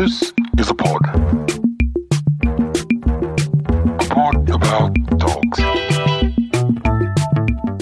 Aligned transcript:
This 0.00 0.32
is 0.56 0.70
a 0.70 0.74
pod. 0.74 1.04
A 4.00 4.06
pod 4.08 4.48
about 4.48 4.94
dogs. 5.18 5.58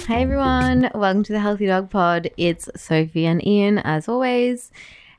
Hey 0.05 0.23
everyone, 0.25 0.91
welcome 0.97 1.23
to 1.23 1.33
the 1.33 1.39
Healthy 1.39 1.67
Dog 1.67 1.91
Pod. 1.91 2.29
It's 2.37 2.69
Sophie 2.75 3.25
and 3.25 3.47
Ian 3.47 3.79
as 3.79 4.09
always. 4.09 4.73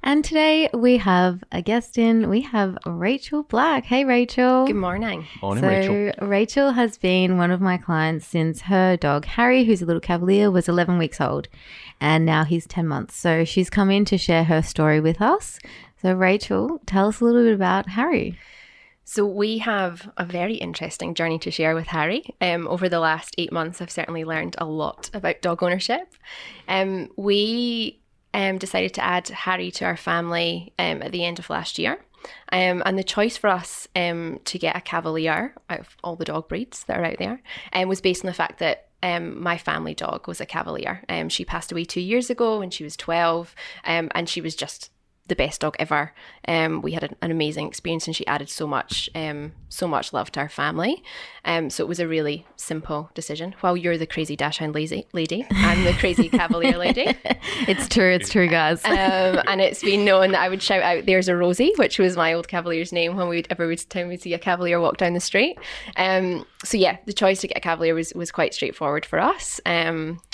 And 0.03 0.25
today 0.25 0.69
we 0.73 0.97
have 0.97 1.41
a 1.53 1.61
guest 1.61 1.97
in. 1.97 2.29
We 2.29 2.41
have 2.41 2.77
Rachel 2.85 3.43
Black. 3.43 3.85
Hey 3.85 4.03
Rachel. 4.03 4.67
Good 4.67 4.75
morning. 4.75 5.25
Morning, 5.41 5.63
so 5.63 5.69
Rachel. 5.69 6.27
Rachel 6.27 6.71
has 6.73 6.97
been 6.97 7.37
one 7.37 7.51
of 7.51 7.61
my 7.61 7.77
clients 7.77 8.27
since 8.27 8.63
her 8.63 8.97
dog 8.97 9.23
Harry, 9.23 9.63
who's 9.63 9.81
a 9.81 9.85
little 9.85 10.01
cavalier, 10.01 10.51
was 10.51 10.67
11 10.67 10.97
weeks 10.97 11.21
old, 11.21 11.47
and 12.01 12.25
now 12.25 12.43
he's 12.43 12.67
10 12.67 12.85
months. 12.85 13.15
So 13.15 13.45
she's 13.45 13.69
come 13.69 13.89
in 13.89 14.03
to 14.03 14.17
share 14.17 14.43
her 14.43 14.61
story 14.61 14.99
with 14.99 15.21
us. 15.21 15.59
So 16.01 16.13
Rachel, 16.13 16.79
tell 16.85 17.09
us 17.09 17.19
a 17.19 17.25
little 17.25 17.43
bit 17.43 17.53
about 17.53 17.89
Harry. 17.89 18.37
So 19.03 19.25
we 19.25 19.57
have 19.57 20.09
a 20.17 20.23
very 20.23 20.55
interesting 20.55 21.13
journey 21.13 21.39
to 21.39 21.51
share 21.51 21.75
with 21.75 21.87
Harry. 21.87 22.35
Um, 22.39 22.67
over 22.67 22.87
the 22.87 22.99
last 22.99 23.35
eight 23.37 23.51
months, 23.51 23.81
I've 23.81 23.91
certainly 23.91 24.23
learned 24.23 24.55
a 24.59 24.65
lot 24.65 25.09
about 25.13 25.41
dog 25.41 25.61
ownership. 25.61 26.13
Um, 26.67 27.09
we 27.17 27.99
um, 28.33 28.59
decided 28.59 28.93
to 28.93 29.03
add 29.03 29.27
Harry 29.29 29.71
to 29.71 29.85
our 29.85 29.97
family 29.97 30.73
um, 30.79 31.01
at 31.01 31.11
the 31.11 31.25
end 31.25 31.39
of 31.39 31.49
last 31.49 31.77
year. 31.77 31.99
Um, 32.51 32.83
and 32.85 32.97
the 32.97 33.03
choice 33.03 33.35
for 33.35 33.47
us 33.47 33.87
um, 33.95 34.39
to 34.45 34.59
get 34.59 34.77
a 34.77 34.81
Cavalier 34.81 35.55
out 35.69 35.79
of 35.79 35.97
all 36.03 36.15
the 36.15 36.25
dog 36.25 36.47
breeds 36.47 36.83
that 36.83 36.97
are 36.99 37.05
out 37.05 37.17
there 37.17 37.41
um, 37.73 37.89
was 37.89 38.01
based 38.01 38.23
on 38.23 38.27
the 38.27 38.33
fact 38.33 38.59
that 38.59 38.89
um, 39.01 39.41
my 39.41 39.57
family 39.57 39.95
dog 39.95 40.27
was 40.27 40.39
a 40.39 40.45
Cavalier. 40.45 41.03
Um, 41.09 41.29
she 41.29 41.43
passed 41.43 41.71
away 41.71 41.83
two 41.83 42.01
years 42.01 42.29
ago 42.29 42.59
when 42.59 42.69
she 42.69 42.83
was 42.83 42.95
12, 42.95 43.55
um, 43.85 44.09
and 44.13 44.29
she 44.29 44.41
was 44.41 44.55
just 44.55 44.91
the 45.29 45.35
best 45.35 45.61
dog 45.61 45.75
ever. 45.79 46.13
Um, 46.47 46.81
we 46.81 46.91
had 46.91 47.03
an, 47.03 47.15
an 47.21 47.31
amazing 47.31 47.67
experience, 47.67 48.07
and 48.07 48.15
she 48.15 48.27
added 48.27 48.49
so 48.49 48.67
much, 48.67 49.09
um, 49.15 49.53
so 49.69 49.87
much 49.87 50.11
love 50.11 50.31
to 50.33 50.41
our 50.41 50.49
family. 50.49 51.03
Um, 51.45 51.69
so 51.69 51.83
it 51.83 51.87
was 51.87 51.99
a 51.99 52.07
really 52.07 52.45
simple 52.57 53.09
decision. 53.13 53.55
While 53.61 53.77
you're 53.77 53.97
the 53.97 54.05
crazy 54.05 54.35
dachshund 54.35 54.75
lazy 54.75 55.07
lady, 55.13 55.45
I'm 55.51 55.83
the 55.83 55.93
crazy 55.93 56.27
Cavalier 56.39 56.77
lady. 56.77 57.15
It's 57.67 57.87
true, 57.87 58.11
it's 58.11 58.29
true, 58.29 58.47
guys. 58.47 58.83
Um, 58.83 58.91
and 59.47 59.61
it's 59.61 59.81
been 59.81 60.03
known 60.03 60.31
that 60.31 60.41
I 60.41 60.49
would 60.49 60.61
shout 60.61 60.81
out, 60.81 61.05
"There's 61.05 61.29
a 61.29 61.35
Rosie," 61.35 61.73
which 61.77 61.99
was 61.99 62.17
my 62.17 62.33
old 62.33 62.47
Cavalier's 62.47 62.91
name 62.91 63.15
when 63.15 63.29
we'd 63.29 63.47
every 63.49 63.75
time 63.77 64.09
we'd 64.09 64.21
see 64.21 64.33
a 64.33 64.39
Cavalier 64.39 64.79
walk 64.79 64.97
down 64.97 65.13
the 65.13 65.19
street. 65.19 65.57
Um, 65.95 66.45
so 66.65 66.77
yeah, 66.77 66.97
the 67.05 67.13
choice 67.13 67.41
to 67.41 67.47
get 67.47 67.57
a 67.57 67.61
Cavalier 67.61 67.93
was 67.93 68.13
was 68.13 68.31
quite 68.31 68.53
straightforward 68.53 69.05
for 69.05 69.19
us. 69.19 69.61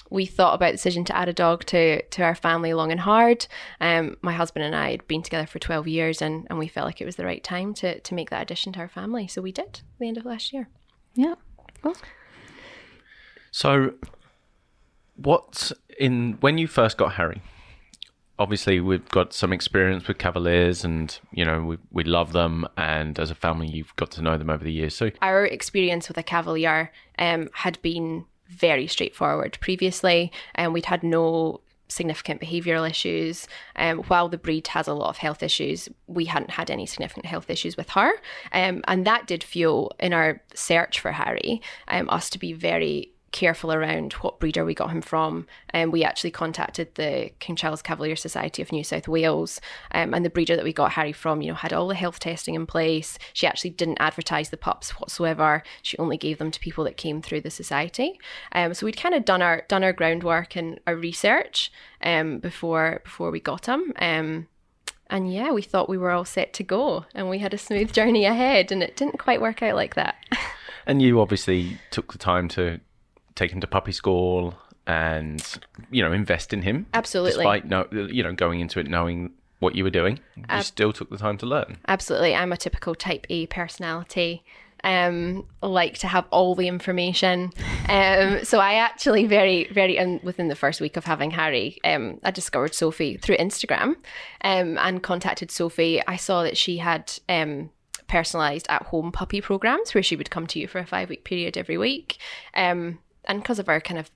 We 0.10 0.26
thought 0.26 0.54
about 0.54 0.68
the 0.68 0.78
decision 0.78 1.04
to 1.06 1.18
add 1.18 1.30
a 1.30 1.34
dog 1.34 1.66
to 1.66 2.02
to 2.02 2.24
our 2.24 2.36
family 2.36 2.74
long 2.74 2.92
and 2.92 3.02
hard. 3.02 3.48
Um, 3.82 4.18
my 4.22 4.34
husband 4.34 4.66
and 4.66 4.76
I 4.76 4.92
had 4.92 5.08
been 5.08 5.24
together 5.24 5.48
for 5.48 5.60
12 5.60 5.88
years, 5.88 6.22
and, 6.22 6.46
and 6.50 6.60
we 6.60 6.68
felt 6.68 6.86
like 6.86 7.02
it 7.02 7.06
was 7.06 7.16
the 7.16 7.26
right 7.26 7.44
time 7.44 7.74
to 7.76 8.00
to 8.00 8.16
make 8.16 8.30
that 8.30 8.44
addition 8.44 8.74
to 8.74 8.80
our 8.80 8.90
family. 8.90 9.28
So 9.28 9.42
we 9.42 9.52
did 9.52 9.66
at 9.66 9.82
the 10.00 10.08
end 10.08 10.18
of 10.18 10.26
last 10.26 10.54
year. 10.54 10.70
yeah. 11.16 11.36
Cool. 11.82 11.96
So, 13.52 13.94
what 15.16 15.72
in 16.00 16.34
when 16.42 16.58
you 16.58 16.68
first 16.68 16.98
got 16.98 17.14
Harry? 17.14 17.42
Obviously, 18.38 18.82
we've 18.82 19.08
got 19.10 19.32
some 19.34 19.54
experience 19.54 20.10
with 20.10 20.18
Cavaliers, 20.18 20.84
and 20.84 21.18
you 21.32 21.46
know 21.46 21.64
we 21.64 21.78
we 21.92 22.04
love 22.04 22.34
them, 22.34 22.68
and 22.76 23.18
as 23.18 23.32
a 23.32 23.36
family, 23.36 23.68
you've 23.68 23.96
got 23.96 24.12
to 24.12 24.22
know 24.22 24.38
them 24.38 24.50
over 24.50 24.64
the 24.64 24.74
years. 24.74 24.94
So, 24.94 25.12
our 25.22 25.46
experience 25.46 26.08
with 26.10 26.18
a 26.18 26.24
Cavalier 26.24 26.92
um, 27.18 27.50
had 27.54 27.82
been 27.82 28.26
very 28.48 28.88
straightforward 28.88 29.58
previously, 29.62 30.32
and 30.54 30.74
we'd 30.74 30.86
had 30.86 31.04
no 31.04 31.62
significant 31.88 32.42
behavioural 32.42 32.90
issues. 32.90 33.48
Um, 33.76 34.00
while 34.04 34.30
the 34.30 34.38
breed 34.38 34.68
has 34.68 34.88
a 34.88 34.94
lot 34.94 35.10
of 35.10 35.18
health 35.18 35.44
issues, 35.44 35.90
we 36.08 36.26
hadn't 36.26 36.52
had 36.52 36.72
any 36.72 36.86
significant 36.86 37.26
health 37.26 37.50
issues 37.50 37.78
with 37.78 37.90
her, 37.90 38.14
um, 38.52 38.84
and 38.88 39.06
that 39.06 39.28
did 39.28 39.44
fuel 39.44 39.94
in 40.00 40.14
our 40.14 40.42
search 40.54 41.00
for 41.00 41.12
Harry 41.12 41.62
um, 41.88 42.10
us 42.10 42.30
to 42.32 42.40
be 42.40 42.54
very 42.54 43.12
careful 43.36 43.74
around 43.74 44.14
what 44.14 44.40
breeder 44.40 44.64
we 44.64 44.74
got 44.74 44.92
him 44.92 45.02
from. 45.02 45.46
And 45.70 45.92
we 45.92 46.06
actually 46.06 46.32
contacted 46.32 46.96
the 46.96 47.32
King 47.40 47.58
Charles 47.58 47.82
Cavalier 47.82 48.16
Society 48.16 48.62
of 48.62 48.72
New 48.72 48.84
South 48.84 49.10
Wales. 49.10 49.60
Um, 49.92 50.14
and 50.14 50.24
the 50.24 50.30
breeder 50.30 50.56
that 50.56 50.64
we 50.64 50.72
got 50.72 50.94
Harry 50.94 51.12
from, 51.12 51.42
you 51.42 51.50
know, 51.50 51.56
had 51.56 51.74
all 51.74 51.90
the 51.90 51.96
health 51.96 52.20
testing 52.20 52.56
in 52.56 52.66
place. 52.66 53.20
She 53.34 53.46
actually 53.46 53.72
didn't 53.72 53.98
advertise 54.00 54.52
the 54.52 54.58
pups 54.58 54.92
whatsoever. 54.92 55.64
She 55.82 55.98
only 55.98 56.16
gave 56.16 56.38
them 56.38 56.50
to 56.50 56.60
people 56.62 56.86
that 56.86 56.96
came 56.96 57.22
through 57.22 57.42
the 57.42 57.52
society. 57.52 58.18
Um, 58.54 58.74
so 58.74 58.86
we'd 58.86 58.96
kind 58.96 59.14
of 59.14 59.26
done 59.26 59.42
our 59.42 59.66
done 59.68 59.84
our 59.84 59.94
groundwork 59.94 60.56
and 60.56 60.80
our 60.88 60.96
research 60.96 61.74
um, 62.02 62.40
before 62.40 63.02
before 63.04 63.32
we 63.32 63.42
got 63.42 63.66
him. 63.66 63.92
Um, 64.00 64.48
and 65.10 65.32
yeah, 65.32 65.52
we 65.52 65.62
thought 65.62 65.90
we 65.90 65.98
were 65.98 66.12
all 66.12 66.26
set 66.26 66.54
to 66.54 66.64
go, 66.64 67.06
and 67.14 67.30
we 67.30 67.40
had 67.40 67.54
a 67.54 67.58
smooth 67.58 67.92
journey 68.00 68.24
ahead, 68.24 68.72
and 68.72 68.82
it 68.82 68.96
didn't 68.96 69.20
quite 69.20 69.42
work 69.42 69.62
out 69.62 69.76
like 69.76 69.96
that. 69.96 70.16
and 70.88 71.02
you 71.02 71.20
obviously 71.20 71.78
took 71.92 72.14
the 72.14 72.18
time 72.18 72.48
to 72.50 72.80
take 73.36 73.52
him 73.52 73.62
to 73.62 73.68
puppy 73.68 73.92
school 73.92 74.56
and 74.88 75.60
you 75.92 76.04
know 76.04 76.12
invest 76.12 76.54
in 76.54 76.62
him. 76.62 76.86
Absolutely. 76.94 77.44
despite 77.44 77.66
no, 77.66 77.88
you 77.92 78.24
know 78.24 78.34
going 78.34 78.60
into 78.60 78.80
it 78.80 78.88
knowing 78.88 79.32
what 79.60 79.76
you 79.76 79.84
were 79.84 79.90
doing, 79.90 80.20
you 80.36 80.62
still 80.62 80.94
took 80.94 81.10
the 81.10 81.18
time 81.18 81.38
to 81.38 81.46
learn. 81.46 81.78
Absolutely. 81.88 82.36
I'm 82.36 82.52
a 82.52 82.58
typical 82.58 82.94
type 82.94 83.26
A 83.30 83.48
personality. 83.48 84.44
Um, 84.84 85.48
like 85.64 85.98
to 86.00 86.08
have 86.08 86.26
all 86.30 86.54
the 86.54 86.68
information. 86.68 87.52
Um, 87.90 88.44
so 88.44 88.60
I 88.60 88.76
actually 88.76 89.26
very, 89.26 89.68
very, 89.72 89.98
and 89.98 90.22
within 90.22 90.48
the 90.48 90.56
first 90.56 90.80
week 90.80 90.96
of 90.96 91.06
having 91.06 91.32
Harry, 91.32 91.80
um, 91.84 92.20
I 92.24 92.30
discovered 92.30 92.76
Sophie 92.76 93.18
through 93.18 93.38
Instagram, 93.38 93.96
um, 94.44 94.78
and 94.78 95.02
contacted 95.02 95.50
Sophie. 95.50 96.06
I 96.06 96.18
saw 96.18 96.44
that 96.44 96.56
she 96.56 96.78
had, 96.78 97.12
um, 97.28 97.72
personalized 98.08 98.68
at 98.70 98.84
home 98.84 99.12
puppy 99.12 99.42
programs 99.42 99.96
where 99.96 100.04
she 100.04 100.16
would 100.16 100.30
come 100.30 100.46
to 100.48 100.60
you 100.60 100.68
for 100.68 100.78
a 100.78 100.86
five 100.86 101.10
week 101.10 101.24
period 101.24 101.58
every 101.58 101.80
week. 101.80 102.18
Um, 102.54 103.00
and 103.28 103.42
because 103.42 103.60
of 103.60 103.70
our 103.70 103.82
kind 103.82 104.00
of 104.00 104.12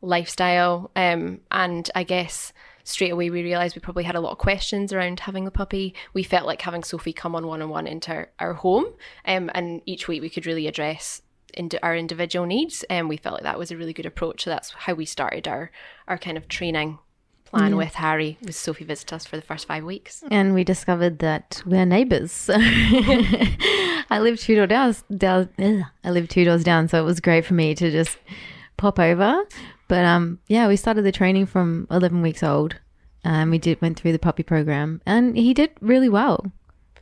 lifestyle, 0.00 0.90
um, 0.96 1.40
and 1.50 1.90
I 1.94 2.04
guess 2.04 2.52
straight 2.84 3.10
away 3.10 3.30
we 3.30 3.42
realized 3.42 3.74
we 3.74 3.80
probably 3.80 4.04
had 4.04 4.14
a 4.14 4.20
lot 4.20 4.32
of 4.32 4.38
questions 4.38 4.92
around 4.92 5.20
having 5.20 5.44
the 5.44 5.50
puppy. 5.50 5.94
We 6.12 6.22
felt 6.22 6.46
like 6.46 6.62
having 6.62 6.84
Sophie 6.84 7.14
come 7.14 7.34
on 7.34 7.46
one 7.46 7.62
on 7.62 7.70
one 7.70 7.86
into 7.86 8.12
our, 8.12 8.30
our 8.38 8.52
home, 8.54 8.86
um, 9.24 9.50
and 9.54 9.80
each 9.86 10.08
week 10.08 10.22
we 10.22 10.30
could 10.30 10.46
really 10.46 10.66
address 10.66 11.22
into 11.52 11.82
our 11.84 11.96
individual 11.96 12.46
needs, 12.46 12.84
and 12.90 13.08
we 13.08 13.16
felt 13.16 13.34
like 13.34 13.44
that 13.44 13.58
was 13.58 13.70
a 13.70 13.76
really 13.76 13.92
good 13.92 14.06
approach. 14.06 14.44
So 14.44 14.50
that's 14.50 14.70
how 14.72 14.94
we 14.94 15.04
started 15.04 15.48
our 15.48 15.70
our 16.06 16.18
kind 16.18 16.36
of 16.36 16.48
training 16.48 16.98
plan 17.44 17.76
with 17.76 17.94
Harry. 17.94 18.38
Was 18.42 18.56
Sophie 18.56 18.84
visit 18.84 19.12
us 19.12 19.26
for 19.26 19.36
the 19.36 19.42
first 19.42 19.66
five 19.66 19.84
weeks? 19.84 20.22
and 20.30 20.54
we 20.54 20.64
discovered 20.64 21.20
that 21.20 21.62
we're 21.64 21.86
neighbors. 21.86 22.50
I 24.10 24.18
live 24.20 24.40
two 24.40 24.54
doors 24.66 25.04
down 25.16 25.48
I 26.04 26.10
live 26.10 26.28
two 26.28 26.44
doors 26.44 26.64
down, 26.64 26.88
so 26.88 27.00
it 27.00 27.04
was 27.04 27.20
great 27.20 27.44
for 27.46 27.54
me 27.54 27.74
to 27.76 27.90
just 27.90 28.18
pop 28.76 28.98
over. 28.98 29.42
But 29.88 30.04
um, 30.04 30.38
yeah, 30.48 30.68
we 30.68 30.76
started 30.76 31.02
the 31.02 31.12
training 31.12 31.46
from 31.46 31.86
eleven 31.90 32.22
weeks 32.22 32.42
old, 32.42 32.76
and 33.22 33.50
we 33.50 33.58
did 33.58 33.80
went 33.80 33.98
through 33.98 34.12
the 34.12 34.18
puppy 34.18 34.42
program, 34.42 35.00
and 35.06 35.36
he 35.36 35.54
did 35.54 35.70
really 35.80 36.08
well. 36.08 36.50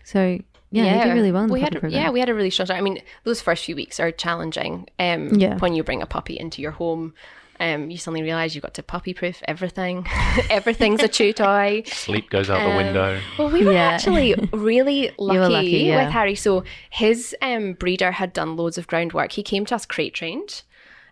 So 0.05 0.39
yeah, 0.71 0.99
he 0.99 1.05
did 1.09 1.15
really 1.15 1.33
well 1.33 1.43
in 1.43 1.49
the 1.49 1.55
we 1.55 1.61
puppy 1.61 1.75
had, 1.75 1.81
program. 1.81 2.03
Yeah, 2.03 2.11
we 2.11 2.21
had 2.21 2.29
a 2.29 2.35
really 2.35 2.51
strong 2.51 2.67
start. 2.67 2.79
I 2.79 2.83
mean, 2.83 3.01
those 3.25 3.41
first 3.41 3.65
few 3.65 3.77
weeks 3.77 4.01
are 4.01 4.11
challenging. 4.11 4.89
Um, 4.99 5.35
Yeah. 5.35 5.59
When 5.59 5.75
you 5.75 5.83
bring 5.85 6.03
a 6.03 6.07
puppy 6.07 6.39
into 6.39 6.61
your 6.63 6.73
home, 6.73 7.15
um, 7.61 7.91
you 7.91 7.99
suddenly 7.99 8.23
realize 8.23 8.55
you've 8.57 8.63
got 8.63 8.75
to 8.75 8.83
puppy 8.83 9.15
proof 9.15 9.41
everything. 9.47 10.07
Everything's 10.51 11.03
a 11.03 11.09
chew 11.09 11.33
toy. 11.45 11.83
Sleep 11.87 12.29
goes 12.31 12.51
out 12.51 12.69
the 12.69 12.77
window. 12.77 13.21
Well, 13.39 13.51
we 13.51 13.65
were 13.65 13.73
Yeah. 13.75 13.91
actually 13.91 14.35
really 14.53 15.13
lucky, 15.19 15.39
lucky, 15.53 15.69
yeah. 15.85 16.05
with 16.05 16.13
Harry. 16.13 16.35
So 16.35 16.65
his 16.91 17.37
um, 17.43 17.75
breeder 17.75 18.11
had 18.11 18.33
done 18.33 18.57
loads 18.57 18.79
of 18.79 18.87
groundwork. 18.89 19.33
He 19.33 19.43
came 19.45 19.65
to 19.67 19.75
us 19.77 19.87
crate 19.87 20.15
trained, 20.15 20.63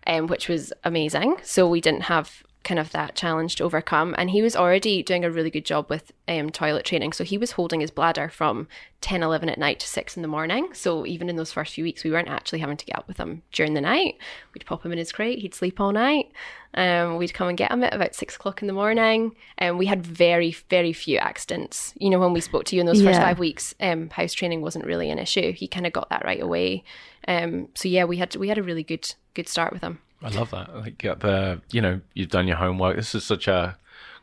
um, 0.07 0.27
which 0.27 0.47
was 0.47 0.73
amazing. 0.83 1.37
So 1.43 1.67
we 1.67 1.81
didn't 1.81 2.03
have 2.03 2.43
kind 2.63 2.79
of 2.79 2.91
that 2.91 3.15
challenge 3.15 3.55
to 3.55 3.63
overcome. 3.63 4.13
And 4.17 4.29
he 4.29 4.41
was 4.41 4.55
already 4.55 5.01
doing 5.01 5.25
a 5.25 5.31
really 5.31 5.49
good 5.49 5.65
job 5.65 5.89
with 5.89 6.11
um, 6.27 6.51
toilet 6.51 6.85
training. 6.85 7.13
So 7.13 7.23
he 7.23 7.37
was 7.37 7.51
holding 7.51 7.81
his 7.81 7.89
bladder 7.89 8.29
from 8.29 8.67
10, 9.01 9.23
11 9.23 9.49
at 9.49 9.57
night 9.57 9.79
to 9.79 9.87
6 9.87 10.15
in 10.15 10.21
the 10.21 10.27
morning. 10.27 10.69
So 10.73 11.05
even 11.07 11.27
in 11.27 11.37
those 11.37 11.51
first 11.51 11.73
few 11.73 11.83
weeks, 11.83 12.03
we 12.03 12.11
weren't 12.11 12.29
actually 12.29 12.59
having 12.59 12.77
to 12.77 12.85
get 12.85 12.97
up 12.97 13.07
with 13.07 13.17
him 13.17 13.41
during 13.51 13.73
the 13.73 13.81
night. 13.81 14.15
We'd 14.53 14.65
pop 14.65 14.85
him 14.85 14.91
in 14.91 14.99
his 14.99 15.11
crate, 15.11 15.39
he'd 15.39 15.55
sleep 15.55 15.79
all 15.79 15.91
night. 15.91 16.31
Um, 16.73 17.17
we'd 17.17 17.33
come 17.33 17.49
and 17.49 17.57
get 17.57 17.71
him 17.71 17.83
at 17.83 17.95
about 17.95 18.15
six 18.15 18.35
o'clock 18.35 18.61
in 18.61 18.67
the 18.67 18.73
morning. 18.73 19.35
And 19.57 19.79
we 19.79 19.87
had 19.87 20.05
very, 20.05 20.51
very 20.69 20.93
few 20.93 21.17
accidents. 21.17 21.93
You 21.97 22.11
know, 22.11 22.19
when 22.19 22.33
we 22.33 22.41
spoke 22.41 22.65
to 22.65 22.75
you 22.75 22.79
in 22.79 22.85
those 22.85 23.01
first 23.01 23.19
five 23.19 23.39
weeks, 23.39 23.73
um, 23.79 24.09
house 24.11 24.33
training 24.33 24.61
wasn't 24.61 24.85
really 24.85 25.09
an 25.09 25.19
issue. 25.19 25.51
He 25.51 25.67
kind 25.67 25.87
of 25.87 25.93
got 25.93 26.09
that 26.09 26.23
right 26.23 26.41
away. 26.41 26.83
Um, 27.27 27.69
so 27.73 27.89
yeah, 27.89 28.05
we 28.05 28.17
had 28.17 28.35
we 28.35 28.47
had 28.47 28.57
a 28.57 28.63
really 28.63 28.83
good 28.83 29.13
good 29.33 29.47
start 29.47 29.71
with 29.73 29.81
them. 29.81 29.99
I 30.23 30.29
love 30.29 30.51
that. 30.51 30.75
Like 30.75 31.03
uh, 31.05 31.15
the 31.15 31.61
you 31.71 31.81
know 31.81 32.01
you've 32.13 32.29
done 32.29 32.47
your 32.47 32.57
homework. 32.57 32.95
This 32.95 33.15
is 33.15 33.23
such 33.23 33.47
a 33.47 33.77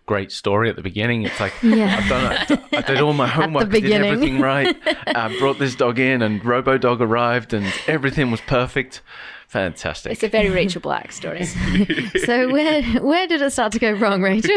great 0.06 0.32
story 0.32 0.70
at 0.70 0.76
the 0.76 0.82
beginning. 0.82 1.22
It's 1.24 1.38
like 1.40 1.52
Yeah. 1.62 1.96
I've 2.00 2.08
done 2.08 2.32
it. 2.32 2.60
I 2.72 2.80
did 2.82 3.00
all 3.00 3.12
my 3.12 3.26
homework. 3.38 3.62
I 3.62 3.64
did 3.66 3.82
beginning. 3.82 4.10
everything 4.12 4.40
right. 4.40 4.76
I 5.06 5.36
brought 5.40 5.58
this 5.58 5.74
dog 5.74 5.98
in, 5.98 6.22
and 6.22 6.44
Robo 6.44 6.78
Dog 6.78 7.00
arrived, 7.02 7.52
and 7.52 7.66
everything 7.86 8.30
was 8.30 8.40
perfect. 8.42 9.02
Fantastic. 9.48 10.12
It's 10.12 10.22
a 10.22 10.28
very 10.28 10.50
Rachel 10.50 10.80
Black 10.82 11.10
story. 11.10 11.46
So 12.26 12.50
where 12.52 12.82
where 13.00 13.26
did 13.26 13.40
it 13.42 13.50
start 13.50 13.72
to 13.72 13.78
go 13.78 13.92
wrong, 13.92 14.22
Rachel? 14.22 14.54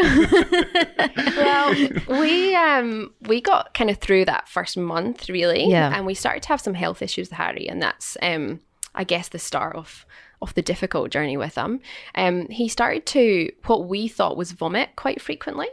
well, 1.36 1.74
we 2.20 2.54
um 2.54 3.12
we 3.22 3.40
got 3.40 3.74
kind 3.74 3.90
of 3.90 3.98
through 3.98 4.24
that 4.26 4.48
first 4.48 4.76
month 4.76 5.28
really, 5.28 5.64
Yeah. 5.68 5.92
and 5.96 6.06
we 6.06 6.14
started 6.14 6.42
to 6.44 6.48
have 6.50 6.60
some 6.60 6.74
health 6.74 7.02
issues 7.02 7.30
with 7.30 7.38
Harry, 7.38 7.66
and 7.68 7.80
that's 7.82 8.16
um 8.22 8.60
I 8.94 9.04
guess 9.04 9.28
the 9.28 9.38
start 9.38 9.76
of 9.76 10.04
of 10.42 10.52
the 10.54 10.62
difficult 10.62 11.10
journey 11.10 11.36
with 11.36 11.54
him. 11.54 11.80
Um, 12.14 12.48
he 12.48 12.68
started 12.68 13.06
to 13.06 13.50
what 13.66 13.86
we 13.88 14.08
thought 14.08 14.36
was 14.36 14.52
vomit 14.52 14.90
quite 14.96 15.20
frequently. 15.22 15.68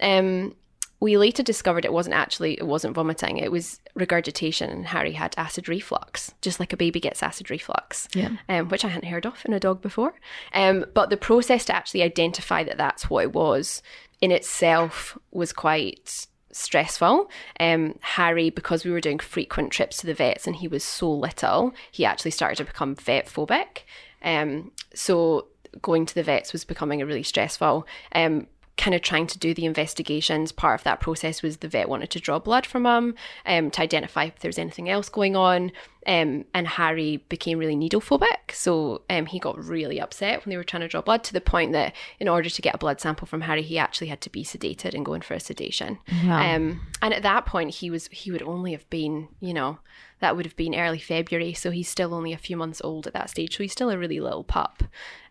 Um, 0.00 0.54
we 1.02 1.16
later 1.16 1.42
discovered 1.42 1.86
it 1.86 1.92
wasn't 1.94 2.14
actually 2.14 2.54
it 2.58 2.66
wasn't 2.66 2.94
vomiting 2.94 3.38
it 3.38 3.50
was 3.50 3.80
regurgitation 3.94 4.68
and 4.68 4.84
harry 4.86 5.12
had 5.12 5.34
acid 5.38 5.66
reflux 5.66 6.34
just 6.42 6.60
like 6.60 6.74
a 6.74 6.76
baby 6.76 7.00
gets 7.00 7.22
acid 7.22 7.48
reflux 7.50 8.06
Yeah. 8.14 8.36
um, 8.50 8.68
which 8.68 8.84
i 8.84 8.88
hadn't 8.88 9.08
heard 9.08 9.24
of 9.24 9.40
in 9.46 9.54
a 9.54 9.60
dog 9.60 9.80
before 9.80 10.12
um, 10.52 10.84
but 10.92 11.08
the 11.08 11.16
process 11.16 11.64
to 11.66 11.74
actually 11.74 12.02
identify 12.02 12.62
that 12.64 12.76
that's 12.76 13.08
what 13.08 13.22
it 13.24 13.32
was 13.32 13.82
in 14.20 14.30
itself 14.30 15.16
was 15.30 15.54
quite 15.54 16.26
stressful 16.52 17.30
um, 17.60 17.98
harry 18.02 18.50
because 18.50 18.84
we 18.84 18.90
were 18.90 19.00
doing 19.00 19.18
frequent 19.18 19.70
trips 19.72 19.96
to 19.98 20.06
the 20.06 20.12
vets 20.14 20.46
and 20.46 20.56
he 20.56 20.68
was 20.68 20.84
so 20.84 21.10
little 21.10 21.72
he 21.90 22.04
actually 22.04 22.30
started 22.30 22.56
to 22.56 22.64
become 22.64 22.94
vet 22.94 23.24
phobic 23.26 23.84
um, 24.22 24.70
so 24.94 25.46
going 25.82 26.06
to 26.06 26.14
the 26.14 26.22
vets 26.22 26.52
was 26.52 26.64
becoming 26.64 27.00
a 27.00 27.06
really 27.06 27.22
stressful 27.22 27.86
um, 28.14 28.46
kind 28.76 28.94
of 28.94 29.02
trying 29.02 29.26
to 29.26 29.38
do 29.38 29.52
the 29.52 29.66
investigations. 29.66 30.52
Part 30.52 30.80
of 30.80 30.84
that 30.84 31.00
process 31.00 31.42
was 31.42 31.58
the 31.58 31.68
vet 31.68 31.88
wanted 31.88 32.10
to 32.10 32.20
draw 32.20 32.38
blood 32.38 32.64
from 32.64 32.86
him 32.86 33.14
um, 33.44 33.70
to 33.72 33.82
identify 33.82 34.24
if 34.24 34.38
there's 34.38 34.58
anything 34.58 34.88
else 34.88 35.08
going 35.08 35.36
on. 35.36 35.72
Um, 36.06 36.46
and 36.54 36.66
Harry 36.66 37.18
became 37.28 37.58
really 37.58 37.76
needle 37.76 38.00
phobic. 38.00 38.52
So 38.52 39.02
um, 39.10 39.26
he 39.26 39.38
got 39.38 39.62
really 39.62 40.00
upset 40.00 40.44
when 40.44 40.50
they 40.50 40.56
were 40.56 40.64
trying 40.64 40.80
to 40.80 40.88
draw 40.88 41.02
blood 41.02 41.22
to 41.24 41.34
the 41.34 41.42
point 41.42 41.72
that 41.72 41.94
in 42.18 42.26
order 42.26 42.48
to 42.48 42.62
get 42.62 42.74
a 42.74 42.78
blood 42.78 43.00
sample 43.00 43.26
from 43.26 43.42
Harry, 43.42 43.62
he 43.62 43.78
actually 43.78 44.06
had 44.06 44.22
to 44.22 44.30
be 44.30 44.42
sedated 44.42 44.94
and 44.94 45.04
go 45.04 45.12
in 45.12 45.20
for 45.20 45.34
a 45.34 45.40
sedation. 45.40 45.98
Wow. 46.24 46.40
Um, 46.40 46.80
and 47.02 47.12
at 47.12 47.22
that 47.22 47.44
point, 47.44 47.74
he 47.74 47.90
was 47.90 48.08
he 48.10 48.30
would 48.30 48.42
only 48.42 48.72
have 48.72 48.88
been, 48.88 49.28
you 49.40 49.52
know, 49.52 49.78
that 50.20 50.36
would 50.36 50.46
have 50.46 50.56
been 50.56 50.74
early 50.74 50.98
February. 50.98 51.52
So 51.52 51.70
he's 51.70 51.88
still 51.88 52.14
only 52.14 52.32
a 52.32 52.38
few 52.38 52.56
months 52.56 52.80
old 52.82 53.06
at 53.06 53.12
that 53.12 53.28
stage. 53.28 53.58
So 53.58 53.62
he's 53.62 53.72
still 53.72 53.90
a 53.90 53.98
really 53.98 54.20
little 54.20 54.44
pup 54.44 54.84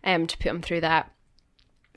um, 0.04 0.28
to 0.28 0.38
put 0.38 0.46
him 0.46 0.62
through 0.62 0.82
that. 0.82 1.10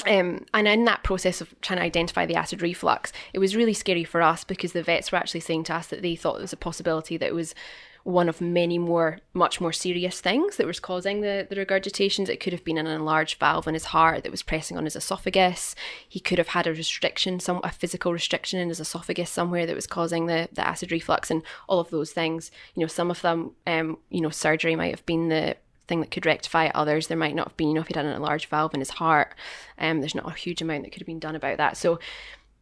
Um, 0.05 0.45
and 0.53 0.67
in 0.67 0.85
that 0.85 1.03
process 1.03 1.39
of 1.39 1.59
trying 1.61 1.79
to 1.79 1.85
identify 1.85 2.25
the 2.25 2.35
acid 2.35 2.61
reflux, 2.61 3.13
it 3.31 3.39
was 3.39 3.55
really 3.55 3.73
scary 3.73 4.03
for 4.03 4.21
us 4.21 4.43
because 4.43 4.73
the 4.73 4.83
vets 4.83 5.11
were 5.11 5.17
actually 5.17 5.39
saying 5.39 5.63
to 5.65 5.75
us 5.75 5.87
that 5.87 6.01
they 6.01 6.15
thought 6.15 6.33
there 6.33 6.41
was 6.41 6.53
a 6.53 6.57
possibility 6.57 7.15
that 7.17 7.27
it 7.27 7.35
was 7.35 7.55
one 8.03 8.27
of 8.27 8.41
many 8.41 8.77
more, 8.77 9.19
much 9.33 9.61
more 9.61 9.71
serious 9.71 10.19
things 10.19 10.57
that 10.57 10.67
was 10.67 10.79
causing 10.79 11.21
the, 11.21 11.47
the 11.49 11.55
regurgitations. 11.55 12.27
It 12.27 12.41
could 12.41 12.51
have 12.51 12.65
been 12.65 12.77
an 12.77 12.87
enlarged 12.87 13.39
valve 13.39 13.67
in 13.67 13.73
his 13.73 13.85
heart 13.85 14.23
that 14.23 14.31
was 14.31 14.43
pressing 14.43 14.77
on 14.77 14.83
his 14.83 14.95
esophagus. 14.95 15.73
He 16.07 16.19
could 16.19 16.37
have 16.37 16.49
had 16.49 16.67
a 16.67 16.73
restriction, 16.73 17.39
some 17.39 17.61
a 17.63 17.71
physical 17.71 18.11
restriction 18.11 18.59
in 18.59 18.67
his 18.67 18.81
esophagus 18.81 19.29
somewhere 19.29 19.65
that 19.65 19.75
was 19.75 19.87
causing 19.87 20.25
the, 20.25 20.49
the 20.51 20.67
acid 20.67 20.91
reflux 20.91 21.31
and 21.31 21.43
all 21.69 21.79
of 21.79 21.91
those 21.91 22.11
things. 22.11 22.51
You 22.75 22.81
know, 22.81 22.87
some 22.87 23.09
of 23.09 23.21
them, 23.21 23.51
um, 23.65 23.97
you 24.09 24.19
know, 24.19 24.29
surgery 24.29 24.75
might 24.75 24.91
have 24.91 25.05
been 25.05 25.29
the 25.29 25.55
thing 25.87 26.01
that 26.01 26.11
could 26.11 26.25
rectify 26.25 26.65
it. 26.65 26.75
Others 26.75 27.07
there 27.07 27.17
might 27.17 27.35
not 27.35 27.49
have 27.49 27.57
been. 27.57 27.69
You 27.69 27.73
know, 27.75 27.81
if 27.81 27.87
he'd 27.87 27.95
had 27.95 28.05
an 28.05 28.15
enlarged 28.15 28.49
valve 28.49 28.73
in 28.73 28.79
his 28.79 28.91
heart, 28.91 29.33
um, 29.77 29.99
there's 29.99 30.15
not 30.15 30.27
a 30.27 30.35
huge 30.35 30.61
amount 30.61 30.83
that 30.83 30.91
could 30.91 31.01
have 31.01 31.07
been 31.07 31.19
done 31.19 31.35
about 31.35 31.57
that. 31.57 31.77
So 31.77 31.99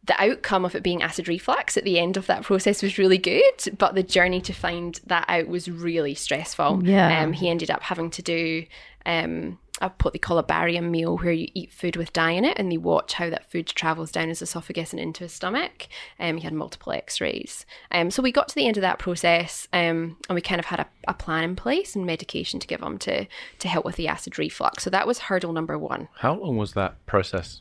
the 0.04 0.20
outcome 0.20 0.64
of 0.64 0.74
it 0.74 0.82
being 0.82 1.02
acid 1.02 1.28
reflux 1.28 1.76
at 1.76 1.84
the 1.84 1.98
end 1.98 2.16
of 2.16 2.26
that 2.26 2.42
process 2.42 2.82
was 2.82 2.98
really 2.98 3.18
good, 3.18 3.78
but 3.78 3.94
the 3.94 4.02
journey 4.02 4.40
to 4.40 4.52
find 4.52 5.00
that 5.06 5.24
out 5.28 5.46
was 5.46 5.70
really 5.70 6.14
stressful. 6.14 6.82
Yeah. 6.84 7.22
Um, 7.22 7.32
he 7.32 7.48
ended 7.48 7.70
up 7.70 7.82
having 7.82 8.10
to 8.10 8.22
do 8.22 8.66
um, 9.06 9.58
a, 9.82 9.92
what 10.00 10.12
they 10.12 10.18
call 10.18 10.38
a 10.38 10.42
barium 10.42 10.90
meal, 10.90 11.18
where 11.18 11.32
you 11.32 11.48
eat 11.52 11.72
food 11.72 11.96
with 11.96 12.12
dye 12.12 12.30
in 12.30 12.44
it, 12.44 12.58
and 12.58 12.70
they 12.70 12.78
watch 12.78 13.14
how 13.14 13.28
that 13.28 13.50
food 13.50 13.66
travels 13.66 14.10
down 14.10 14.28
his 14.28 14.40
esophagus 14.40 14.92
and 14.92 15.00
into 15.00 15.24
his 15.24 15.32
stomach. 15.32 15.88
Um, 16.18 16.38
he 16.38 16.44
had 16.44 16.54
multiple 16.54 16.92
X-rays. 16.92 17.66
Um, 17.90 18.10
so 18.10 18.22
we 18.22 18.32
got 18.32 18.48
to 18.48 18.54
the 18.54 18.66
end 18.66 18.76
of 18.78 18.82
that 18.82 18.98
process, 18.98 19.68
um, 19.72 20.16
and 20.28 20.34
we 20.34 20.40
kind 20.40 20.60
of 20.60 20.66
had 20.66 20.80
a, 20.80 20.86
a 21.06 21.14
plan 21.14 21.44
in 21.44 21.56
place 21.56 21.94
and 21.94 22.06
medication 22.06 22.60
to 22.60 22.66
give 22.66 22.80
him 22.80 22.98
to 22.98 23.26
to 23.58 23.68
help 23.68 23.84
with 23.84 23.96
the 23.96 24.08
acid 24.08 24.38
reflux. 24.38 24.84
So 24.84 24.90
that 24.90 25.06
was 25.06 25.18
hurdle 25.18 25.52
number 25.52 25.78
one. 25.78 26.08
How 26.14 26.34
long 26.34 26.56
was 26.56 26.72
that 26.74 27.04
process? 27.06 27.60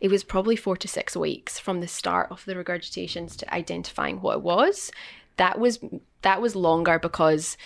It 0.00 0.10
was 0.10 0.22
probably 0.22 0.56
four 0.56 0.76
to 0.76 0.88
six 0.88 1.16
weeks 1.16 1.58
from 1.58 1.80
the 1.80 1.88
start 1.88 2.30
of 2.30 2.44
the 2.44 2.54
regurgitations 2.54 3.36
to 3.36 3.52
identifying 3.52 4.20
what 4.20 4.36
it 4.36 4.42
was. 4.42 4.92
That 5.36 5.58
was 5.58 5.80
that 6.22 6.40
was 6.40 6.54
longer 6.54 6.98
because 6.98 7.56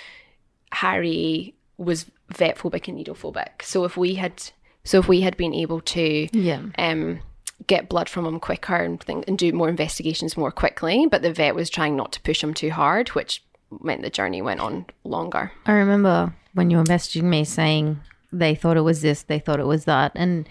Harry 0.72 1.54
was 1.82 2.06
vet 2.32 2.56
phobic 2.58 2.88
and 2.88 2.96
needle 2.96 3.14
phobic. 3.14 3.62
So 3.62 3.84
if 3.84 3.96
we 3.96 4.14
had 4.14 4.42
so 4.84 4.98
if 4.98 5.08
we 5.08 5.20
had 5.20 5.36
been 5.36 5.54
able 5.54 5.80
to 5.80 6.28
Yeah. 6.32 6.62
um 6.78 7.20
get 7.68 7.88
blood 7.88 8.08
from 8.08 8.26
him 8.26 8.40
quicker 8.40 8.74
and 8.74 9.00
think, 9.00 9.24
and 9.28 9.38
do 9.38 9.52
more 9.52 9.68
investigations 9.68 10.36
more 10.36 10.50
quickly, 10.50 11.06
but 11.06 11.22
the 11.22 11.32
vet 11.32 11.54
was 11.54 11.70
trying 11.70 11.94
not 11.96 12.10
to 12.12 12.20
push 12.22 12.42
him 12.42 12.52
too 12.54 12.70
hard, 12.70 13.10
which 13.10 13.42
meant 13.80 14.02
the 14.02 14.10
journey 14.10 14.42
went 14.42 14.58
on 14.60 14.84
longer. 15.04 15.52
I 15.66 15.72
remember 15.72 16.34
when 16.54 16.70
you 16.70 16.78
were 16.78 16.84
messaging 16.84 17.22
me 17.22 17.44
saying 17.44 18.00
they 18.32 18.54
thought 18.56 18.76
it 18.76 18.80
was 18.82 19.00
this, 19.00 19.22
they 19.22 19.38
thought 19.38 19.60
it 19.60 19.66
was 19.66 19.84
that, 19.84 20.10
and 20.16 20.48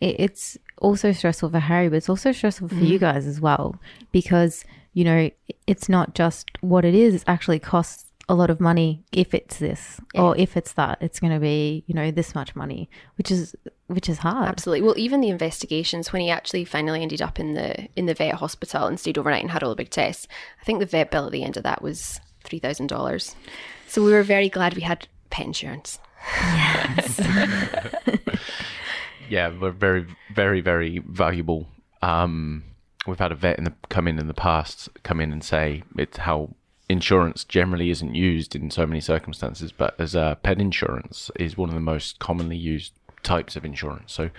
it, 0.00 0.16
it's 0.18 0.56
also 0.78 1.12
stressful 1.12 1.50
for 1.50 1.58
Harry, 1.58 1.88
but 1.90 1.96
it's 1.96 2.08
also 2.08 2.32
stressful 2.32 2.68
for 2.68 2.74
you 2.76 2.98
guys 2.98 3.26
as 3.26 3.40
well 3.40 3.76
because 4.10 4.64
you 4.94 5.04
know 5.04 5.30
it's 5.66 5.88
not 5.90 6.14
just 6.14 6.48
what 6.62 6.84
it 6.86 6.94
is; 6.94 7.14
it 7.14 7.24
actually 7.26 7.58
costs 7.58 8.06
a 8.28 8.34
lot 8.34 8.50
of 8.50 8.60
money 8.60 9.02
if 9.12 9.34
it's 9.34 9.58
this 9.58 10.00
or 10.14 10.36
if 10.36 10.56
it's 10.56 10.72
that. 10.72 10.98
It's 11.00 11.20
going 11.20 11.32
to 11.32 11.40
be 11.40 11.84
you 11.86 11.94
know 11.94 12.10
this 12.10 12.34
much 12.34 12.56
money, 12.56 12.88
which 13.16 13.30
is 13.30 13.54
which 13.86 14.08
is 14.08 14.18
hard. 14.18 14.48
Absolutely. 14.48 14.82
Well, 14.82 14.98
even 14.98 15.20
the 15.20 15.28
investigations 15.28 16.12
when 16.12 16.22
he 16.22 16.30
actually 16.30 16.64
finally 16.64 17.02
ended 17.02 17.22
up 17.22 17.38
in 17.38 17.54
the 17.54 17.88
in 17.96 18.06
the 18.06 18.14
vet 18.14 18.34
hospital 18.34 18.86
and 18.86 18.98
stayed 18.98 19.18
overnight 19.18 19.42
and 19.42 19.50
had 19.50 19.62
all 19.62 19.70
the 19.70 19.76
big 19.76 19.90
tests, 19.90 20.26
I 20.60 20.64
think 20.64 20.80
the 20.80 20.86
vet 20.86 21.10
bill 21.10 21.26
at 21.26 21.32
the 21.32 21.44
end 21.44 21.56
of 21.56 21.62
that 21.62 21.82
was 21.82 22.20
three 22.42 22.58
thousand 22.58 22.88
dollars. 22.88 23.34
So 23.88 24.02
we 24.02 24.12
were 24.12 24.22
very 24.22 24.48
glad 24.48 24.74
we 24.74 24.82
had 24.82 25.08
pet 25.30 25.46
insurance. 25.46 25.98
Yeah, 29.28 29.52
we're 29.58 29.70
very, 29.70 30.06
very, 30.32 30.60
very 30.60 30.98
valuable. 30.98 31.68
Um, 32.02 32.64
we've 33.06 33.18
had 33.18 33.32
a 33.32 33.34
vet 33.34 33.58
in 33.58 33.64
the 33.64 33.72
come 33.88 34.08
in 34.08 34.18
in 34.18 34.28
the 34.28 34.34
past 34.34 34.88
come 35.02 35.20
in 35.20 35.32
and 35.32 35.42
say 35.42 35.82
it's 35.96 36.18
how 36.18 36.50
insurance 36.88 37.44
generally 37.44 37.90
isn't 37.90 38.14
used 38.14 38.54
in 38.54 38.70
so 38.70 38.86
many 38.86 39.00
circumstances, 39.00 39.72
but 39.72 39.98
as 39.98 40.14
a 40.14 40.38
pet 40.42 40.60
insurance 40.60 41.30
is 41.38 41.56
one 41.56 41.68
of 41.68 41.74
the 41.74 41.80
most 41.80 42.18
commonly 42.18 42.56
used 42.56 42.92
types 43.22 43.56
of 43.56 43.64
insurance. 43.64 44.12
So 44.12 44.30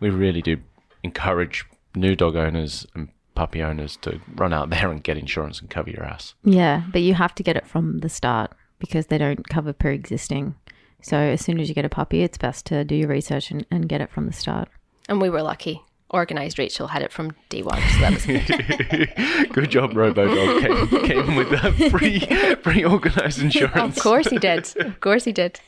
we 0.00 0.10
really 0.10 0.42
do 0.42 0.58
encourage 1.02 1.66
new 1.94 2.16
dog 2.16 2.36
owners 2.36 2.86
and 2.94 3.08
puppy 3.34 3.62
owners 3.62 3.96
to 3.98 4.20
run 4.34 4.52
out 4.52 4.70
there 4.70 4.90
and 4.90 5.02
get 5.02 5.16
insurance 5.16 5.60
and 5.60 5.70
cover 5.70 5.90
your 5.90 6.04
ass. 6.04 6.34
Yeah, 6.44 6.84
but 6.92 7.02
you 7.02 7.14
have 7.14 7.34
to 7.36 7.42
get 7.42 7.56
it 7.56 7.66
from 7.66 7.98
the 7.98 8.08
start 8.08 8.52
because 8.78 9.06
they 9.06 9.18
don't 9.18 9.48
cover 9.48 9.72
pre-existing. 9.72 10.54
So 11.02 11.16
as 11.16 11.42
soon 11.42 11.60
as 11.60 11.68
you 11.68 11.74
get 11.74 11.84
a 11.84 11.90
puppy, 11.90 12.22
it's 12.22 12.38
best 12.38 12.66
to 12.66 12.84
do 12.84 12.94
your 12.94 13.08
research 13.08 13.50
and, 13.50 13.66
and 13.70 13.88
get 13.88 14.00
it 14.00 14.10
from 14.10 14.26
the 14.26 14.32
start. 14.32 14.68
And 15.08 15.20
we 15.20 15.30
were 15.30 15.42
lucky. 15.42 15.82
Organised 16.12 16.58
Rachel 16.58 16.88
had 16.88 17.02
it 17.02 17.12
from 17.12 17.32
day 17.50 17.62
one, 17.62 17.80
so 17.80 18.00
that 18.00 18.12
was 18.14 18.26
good. 19.46 19.52
Good 19.52 19.70
job, 19.70 19.92
RoboDog 19.92 20.60
came, 20.60 21.04
came 21.06 21.36
with 21.36 21.52
a 21.52 21.90
free, 21.90 22.20
free 22.62 22.84
organised 22.84 23.38
insurance. 23.38 23.96
of 23.96 24.02
course 24.02 24.26
he 24.28 24.38
did. 24.38 24.70
Of 24.76 24.98
course 25.06 25.24
he 25.24 25.32
did. 25.32 25.60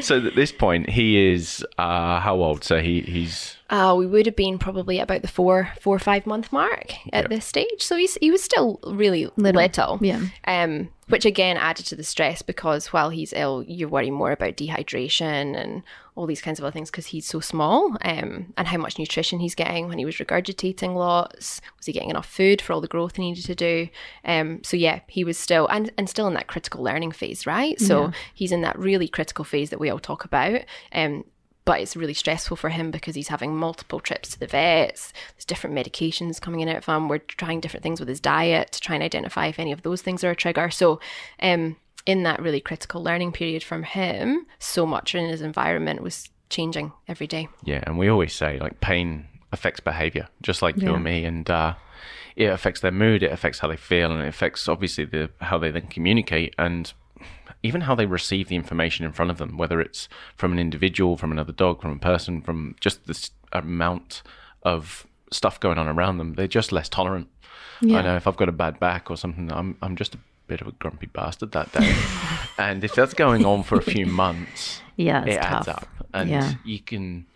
So 0.00 0.24
at 0.26 0.34
this 0.34 0.50
point, 0.52 0.90
he 0.90 1.32
is 1.32 1.64
uh, 1.78 2.18
how 2.20 2.34
old? 2.36 2.64
So 2.64 2.80
he 2.80 3.02
he's 3.02 3.56
Uh, 3.70 3.94
we 3.96 4.06
would 4.06 4.26
have 4.26 4.36
been 4.36 4.58
probably 4.58 4.98
about 4.98 5.22
the 5.22 5.28
four, 5.28 5.70
four 5.80 5.94
or 5.96 6.00
five 6.00 6.26
month 6.26 6.52
mark 6.52 6.92
at 7.12 7.28
this 7.28 7.44
stage. 7.44 7.82
So 7.82 7.96
he's 7.96 8.14
he 8.20 8.30
was 8.30 8.42
still 8.42 8.80
really 8.84 9.28
little. 9.36 9.98
yeah. 10.02 10.20
Um, 10.46 10.88
which 11.08 11.24
again 11.24 11.56
added 11.56 11.86
to 11.86 11.96
the 11.96 12.04
stress 12.04 12.40
because 12.40 12.92
while 12.92 13.10
he's 13.10 13.32
ill, 13.32 13.64
you 13.64 13.88
worry 13.88 14.10
more 14.12 14.30
about 14.30 14.56
dehydration 14.56 15.56
and 15.60 15.82
all 16.20 16.26
these 16.26 16.42
kinds 16.42 16.58
of 16.58 16.64
other 16.66 16.72
things 16.72 16.90
because 16.90 17.06
he's 17.06 17.26
so 17.26 17.40
small. 17.40 17.96
Um, 18.02 18.52
and 18.58 18.68
how 18.68 18.76
much 18.76 18.98
nutrition 18.98 19.40
he's 19.40 19.54
getting 19.54 19.88
when 19.88 19.98
he 19.98 20.04
was 20.04 20.16
regurgitating 20.16 20.94
lots. 20.94 21.62
Was 21.78 21.86
he 21.86 21.92
getting 21.92 22.10
enough 22.10 22.28
food 22.28 22.60
for 22.60 22.74
all 22.74 22.82
the 22.82 22.88
growth 22.88 23.16
he 23.16 23.22
needed 23.22 23.46
to 23.46 23.54
do? 23.54 23.88
Um, 24.24 24.62
so 24.62 24.76
yeah, 24.76 25.00
he 25.08 25.24
was 25.24 25.38
still 25.38 25.66
and 25.68 25.90
and 25.96 26.10
still 26.10 26.28
in 26.28 26.34
that 26.34 26.46
critical 26.46 26.82
learning 26.82 27.12
phase, 27.12 27.46
right? 27.46 27.80
So 27.80 28.12
he's 28.34 28.52
in 28.52 28.60
that 28.60 28.78
really 28.78 29.08
critical 29.08 29.46
phase 29.46 29.70
that 29.70 29.80
we 29.80 29.88
all 29.88 29.98
talk 29.98 30.26
about. 30.26 30.60
Um, 30.92 31.24
but 31.64 31.80
it's 31.80 31.96
really 31.96 32.14
stressful 32.14 32.56
for 32.56 32.70
him 32.70 32.90
because 32.90 33.14
he's 33.14 33.28
having 33.28 33.56
multiple 33.56 34.00
trips 34.00 34.30
to 34.30 34.40
the 34.40 34.46
vets. 34.46 35.12
There's 35.34 35.44
different 35.44 35.76
medications 35.76 36.40
coming 36.40 36.60
in 36.60 36.68
and 36.68 36.76
out 36.76 36.88
of 36.88 36.94
him. 36.94 37.08
We're 37.08 37.18
trying 37.18 37.60
different 37.60 37.84
things 37.84 38.00
with 38.00 38.08
his 38.08 38.20
diet 38.20 38.72
to 38.72 38.80
try 38.80 38.96
and 38.96 39.04
identify 39.04 39.46
if 39.46 39.58
any 39.58 39.72
of 39.72 39.82
those 39.82 40.02
things 40.02 40.24
are 40.24 40.30
a 40.30 40.36
trigger. 40.36 40.70
So, 40.70 41.00
um, 41.40 41.76
in 42.06 42.22
that 42.24 42.40
really 42.40 42.60
critical 42.60 43.02
learning 43.02 43.32
period 43.32 43.62
from 43.62 43.82
him, 43.82 44.46
so 44.58 44.86
much 44.86 45.14
in 45.14 45.28
his 45.28 45.42
environment 45.42 46.02
was 46.02 46.28
changing 46.48 46.92
every 47.06 47.26
day. 47.26 47.48
yeah, 47.64 47.80
and 47.86 47.98
we 47.98 48.08
always 48.08 48.32
say 48.32 48.58
like 48.58 48.80
pain 48.80 49.26
affects 49.52 49.80
behavior, 49.80 50.28
just 50.42 50.62
like 50.62 50.76
you 50.76 50.88
Yeah. 50.88 50.94
and 50.94 51.04
me, 51.04 51.24
and 51.24 51.48
uh, 51.50 51.74
it 52.36 52.46
affects 52.46 52.80
their 52.80 52.90
mood, 52.92 53.22
it 53.22 53.32
affects 53.32 53.58
how 53.60 53.68
they 53.68 53.76
feel, 53.76 54.10
and 54.12 54.22
it 54.22 54.28
affects 54.28 54.68
obviously 54.68 55.04
the 55.04 55.30
how 55.40 55.58
they 55.58 55.70
then 55.70 55.86
communicate. 55.88 56.54
And 56.58 56.92
even 57.62 57.82
how 57.82 57.94
they 57.94 58.06
receive 58.06 58.48
the 58.48 58.56
information 58.56 59.04
in 59.04 59.12
front 59.12 59.30
of 59.30 59.38
them, 59.38 59.58
whether 59.58 59.80
it's 59.80 60.08
from 60.36 60.52
an 60.52 60.58
individual, 60.58 61.16
from 61.16 61.30
another 61.30 61.52
dog, 61.52 61.82
from 61.82 61.92
a 61.92 61.98
person, 61.98 62.40
from 62.40 62.74
just 62.80 63.06
this 63.06 63.30
amount 63.52 64.22
of 64.62 65.06
stuff 65.30 65.60
going 65.60 65.78
on 65.78 65.86
around 65.86 66.18
them, 66.18 66.34
they're 66.34 66.46
just 66.46 66.72
less 66.72 66.88
tolerant. 66.88 67.28
I 67.82 68.02
know 68.02 68.16
if 68.16 68.26
I've 68.26 68.36
got 68.36 68.48
a 68.48 68.52
bad 68.52 68.78
back 68.80 69.10
or 69.10 69.16
something, 69.16 69.50
I'm 69.52 69.76
I'm 69.82 69.96
just 69.96 70.14
a 70.14 70.18
bit 70.50 70.60
of 70.60 70.66
a 70.66 70.72
grumpy 70.72 71.06
bastard 71.06 71.52
that 71.52 71.70
day. 71.72 71.94
and 72.58 72.82
if 72.82 72.92
that's 72.94 73.14
going 73.14 73.44
on 73.46 73.62
for 73.62 73.78
a 73.78 73.82
few 73.82 74.04
months, 74.06 74.80
Yeah, 74.96 75.24
it's 75.24 75.36
it 75.36 75.38
adds 75.38 75.68
up. 75.68 75.88
And 76.12 76.28
Yeah. 76.28 76.54
you 76.64 76.80
can 76.80 77.26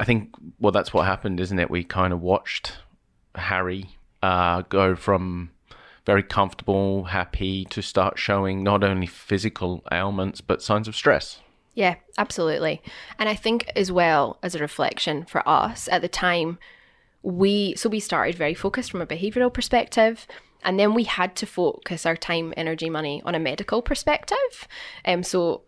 I 0.00 0.04
think 0.04 0.34
well 0.58 0.72
that's 0.72 0.92
what 0.92 1.06
happened, 1.06 1.38
isn't 1.40 1.58
it? 1.58 1.70
We 1.70 1.84
kind 1.84 2.12
of 2.12 2.20
watched 2.20 2.78
Harry 3.36 3.86
uh, 4.22 4.62
go 4.62 4.96
from 4.96 5.50
very 6.04 6.22
comfortable, 6.24 7.04
happy 7.04 7.64
to 7.66 7.80
start 7.80 8.18
showing 8.18 8.64
not 8.64 8.82
only 8.82 9.06
physical 9.06 9.82
ailments 9.92 10.40
but 10.40 10.62
signs 10.62 10.88
of 10.88 10.96
stress. 10.96 11.40
Yeah, 11.74 11.94
absolutely. 12.18 12.82
And 13.18 13.28
I 13.28 13.34
think 13.36 13.70
as 13.76 13.90
well 13.92 14.38
as 14.42 14.54
a 14.54 14.58
reflection 14.58 15.24
for 15.24 15.48
us 15.48 15.88
at 15.92 16.02
the 16.02 16.08
time, 16.08 16.58
we 17.22 17.74
so 17.76 17.88
we 17.88 18.00
started 18.00 18.34
very 18.34 18.54
focused 18.54 18.90
from 18.90 19.00
a 19.00 19.06
behavioral 19.06 19.52
perspective. 19.52 20.26
And 20.62 20.78
then 20.78 20.94
we 20.94 21.04
had 21.04 21.36
to 21.36 21.46
focus 21.46 22.06
our 22.06 22.16
time, 22.16 22.52
energy, 22.56 22.88
money 22.88 23.22
on 23.24 23.34
a 23.34 23.40
medical 23.40 23.82
perspective. 23.82 24.68
Um, 25.04 25.22
so, 25.22 25.62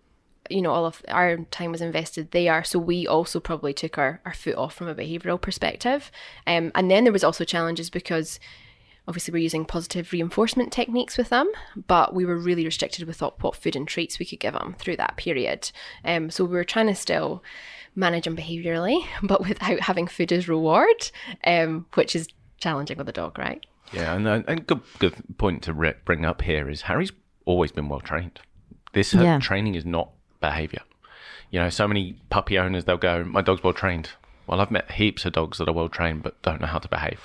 you 0.51 0.63
know, 0.63 0.71
all 0.71 0.87
of 0.87 1.03
our 1.09 1.39
time 1.51 1.73
was 1.73 1.81
invested 1.81 2.31
there. 2.31 2.65
So 2.65 2.79
we 2.79 3.07
also 3.07 3.41
probably 3.41 3.73
took 3.73 3.99
our, 3.99 4.21
our 4.25 4.35
foot 4.35 4.57
off 4.57 4.75
from 4.75 4.89
a 4.89 4.95
behavioral 4.95 5.41
perspective. 5.41 6.11
Um, 6.47 6.71
and 6.75 6.91
then 6.91 7.05
there 7.05 7.13
was 7.13 7.25
also 7.25 7.45
challenges 7.45 7.91
because 7.91 8.39
obviously 9.07 9.33
we're 9.33 9.39
using 9.39 9.65
positive 9.65 10.13
reinforcement 10.13 10.73
techniques 10.73 11.19
with 11.19 11.29
them, 11.29 11.51
but 11.87 12.15
we 12.15 12.25
were 12.25 12.37
really 12.37 12.65
restricted 12.65 13.07
with 13.07 13.21
what 13.21 13.57
food 13.57 13.77
and 13.77 13.87
treats 13.87 14.19
we 14.19 14.27
could 14.27 14.41
give 14.41 14.55
them 14.55 14.75
through 14.79 14.97
that 14.97 15.17
period. 15.17 15.71
Um, 16.05 16.31
so 16.31 16.45
we 16.45 16.55
were 16.55 16.65
trying 16.65 16.87
to 16.87 16.95
still 16.95 17.43
manage 17.95 18.25
them 18.25 18.37
behaviorally, 18.37 19.05
but 19.23 19.47
without 19.47 19.81
having 19.81 20.07
food 20.07 20.33
as 20.33 20.49
reward, 20.49 21.11
um, 21.45 21.87
which 21.95 22.17
is 22.17 22.29
challenging 22.59 22.99
with 22.99 23.09
a 23.09 23.13
dog, 23.13 23.39
right? 23.39 23.65
Yeah, 23.93 24.15
and 24.15 24.27
uh, 24.27 24.43
and 24.49 24.67
good 24.67 24.81
good 24.99 25.15
point 25.39 25.63
to 25.65 25.73
re- 25.73 25.95
bring 26.05 26.25
up 26.25 26.43
here 26.43 26.69
is 26.69 26.83
Harry's 26.83 27.13
always 27.45 27.71
been 27.73 27.89
well 27.89 28.01
trained. 28.01 28.41
This 28.93 29.13
Yeah. 29.15 29.39
training 29.39 29.75
is 29.75 29.85
not 29.85 30.11
behaviour. 30.41 30.83
You 31.51 31.61
know, 31.61 31.69
so 31.69 31.87
many 31.87 32.17
puppy 32.31 32.59
owners 32.59 32.85
they'll 32.85 32.97
go, 32.97 33.25
"My 33.25 33.41
dog's 33.43 33.63
well 33.63 33.73
trained." 33.73 34.11
Well, 34.47 34.61
I've 34.61 34.71
met 34.71 34.91
heaps 34.93 35.25
of 35.25 35.33
dogs 35.33 35.59
that 35.59 35.69
are 35.69 35.73
well 35.73 35.89
trained 35.89 36.23
but 36.23 36.41
don't 36.43 36.61
know 36.61 36.67
how 36.67 36.79
to 36.79 36.89
behave. 36.89 37.21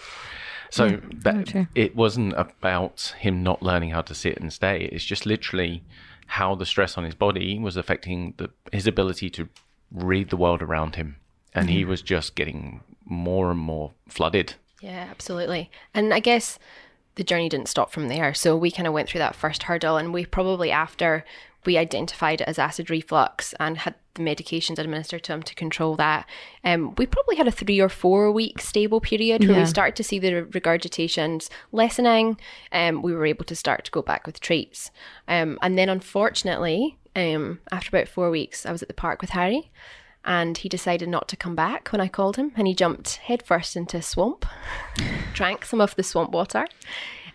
So 0.71 1.01
that 1.23 1.67
it 1.73 1.95
wasn't 1.95 2.33
about 2.37 3.15
him 3.17 3.41
not 3.41 3.63
learning 3.63 3.89
how 3.89 4.01
to 4.01 4.13
sit 4.13 4.37
and 4.39 4.53
stay. 4.53 4.87
It's 4.91 5.03
just 5.03 5.25
literally 5.25 5.83
how 6.27 6.53
the 6.53 6.65
stress 6.65 6.95
on 6.97 7.03
his 7.05 7.15
body 7.15 7.57
was 7.57 7.75
affecting 7.75 8.35
the, 8.37 8.51
his 8.71 8.85
ability 8.85 9.31
to 9.31 9.49
read 9.91 10.29
the 10.29 10.37
world 10.37 10.61
around 10.61 10.95
him, 10.95 11.15
and 11.55 11.71
he 11.71 11.83
was 11.83 12.03
just 12.03 12.35
getting 12.35 12.81
more 13.03 13.49
and 13.49 13.59
more 13.59 13.93
flooded. 14.07 14.53
Yeah, 14.81 15.07
absolutely. 15.09 15.69
And 15.93 16.13
I 16.13 16.19
guess 16.19 16.57
the 17.15 17.23
journey 17.23 17.49
didn't 17.49 17.67
stop 17.67 17.91
from 17.91 18.07
there. 18.07 18.33
So 18.33 18.55
we 18.55 18.71
kind 18.71 18.87
of 18.87 18.93
went 18.93 19.09
through 19.09 19.19
that 19.19 19.35
first 19.35 19.63
hurdle, 19.63 19.97
and 19.97 20.13
we 20.13 20.25
probably 20.25 20.71
after 20.71 21.25
we 21.65 21.77
identified 21.77 22.39
it 22.39 22.47
as 22.47 22.57
acid 22.57 22.89
reflux 22.89 23.53
and 23.59 23.79
had 23.79 23.93
the 24.13 24.23
medications 24.23 24.79
administered 24.79 25.21
to 25.23 25.33
him 25.33 25.43
to 25.43 25.53
control 25.53 25.97
that. 25.97 26.25
Um, 26.63 26.95
we 26.97 27.05
probably 27.05 27.35
had 27.35 27.49
a 27.49 27.51
three 27.51 27.81
or 27.81 27.89
four 27.89 28.31
week 28.31 28.61
stable 28.61 29.01
period 29.01 29.43
where 29.43 29.51
Yeah. 29.57 29.59
we 29.63 29.65
started 29.65 29.97
to 29.97 30.03
see 30.03 30.19
the 30.19 30.43
regurgitations 30.45 31.49
lessening. 31.73 32.39
Um, 32.71 33.01
we 33.01 33.13
were 33.13 33.25
able 33.25 33.43
to 33.45 33.55
start 33.55 33.83
to 33.85 33.91
go 33.91 34.01
back 34.01 34.25
with 34.25 34.39
treats. 34.39 34.89
Um, 35.27 35.59
and 35.61 35.77
then 35.77 35.89
unfortunately, 35.89 36.97
um, 37.15 37.59
after 37.73 37.89
about 37.89 38.07
four 38.07 38.29
weeks, 38.29 38.65
I 38.65 38.71
was 38.71 38.81
at 38.81 38.87
the 38.87 38.93
park 38.93 39.19
with 39.19 39.31
Harry. 39.31 39.69
And 40.25 40.57
he 40.57 40.69
decided 40.69 41.09
not 41.09 41.27
to 41.29 41.37
come 41.37 41.55
back 41.55 41.89
when 41.91 42.01
I 42.01 42.07
called 42.07 42.35
him, 42.35 42.51
and 42.55 42.67
he 42.67 42.73
jumped 42.73 43.15
headfirst 43.17 43.75
into 43.75 43.97
a 43.97 44.01
swamp, 44.01 44.45
drank 45.33 45.65
some 45.65 45.81
of 45.81 45.95
the 45.95 46.03
swamp 46.03 46.31
water, 46.31 46.67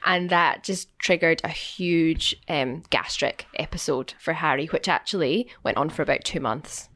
and 0.05 0.29
that 0.31 0.63
just 0.63 0.97
triggered 0.99 1.41
a 1.43 1.49
huge 1.49 2.37
um, 2.49 2.83
gastric 2.91 3.47
episode 3.57 4.15
for 4.19 4.35
Harry, 4.35 4.67
which 4.67 4.89
actually 4.89 5.49
went 5.63 5.79
on 5.79 5.89
for 5.89 6.03
about 6.03 6.25
two 6.25 6.41
months. 6.41 6.91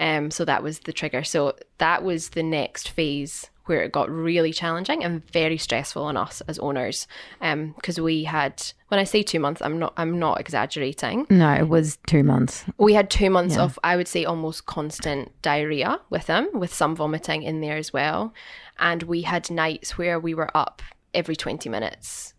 Um, 0.00 0.30
so 0.30 0.44
that 0.44 0.62
was 0.62 0.80
the 0.80 0.92
trigger. 0.92 1.22
So 1.22 1.54
that 1.78 2.02
was 2.02 2.30
the 2.30 2.42
next 2.42 2.88
phase 2.88 3.48
where 3.66 3.82
it 3.82 3.92
got 3.92 4.10
really 4.10 4.52
challenging 4.52 5.04
and 5.04 5.24
very 5.30 5.56
stressful 5.56 6.02
on 6.02 6.16
us 6.16 6.40
as 6.48 6.58
owners. 6.58 7.06
Because 7.40 8.00
we 8.00 8.24
had, 8.24 8.62
when 8.88 8.98
I 9.00 9.04
say 9.04 9.22
two 9.22 9.38
months, 9.40 9.62
I'm 9.62 9.78
not, 9.78 9.92
I'm 9.96 10.18
not 10.18 10.40
exaggerating. 10.40 11.26
No, 11.30 11.52
it 11.54 11.68
was 11.68 11.98
two 12.06 12.22
months. 12.24 12.64
We 12.78 12.94
had 12.94 13.08
two 13.10 13.30
months 13.30 13.56
of, 13.56 13.78
I 13.84 13.96
would 13.96 14.08
say, 14.08 14.24
almost 14.24 14.66
constant 14.66 15.30
diarrhea 15.42 16.00
with 16.10 16.26
him, 16.26 16.48
with 16.52 16.74
some 16.74 16.96
vomiting 16.96 17.42
in 17.42 17.60
there 17.60 17.76
as 17.76 17.92
well. 17.92 18.32
And 18.78 19.04
we 19.04 19.22
had 19.22 19.50
nights 19.50 19.96
where 19.96 20.18
we 20.18 20.34
were 20.34 20.50
up 20.56 20.82
every 21.14 21.36
20 21.36 21.68
minutes 21.68 22.34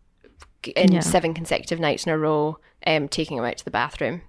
in 0.75 0.91
Yeah. 0.93 0.99
seven 1.01 1.33
consecutive 1.33 1.79
nights 1.79 2.05
in 2.05 2.11
a 2.11 2.17
row, 2.17 2.57
um, 2.87 3.07
taking 3.07 3.37
him 3.37 3.45
out 3.45 3.57
to 3.57 3.65
the 3.65 3.71
bathroom. 3.71 4.21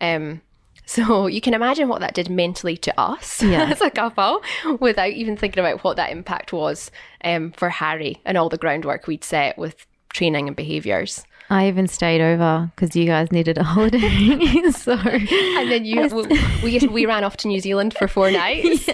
Um, 0.00 0.42
so 0.86 1.26
you 1.26 1.40
can 1.40 1.52
imagine 1.52 1.88
what 1.88 2.00
that 2.00 2.14
did 2.14 2.30
mentally 2.30 2.76
to 2.78 2.98
us 3.00 3.42
Yeah. 3.42 3.64
as 3.70 3.80
a 3.82 3.90
couple 3.90 4.40
without 4.80 5.10
even 5.10 5.36
thinking 5.36 5.60
about 5.60 5.84
what 5.84 5.96
that 5.96 6.10
impact 6.10 6.52
was 6.52 6.90
um, 7.24 7.52
for 7.52 7.68
Harry 7.68 8.20
and 8.24 8.38
all 8.38 8.48
the 8.48 8.56
groundwork 8.58 9.06
we'd 9.06 9.24
set 9.24 9.58
with 9.58 9.84
training 10.14 10.46
and 10.46 10.56
behaviours. 10.56 11.24
I 11.48 11.68
even 11.68 11.86
stayed 11.86 12.20
over 12.20 12.72
because 12.74 12.96
you 12.96 13.04
guys 13.06 13.30
needed 13.30 13.56
a 13.56 13.62
holiday. 13.74 14.68
so, 14.72 14.94
And 14.94 15.70
then 15.70 15.84
you, 15.84 16.08
we, 16.08 16.78
we, 16.80 16.88
we 16.88 17.06
ran 17.06 17.22
off 17.22 17.36
to 17.38 17.48
New 17.48 17.60
Zealand 17.60 17.94
for 17.96 18.08
four 18.08 18.32
nights. 18.32 18.88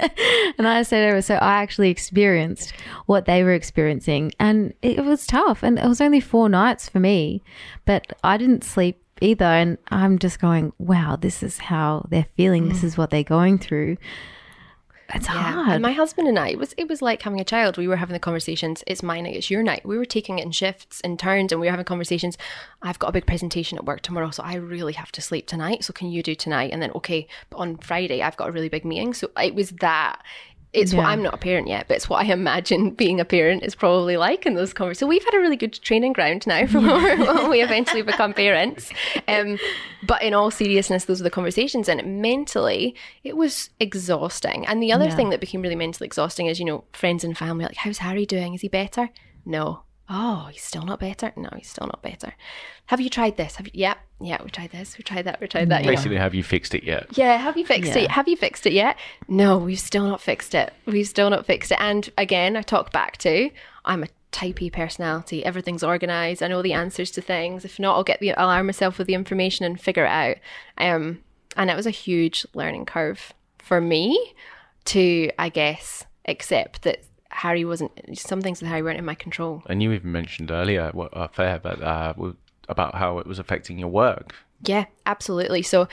and 0.58 0.68
I 0.68 0.82
stayed 0.82 1.08
over. 1.08 1.22
So 1.22 1.36
I 1.36 1.62
actually 1.62 1.88
experienced 1.88 2.74
what 3.06 3.24
they 3.24 3.42
were 3.42 3.54
experiencing, 3.54 4.32
and 4.38 4.74
it 4.82 5.02
was 5.02 5.26
tough. 5.26 5.62
And 5.62 5.78
it 5.78 5.86
was 5.88 6.02
only 6.02 6.20
four 6.20 6.50
nights 6.50 6.90
for 6.90 7.00
me, 7.00 7.42
but 7.86 8.12
I 8.22 8.36
didn't 8.36 8.64
sleep 8.64 9.01
either. 9.22 9.44
And 9.44 9.78
I'm 9.88 10.18
just 10.18 10.40
going, 10.40 10.72
wow, 10.78 11.16
this 11.16 11.42
is 11.42 11.58
how 11.58 12.06
they're 12.10 12.26
feeling. 12.36 12.68
This 12.68 12.80
mm. 12.80 12.84
is 12.84 12.98
what 12.98 13.10
they're 13.10 13.22
going 13.22 13.58
through. 13.58 13.96
It's 15.14 15.26
Yeah. 15.26 15.52
hard. 15.52 15.72
And 15.74 15.82
my 15.82 15.92
husband 15.92 16.26
and 16.26 16.38
I, 16.38 16.48
it 16.48 16.58
was 16.58 16.74
it 16.78 16.88
was 16.88 17.02
like 17.02 17.22
having 17.22 17.40
a 17.40 17.44
child. 17.44 17.76
We 17.76 17.86
were 17.86 17.96
having 17.96 18.14
the 18.14 18.18
conversations. 18.18 18.82
It's 18.86 19.02
my 19.02 19.20
night. 19.20 19.36
It's 19.36 19.50
your 19.50 19.62
night. 19.62 19.84
We 19.84 19.98
were 19.98 20.06
taking 20.06 20.38
it 20.38 20.44
in 20.44 20.52
shifts, 20.52 21.00
in 21.00 21.16
turns, 21.16 21.52
and 21.52 21.60
we 21.60 21.66
were 21.66 21.70
having 21.70 21.84
conversations. 21.84 22.38
I've 22.80 22.98
got 22.98 23.08
a 23.08 23.12
big 23.12 23.26
presentation 23.26 23.76
at 23.78 23.84
work 23.84 24.00
tomorrow, 24.00 24.30
so 24.30 24.42
I 24.42 24.54
really 24.54 24.94
have 24.94 25.12
to 25.12 25.20
sleep 25.20 25.46
tonight. 25.46 25.84
So 25.84 25.92
can 25.92 26.10
you 26.10 26.22
do 26.22 26.34
tonight? 26.34 26.70
And 26.72 26.80
then 26.80 26.92
okay, 26.92 27.26
but 27.50 27.58
on 27.58 27.76
Friday 27.76 28.22
I've 28.22 28.36
got 28.36 28.48
a 28.48 28.52
really 28.52 28.70
big 28.70 28.84
meeting. 28.84 29.12
So 29.12 29.30
it 29.40 29.54
was 29.54 29.70
that. 29.80 30.22
It's 30.72 30.94
what 30.94 31.04
I'm 31.04 31.22
not 31.22 31.34
a 31.34 31.38
parent 31.38 31.68
yet, 31.68 31.86
but 31.86 31.96
it's 31.98 32.08
what 32.08 32.24
I 32.24 32.32
imagine 32.32 32.90
being 33.04 33.20
a 33.20 33.24
parent 33.26 33.62
is 33.62 33.74
probably 33.74 34.16
like 34.16 34.46
in 34.46 34.54
those 34.54 34.72
conversations. 34.72 35.00
So 35.00 35.06
we've 35.06 35.24
had 35.24 35.34
a 35.34 35.38
really 35.38 35.56
good 35.56 35.74
training 35.74 36.14
ground 36.14 36.46
now 36.46 36.66
for 36.66 36.80
when 36.80 37.50
we 37.50 37.62
eventually 37.62 38.00
become 38.02 38.32
parents. 38.32 38.90
Um, 39.28 39.58
but 40.02 40.22
in 40.22 40.32
all 40.32 40.50
seriousness, 40.50 41.04
those 41.04 41.20
are 41.20 41.24
the 41.24 41.30
conversations, 41.30 41.88
and 41.90 42.22
mentally, 42.22 42.94
it 43.22 43.36
was 43.36 43.68
exhausting. 43.80 44.66
And 44.66 44.82
the 44.82 44.92
other 44.92 45.04
Yeah. 45.06 45.14
thing 45.16 45.30
that 45.30 45.40
became 45.40 45.60
really 45.62 45.76
mentally 45.76 46.06
exhausting 46.06 46.46
is, 46.46 46.58
you 46.58 46.64
know, 46.64 46.84
friends 46.92 47.22
and 47.24 47.36
family 47.36 47.64
like, 47.66 47.76
"How's 47.76 47.98
Harry 47.98 48.24
doing? 48.24 48.54
Is 48.54 48.62
he 48.62 48.68
better?" 48.68 49.10
No. 49.44 49.82
Oh, 50.14 50.48
he's 50.52 50.62
still 50.62 50.82
not 50.82 51.00
better. 51.00 51.32
No, 51.36 51.48
he's 51.56 51.70
still 51.70 51.86
not 51.86 52.02
better. 52.02 52.34
Have 52.86 53.00
you 53.00 53.08
tried 53.08 53.38
this? 53.38 53.56
Have 53.56 53.66
you? 53.68 53.72
Yeah, 53.74 53.94
yeah. 54.20 54.42
We 54.44 54.50
tried 54.50 54.70
this. 54.70 54.98
We 54.98 55.04
tried 55.04 55.22
that. 55.22 55.40
We 55.40 55.46
tried 55.48 55.70
that. 55.70 55.80
you 55.80 55.86
know. 55.86 55.92
Basically, 55.96 56.18
have 56.18 56.34
you 56.34 56.42
fixed 56.42 56.74
it 56.74 56.84
yet? 56.84 57.16
Yeah, 57.16 57.38
have 57.38 57.56
you 57.56 57.64
fixed 57.64 57.94
Yeah. 57.96 58.02
it? 58.02 58.10
Have 58.10 58.28
you 58.28 58.36
fixed 58.36 58.66
it 58.66 58.74
yet? 58.74 58.98
No, 59.26 59.56
we've 59.56 59.80
still 59.80 60.06
not 60.06 60.20
fixed 60.20 60.54
it. 60.54 60.74
We've 60.84 61.06
still 61.08 61.30
not 61.30 61.46
fixed 61.46 61.72
it. 61.72 61.78
And 61.80 62.10
again, 62.18 62.56
I 62.56 62.62
talk 62.62 62.92
back 62.92 63.16
to 63.18 63.50
I'm 63.86 64.02
a 64.02 64.08
type 64.32 64.60
A 64.62 64.68
personality. 64.68 65.44
Everything's 65.44 65.82
organized. 65.82 66.42
I 66.42 66.48
know 66.48 66.60
the 66.60 66.74
answers 66.74 67.10
to 67.12 67.22
things. 67.22 67.64
If 67.64 67.78
not, 67.78 67.96
I'll 67.96 68.04
get 68.04 68.20
the 68.20 68.34
I'll 68.34 68.50
arm 68.50 68.66
myself 68.66 68.98
with 68.98 69.06
the 69.06 69.14
information 69.14 69.64
and 69.64 69.80
figure 69.80 70.04
it 70.04 70.08
out. 70.10 70.36
Um, 70.76 71.20
and 71.56 71.70
it 71.70 71.76
was 71.76 71.86
a 71.86 71.90
huge 71.90 72.44
learning 72.52 72.84
curve 72.84 73.32
for 73.58 73.80
me 73.80 74.34
to, 74.86 75.30
I 75.38 75.48
guess, 75.48 76.04
accept 76.26 76.82
that 76.82 77.02
Harry 77.32 77.64
wasn't. 77.64 77.92
Some 78.18 78.40
things 78.40 78.60
with 78.60 78.68
Harry 78.68 78.82
weren't 78.82 78.98
in 78.98 79.04
my 79.04 79.14
control. 79.14 79.62
And 79.66 79.82
you 79.82 79.92
even 79.92 80.12
mentioned 80.12 80.50
earlier, 80.50 80.90
what 80.92 81.16
uh, 81.16 81.28
fair, 81.28 81.58
but 81.58 81.82
uh, 81.82 82.14
about 82.68 82.94
how 82.94 83.18
it 83.18 83.26
was 83.26 83.38
affecting 83.38 83.78
your 83.78 83.88
work. 83.88 84.34
Yeah, 84.64 84.86
absolutely. 85.06 85.62
So 85.62 85.88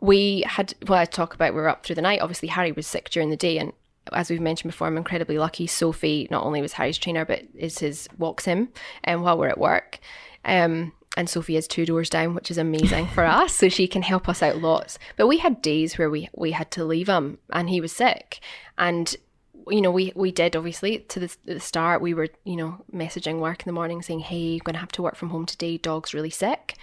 we 0.00 0.44
had, 0.46 0.74
well, 0.86 0.98
I 0.98 1.04
talk 1.04 1.34
about 1.34 1.54
we 1.54 1.60
were 1.60 1.68
up 1.68 1.84
through 1.84 1.96
the 1.96 2.02
night. 2.02 2.20
Obviously, 2.20 2.48
Harry 2.48 2.72
was 2.72 2.86
sick 2.86 3.10
during 3.10 3.30
the 3.30 3.36
day. 3.36 3.58
And 3.58 3.72
as 4.12 4.30
we've 4.30 4.40
mentioned 4.40 4.70
before, 4.70 4.86
I'm 4.86 4.96
incredibly 4.96 5.38
lucky. 5.38 5.66
Sophie 5.66 6.28
not 6.30 6.44
only 6.44 6.62
was 6.62 6.74
Harry's 6.74 6.98
trainer, 6.98 7.24
but 7.24 7.42
is 7.54 7.78
his, 7.78 8.08
walks 8.18 8.44
him 8.44 8.68
um, 9.06 9.22
while 9.22 9.38
we're 9.38 9.48
at 9.48 9.58
work. 9.58 9.98
Um, 10.44 10.92
and 11.16 11.30
Sophie 11.30 11.56
is 11.56 11.68
two 11.68 11.86
doors 11.86 12.10
down, 12.10 12.34
which 12.34 12.50
is 12.50 12.58
amazing 12.58 13.06
for 13.06 13.24
us. 13.24 13.54
So 13.54 13.68
she 13.68 13.86
can 13.86 14.02
help 14.02 14.28
us 14.28 14.42
out 14.42 14.58
lots. 14.58 14.98
But 15.16 15.26
we 15.26 15.38
had 15.38 15.62
days 15.62 15.96
where 15.96 16.10
we, 16.10 16.28
we 16.34 16.52
had 16.52 16.70
to 16.72 16.84
leave 16.84 17.08
him 17.08 17.38
and 17.52 17.70
he 17.70 17.80
was 17.80 17.92
sick. 17.92 18.40
And 18.76 19.14
you 19.68 19.80
know, 19.80 19.90
we 19.90 20.12
we 20.14 20.32
did 20.32 20.56
obviously 20.56 20.98
to 20.98 21.20
the, 21.20 21.36
the 21.44 21.60
start. 21.60 22.00
We 22.00 22.14
were, 22.14 22.28
you 22.44 22.56
know, 22.56 22.84
messaging 22.92 23.40
work 23.40 23.60
in 23.60 23.66
the 23.66 23.72
morning 23.72 24.02
saying, 24.02 24.20
"Hey, 24.20 24.38
you're 24.38 24.64
going 24.64 24.74
to 24.74 24.80
have 24.80 24.92
to 24.92 25.02
work 25.02 25.16
from 25.16 25.30
home 25.30 25.46
today. 25.46 25.78
Dog's 25.78 26.14
really 26.14 26.30
sick." 26.30 26.76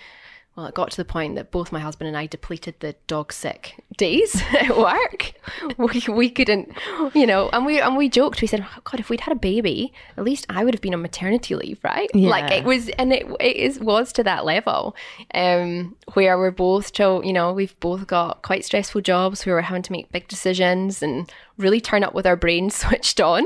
well, 0.56 0.66
it 0.66 0.76
got 0.76 0.92
to 0.92 0.98
the 0.98 1.06
point 1.06 1.36
that 1.36 1.50
both 1.50 1.72
my 1.72 1.80
husband 1.80 2.10
and 2.10 2.18
I 2.18 2.26
depleted 2.26 2.76
the 2.80 2.94
dog 3.08 3.32
sick 3.32 3.82
days 3.96 4.42
at 4.52 4.76
work. 4.78 5.32
We, 5.78 6.04
we 6.10 6.30
couldn't, 6.30 6.74
you 7.14 7.26
know, 7.26 7.50
and 7.54 7.66
we 7.66 7.80
and 7.80 7.96
we 7.96 8.10
joked. 8.10 8.42
We 8.42 8.48
said, 8.48 8.66
oh, 8.68 8.82
"God, 8.84 9.00
if 9.00 9.10
we'd 9.10 9.22
had 9.22 9.32
a 9.32 9.40
baby, 9.40 9.94
at 10.18 10.26
least 10.26 10.46
I 10.50 10.66
would 10.66 10.74
have 10.74 10.82
been 10.82 10.94
on 10.94 11.02
maternity 11.02 11.56
leave, 11.56 11.80
right?" 11.84 12.14
Like 12.14 12.52
it 12.52 12.66
was, 12.66 12.90
and 12.90 13.14
it 13.14 13.26
it 13.40 13.56
is 13.56 13.80
was 13.80 14.12
to 14.14 14.24
that 14.24 14.44
level, 14.44 14.96
um, 15.34 15.96
where 16.14 16.38
we're 16.38 16.52
both 16.52 16.88
still, 16.88 17.24
you 17.24 17.32
know, 17.32 17.54
we've 17.54 17.80
both 17.80 18.06
got 18.08 18.42
quite 18.42 18.66
stressful 18.66 19.02
jobs 19.02 19.46
We 19.46 19.54
were 19.54 19.62
having 19.62 19.84
to 19.84 19.92
make 19.94 20.12
big 20.12 20.28
decisions 20.28 21.02
and 21.02 21.32
really 21.62 21.82
turn 21.82 22.04
up 22.04 22.14
with 22.14 22.26
our 22.26 22.36
brains 22.36 22.76
switched 22.88 23.22
on, 23.22 23.46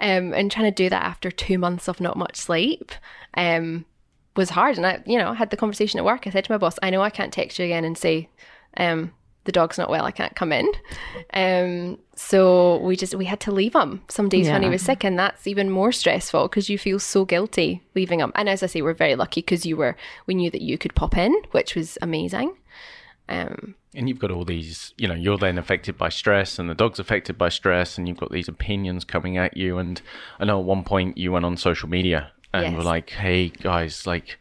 um, 0.00 0.32
and 0.32 0.50
trying 0.50 0.70
to 0.70 0.74
do 0.74 0.88
that 0.88 1.04
after 1.04 1.30
two 1.30 1.58
months 1.58 1.88
of 1.88 2.00
not 2.00 2.16
much 2.16 2.36
sleep. 2.36 2.92
Um, 3.34 3.84
was 4.36 4.50
hard. 4.50 4.76
And 4.76 4.86
I, 4.86 5.02
you 5.06 5.18
know, 5.18 5.32
had 5.32 5.50
the 5.50 5.56
conversation 5.56 5.98
at 5.98 6.04
work. 6.04 6.26
I 6.26 6.30
said 6.30 6.44
to 6.44 6.52
my 6.52 6.58
boss, 6.58 6.78
I 6.82 6.90
know 6.90 7.02
I 7.02 7.10
can't 7.10 7.32
text 7.32 7.58
you 7.58 7.64
again 7.64 7.84
and 7.84 7.96
say, 7.96 8.28
um, 8.76 9.12
the 9.44 9.52
dog's 9.52 9.78
not 9.78 9.88
well, 9.88 10.04
I 10.04 10.10
can't 10.10 10.34
come 10.34 10.52
in. 10.52 10.68
Um, 11.32 11.98
so 12.14 12.78
we 12.78 12.96
just, 12.96 13.14
we 13.14 13.24
had 13.24 13.40
to 13.40 13.52
leave 13.52 13.74
him 13.74 14.02
some 14.08 14.28
days 14.28 14.48
when 14.48 14.62
he 14.62 14.68
was 14.68 14.82
sick. 14.82 15.04
And 15.04 15.18
that's 15.18 15.46
even 15.46 15.70
more 15.70 15.92
stressful 15.92 16.48
because 16.48 16.68
you 16.68 16.78
feel 16.78 16.98
so 16.98 17.24
guilty 17.24 17.82
leaving 17.94 18.20
him. 18.20 18.32
And 18.34 18.48
as 18.48 18.62
I 18.62 18.66
say, 18.66 18.82
we're 18.82 18.94
very 18.94 19.14
lucky 19.14 19.40
because 19.40 19.64
you 19.64 19.76
were, 19.76 19.96
we 20.26 20.34
knew 20.34 20.50
that 20.50 20.62
you 20.62 20.76
could 20.76 20.94
pop 20.94 21.16
in, 21.16 21.34
which 21.52 21.74
was 21.74 21.96
amazing. 22.02 22.56
Um, 23.28 23.76
And 23.96 24.08
you've 24.08 24.18
got 24.18 24.30
all 24.30 24.44
these, 24.44 24.92
you 24.98 25.08
know, 25.08 25.14
you're 25.14 25.38
then 25.38 25.56
affected 25.56 25.96
by 25.96 26.10
stress, 26.10 26.58
and 26.58 26.68
the 26.68 26.74
dog's 26.74 26.98
affected 26.98 27.38
by 27.38 27.48
stress, 27.48 27.96
and 27.96 28.06
you've 28.06 28.18
got 28.18 28.30
these 28.30 28.46
opinions 28.46 29.04
coming 29.04 29.38
at 29.38 29.56
you. 29.56 29.78
And 29.78 30.00
I 30.38 30.44
know 30.44 30.60
at 30.60 30.66
one 30.66 30.84
point 30.84 31.16
you 31.16 31.32
went 31.32 31.46
on 31.46 31.56
social 31.56 31.88
media 31.88 32.30
and 32.52 32.66
Yes. 32.66 32.76
were 32.76 32.84
like, 32.84 33.10
"Hey 33.10 33.48
guys, 33.48 34.06
like, 34.06 34.38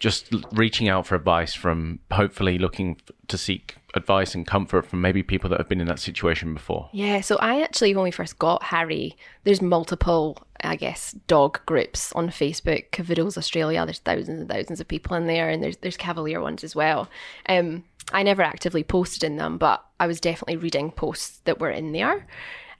just 0.00 0.34
reaching 0.52 0.88
out 0.88 1.06
for 1.06 1.14
advice 1.14 1.54
from 1.54 2.00
hopefully 2.10 2.58
looking 2.58 2.96
to 3.28 3.38
seek 3.38 3.76
advice 3.94 4.34
and 4.34 4.46
comfort 4.46 4.86
from 4.86 5.00
maybe 5.00 5.22
people 5.22 5.50
that 5.50 5.58
have 5.58 5.68
been 5.68 5.80
in 5.80 5.86
that 5.86 6.00
situation 6.00 6.52
before." 6.54 6.88
Yeah, 6.92 7.20
so 7.20 7.36
I 7.40 7.62
actually, 7.62 7.94
when 7.94 8.04
we 8.04 8.10
first 8.10 8.38
got 8.38 8.62
Harry, 8.64 9.14
there's 9.44 9.62
multiple, 9.62 10.36
I 10.62 10.76
guess, 10.76 11.12
dog 11.26 11.60
groups 11.66 12.12
on 12.12 12.28
Facebook. 12.28 12.90
Cavoodles 12.90 13.38
Australia, 13.38 13.84
there's 13.84 13.98
thousands 13.98 14.40
and 14.40 14.48
thousands 14.48 14.80
of 14.80 14.88
people 14.88 15.16
in 15.16 15.26
there, 15.26 15.48
and 15.48 15.62
there's 15.62 15.76
there's 15.78 15.96
Cavalier 15.96 16.40
ones 16.40 16.64
as 16.64 16.76
well. 16.76 17.08
Um, 17.48 17.84
I 18.12 18.22
never 18.22 18.42
actively 18.42 18.82
posted 18.84 19.24
in 19.24 19.36
them, 19.36 19.58
but 19.58 19.84
I 19.98 20.06
was 20.06 20.20
definitely 20.20 20.56
reading 20.56 20.90
posts 20.90 21.40
that 21.44 21.60
were 21.60 21.70
in 21.70 21.92
there. 21.92 22.26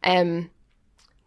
Um, 0.03 0.51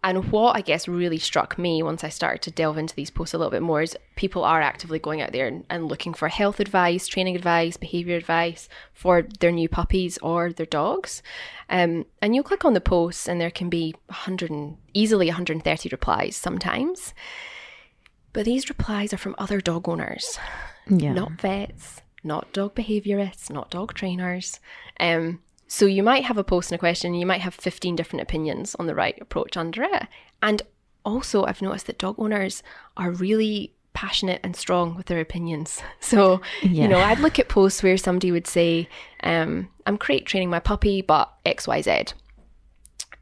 and 0.04 0.32
what 0.32 0.56
I 0.58 0.62
guess 0.62 0.88
really 0.88 1.18
struck 1.18 1.58
me 1.58 1.82
once 1.82 2.04
I 2.04 2.10
started 2.10 2.42
to 2.44 2.52
delve 2.52 2.78
into 2.78 2.96
these 2.96 3.10
posts 3.10 3.34
a 3.34 3.38
little 3.38 3.52
bit 3.52 3.62
more 3.62 3.82
is 3.82 3.96
people 4.16 4.44
are 4.44 4.62
actively 4.62 5.00
going 5.00 5.22
out 5.22 5.32
there 5.32 5.48
and, 5.48 5.64
and 5.70 5.88
looking 5.88 6.14
for 6.14 6.28
health 6.28 6.60
advice, 6.60 7.08
training 7.08 7.36
advice, 7.36 7.78
behavior 7.78 8.18
advice 8.18 8.68
for 8.94 9.22
their 9.40 9.52
new 9.52 9.70
puppies 9.70 10.18
or 10.18 10.52
their 10.52 10.66
dogs. 10.66 11.24
Um, 11.70 12.06
and 12.22 12.36
you'll 12.36 12.44
click 12.44 12.66
on 12.66 12.74
the 12.74 12.82
posts 12.82 13.28
and 13.30 13.40
there 13.40 13.52
can 13.52 13.70
be 13.70 13.96
100 14.08 14.52
and, 14.52 14.78
easily 14.94 15.28
130 15.28 15.90
replies 15.90 16.36
sometimes. 16.36 17.14
But 18.34 18.46
these 18.46 18.68
replies 18.70 19.14
are 19.14 19.18
from 19.18 19.36
other 19.38 19.62
dog 19.62 19.88
owners 19.88 20.38
Yeah. 20.88 21.14
not 21.14 21.34
vets, 21.40 22.02
not 22.24 22.52
dog 22.52 22.76
behaviorists, 22.76 23.50
not 23.50 23.70
dog 23.72 23.94
trainers. 23.94 24.60
Um, 25.00 25.42
so 25.74 25.88
you 25.88 26.04
might 26.04 26.26
have 26.26 26.38
a 26.38 26.44
post 26.44 26.72
and 26.72 26.76
a 26.76 26.80
question, 26.80 27.14
and 27.14 27.20
you 27.20 27.26
might 27.26 27.42
have 27.42 27.56
15 27.56 27.96
different 27.96 28.22
opinions 28.22 28.76
on 28.76 28.86
the 28.86 28.94
right 28.94 29.20
approach 29.20 29.58
under 29.58 29.82
it. 29.82 30.04
And 30.44 30.62
also, 31.04 31.46
I've 31.46 31.64
noticed 31.64 31.88
that 31.88 31.98
dog 31.98 32.14
owners 32.20 32.62
are 32.96 33.10
really 33.10 33.74
passionate 33.94 34.40
and 34.44 34.56
strong 34.56 34.94
with 34.94 35.08
their 35.08 35.20
opinions. 35.20 35.82
So, 36.00 36.42
Yeah. 36.62 36.84
you 36.84 36.88
know, 36.90 37.00
I'd 37.00 37.18
look 37.18 37.40
at 37.40 37.50
posts 37.50 37.82
where 37.82 37.98
somebody 37.98 38.32
would 38.32 38.46
say, 38.46 38.88
um, 39.24 39.68
I'm 39.88 39.98
crate 39.98 40.28
training 40.28 40.52
my 40.52 40.60
puppy, 40.60 41.02
but 41.02 41.34
XYZ. 41.44 42.14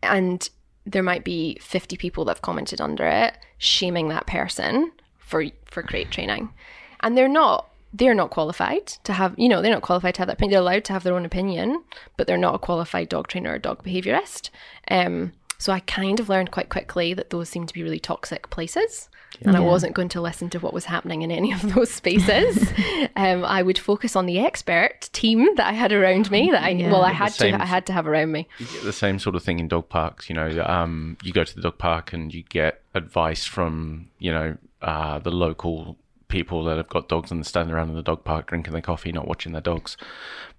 And 0.04 0.50
there 0.86 1.04
might 1.04 1.24
be 1.24 1.58
50 1.62 1.96
people 1.96 2.26
that 2.26 2.32
have 2.32 2.42
commented 2.42 2.82
under 2.82 3.08
it 3.08 3.38
shaming 3.60 4.10
that 4.10 4.28
person 4.28 4.92
for 5.20 5.46
for 5.68 5.84
crate 5.84 6.12
training 6.12 6.52
and 7.00 7.16
they're 7.16 7.30
not 7.30 7.71
they're 7.94 8.14
not 8.14 8.30
qualified 8.30 8.88
to 9.04 9.14
have 9.14 9.34
you 9.38 9.50
know 9.50 9.62
they're 9.62 9.72
not 9.74 9.82
qualified 9.82 10.16
to 10.16 10.20
have 10.22 10.28
that 10.28 10.34
opinion. 10.38 10.52
They're 10.52 10.62
allowed 10.62 10.86
to 10.86 10.94
have 10.94 11.04
their 11.04 11.16
own 11.16 11.26
opinion 11.26 11.84
but 12.18 12.28
they're 12.28 12.38
not 12.38 12.56
a 12.56 12.60
qualified 12.60 13.10
dog 13.10 13.28
trainer 13.28 13.54
or 13.54 13.60
dog 13.60 13.84
behaviorist. 13.84 14.50
Um 14.90 15.34
so 15.58 15.72
i 15.72 15.80
kind 15.82 16.20
of 16.20 16.28
learned 16.28 16.50
quite 16.50 16.70
quickly 16.70 17.14
that 17.14 17.30
those 17.30 17.48
seem 17.48 17.68
to 17.68 17.74
be 17.74 17.84
really 17.84 18.00
toxic 18.00 18.50
places 18.50 19.10
and 19.44 19.56
i 19.56 19.60
wasn't 19.60 19.94
going 19.94 20.10
to 20.10 20.20
listen 20.20 20.50
to 20.50 20.60
what 20.60 20.74
was 20.74 20.86
happening 20.86 21.22
in 21.22 21.30
any 21.30 21.52
of 21.52 21.62
those 21.76 21.92
spaces. 21.92 22.68
Um, 23.16 23.46
i 23.46 23.62
would 23.62 23.78
focus 23.78 24.16
on 24.16 24.26
the 24.26 24.40
expert 24.40 25.10
team 25.14 25.54
that 25.58 25.68
i 25.68 25.74
had 25.74 25.92
around 25.92 26.32
me 26.32 26.50
that 26.50 26.64
i 26.64 26.74
well 26.90 27.04
i 27.04 27.12
had 27.12 27.32
same- 27.32 27.54
to 27.54 27.62
i 27.62 27.66
had 27.66 27.86
to 27.86 27.94
have 27.94 28.08
around 28.08 28.32
me. 28.32 28.48
You 28.58 28.66
get 28.66 28.84
the 28.84 28.92
same 28.92 29.20
sort 29.20 29.36
of 29.36 29.44
thing 29.44 29.60
in 29.60 29.68
dog 29.68 29.88
parks. 29.88 30.30
You 30.30 30.36
know, 30.36 30.64
um, 30.66 31.16
you 31.24 31.32
go 31.32 31.44
to 31.44 31.56
the 31.56 31.62
dog 31.62 31.78
park 31.78 32.12
and 32.12 32.34
you 32.34 32.42
get 32.42 32.82
advice 32.96 33.46
from 33.46 34.10
you 34.18 34.32
know 34.32 34.58
uh, 34.82 35.20
the 35.20 35.32
local 35.32 35.96
people 36.32 36.64
that 36.64 36.78
have 36.78 36.90
got 36.90 37.08
dogs 37.08 37.30
and 37.30 37.40
they're 37.42 37.44
standing 37.46 37.76
around 37.76 37.90
in 37.90 37.96
the 37.96 38.02
dog 38.02 38.24
park 38.24 38.48
drinking 38.48 38.74
their 38.74 38.82
coffee, 38.82 39.12
not 39.12 39.28
watching 39.28 39.52
their 39.52 39.62
dogs. 39.62 39.98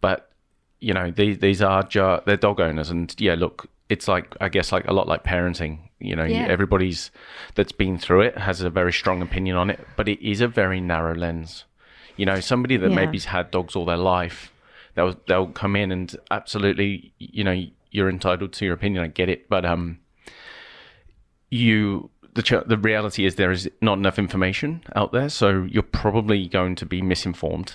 But 0.00 0.30
you 0.78 0.92
know, 0.94 1.10
these 1.10 1.38
these 1.38 1.60
are 1.62 1.82
ju- 1.82 2.20
they're 2.26 2.36
dog 2.36 2.60
owners, 2.60 2.90
and 2.90 3.12
yeah, 3.18 3.34
look, 3.34 3.66
it's 3.88 4.06
like 4.06 4.36
I 4.40 4.48
guess 4.48 4.70
like 4.72 4.86
a 4.86 4.92
lot 4.92 5.08
like 5.08 5.24
parenting. 5.24 5.78
You 5.98 6.16
know, 6.16 6.24
Yeah. 6.24 6.46
everybody's 6.48 7.10
that's 7.54 7.72
been 7.72 7.96
through 7.98 8.22
it 8.22 8.36
has 8.38 8.60
a 8.60 8.70
very 8.70 8.92
strong 8.92 9.22
opinion 9.22 9.56
on 9.56 9.70
it, 9.70 9.80
but 9.96 10.08
it 10.08 10.20
is 10.20 10.40
a 10.40 10.48
very 10.48 10.80
narrow 10.80 11.14
lens. 11.14 11.64
You 12.16 12.26
know, 12.26 12.40
somebody 12.40 12.76
that 12.76 12.90
Yeah. 12.90 12.96
maybe's 12.96 13.26
had 13.26 13.50
dogs 13.52 13.74
all 13.76 13.84
their 13.84 13.96
life, 13.96 14.52
they'll 14.94 15.16
they'll 15.28 15.46
come 15.48 15.76
in 15.76 15.92
and 15.92 16.14
absolutely, 16.30 17.12
you 17.18 17.44
know, 17.44 17.64
you're 17.92 18.08
entitled 18.10 18.52
to 18.54 18.64
your 18.64 18.74
opinion. 18.74 19.04
I 19.04 19.06
get 19.06 19.28
it, 19.28 19.48
but 19.48 19.64
um, 19.64 19.98
you 21.50 22.10
the 22.34 22.64
the 22.66 22.78
reality 22.78 23.24
is 23.24 23.34
there 23.34 23.50
is 23.50 23.70
not 23.80 23.98
enough 23.98 24.18
information 24.18 24.82
out 24.96 25.12
there, 25.12 25.28
so 25.28 25.66
you're 25.70 25.82
probably 25.82 26.48
going 26.48 26.74
to 26.76 26.86
be 26.86 27.02
misinformed. 27.02 27.74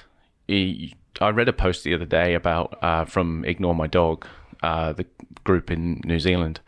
I 0.49 1.29
read 1.29 1.49
a 1.49 1.53
post 1.53 1.83
the 1.83 1.93
other 1.93 2.05
day 2.05 2.33
about 2.33 2.77
uh, 2.81 3.05
from 3.05 3.43
Ignore 3.45 3.75
My 3.75 3.87
Dog, 3.87 4.25
uh, 4.63 4.93
the 4.93 5.05
group 5.43 5.69
in 5.69 6.01
New 6.05 6.19
Zealand, 6.19 6.59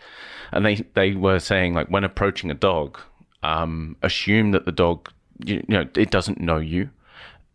and 0.52 0.65
they 0.65 0.75
they 0.93 1.13
were 1.13 1.39
saying 1.39 1.73
like 1.73 1.88
when 1.88 2.04
approaching 2.04 2.52
a 2.52 2.56
dog, 2.56 2.99
um, 3.43 3.95
assume 4.04 4.52
that 4.52 4.65
the 4.65 4.71
dog 4.71 5.12
you, 5.43 5.56
you 5.67 5.75
know 5.75 5.88
it 5.95 6.12
doesn't 6.12 6.39
know 6.39 6.58
you, 6.58 6.89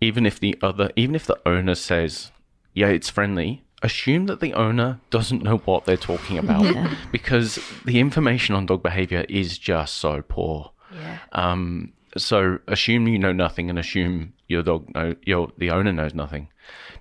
even 0.01 0.27
if 0.27 0.41
the 0.41 0.57
other 0.63 0.91
even 0.97 1.15
if 1.15 1.27
the 1.27 1.39
owner 1.47 1.75
says 1.75 2.33
yeah 2.75 2.89
it's 2.89 3.11
friendly. 3.11 3.64
Assume 3.85 4.27
that 4.27 4.41
the 4.41 4.55
owner 4.55 4.99
doesn't 5.11 5.43
know 5.43 5.59
what 5.59 5.85
they're 5.85 5.97
talking 5.97 6.39
about 6.39 6.65
because 7.13 7.59
the 7.85 8.01
information 8.01 8.55
on 8.55 8.65
dog 8.67 8.83
behavior 8.83 9.25
is 9.29 9.59
just 9.59 9.99
so 9.99 10.23
poor. 10.27 10.73
yeah 10.93 11.19
Um, 11.33 11.93
so 12.17 12.59
assume 12.67 13.07
you 13.09 13.19
know 13.19 13.33
nothing 13.33 13.69
and 13.71 13.79
assume 13.79 14.33
your 14.49 14.63
dog 14.63 14.89
know 14.95 15.15
your 15.25 15.53
the 15.59 15.71
owner 15.71 15.93
knows 15.93 16.15
nothing, 16.15 16.49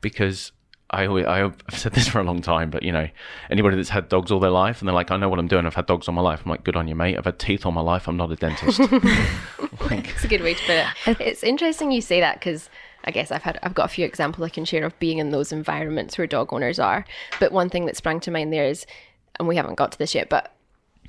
because 0.02 0.52
I 0.90 1.08
always, 1.08 1.26
I've 1.26 1.56
said 1.72 1.94
this 1.94 2.08
for 2.08 2.20
a 2.20 2.24
long 2.24 2.42
time, 2.42 2.70
but 2.70 2.84
you 2.84 2.92
know 2.92 3.08
anybody 3.50 3.76
that's 3.78 3.90
had 3.90 4.10
dogs 4.10 4.32
all 4.32 4.40
their 4.40 4.52
life 4.52 4.80
and 4.80 4.88
they're 4.88 4.94
like 4.94 5.10
I 5.12 5.18
know 5.18 5.30
what 5.30 5.40
I'm 5.40 5.48
doing. 5.48 5.66
I've 5.66 5.76
had 5.76 5.86
dogs 5.86 6.08
all 6.08 6.14
my 6.14 6.22
life. 6.22 6.42
I'm 6.44 6.52
like 6.52 6.64
good 6.64 6.76
on 6.76 6.88
you, 6.88 6.96
mate. 6.96 7.18
I've 7.18 7.26
had 7.26 7.40
teeth 7.40 7.66
all 7.66 7.72
my 7.72 7.82
life. 7.82 8.08
I'm 8.08 8.18
not 8.18 8.32
a 8.32 8.36
dentist. 8.36 8.80
like, 9.90 10.10
It's 10.10 10.24
a 10.24 10.28
good 10.28 10.42
way 10.42 10.54
to 10.54 10.64
put 10.66 10.76
it. 10.76 11.22
It's 11.22 11.44
interesting 11.44 11.92
you 11.92 12.02
say 12.02 12.20
that 12.20 12.40
because 12.40 12.70
I 13.04 13.12
guess 13.12 13.32
I've 13.32 13.44
had 13.44 13.60
I've 13.64 13.74
got 13.74 13.86
a 13.86 13.94
few 13.94 14.06
examples 14.06 14.46
I 14.46 14.50
can 14.50 14.66
share 14.66 14.86
of 14.86 14.98
being 15.00 15.18
in 15.18 15.32
those 15.32 15.52
environments 15.52 16.18
where 16.18 16.28
dog 16.28 16.54
owners 16.54 16.80
are. 16.80 17.06
But 17.40 17.52
one 17.52 17.70
thing 17.70 17.86
that 17.86 17.98
sprang 17.98 18.20
to 18.22 18.32
mind 18.32 18.54
there 18.54 18.66
is, 18.66 18.86
and 19.40 19.48
we 19.48 19.56
haven't 19.56 19.76
got 19.76 19.92
to 19.94 19.98
this 19.98 20.16
yet, 20.16 20.30
but 20.30 20.54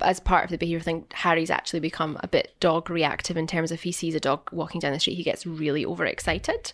as 0.01 0.19
part 0.19 0.43
of 0.43 0.49
the 0.49 0.57
behavior 0.57 0.81
thing, 0.81 1.05
Harry's 1.13 1.49
actually 1.49 1.79
become 1.79 2.17
a 2.21 2.27
bit 2.27 2.53
dog 2.59 2.89
reactive 2.89 3.37
in 3.37 3.47
terms 3.47 3.71
of 3.71 3.75
if 3.75 3.83
he 3.83 3.91
sees 3.91 4.15
a 4.15 4.19
dog 4.19 4.49
walking 4.51 4.79
down 4.79 4.91
the 4.91 4.99
street, 4.99 5.15
he 5.15 5.23
gets 5.23 5.45
really 5.45 5.85
overexcited. 5.85 6.73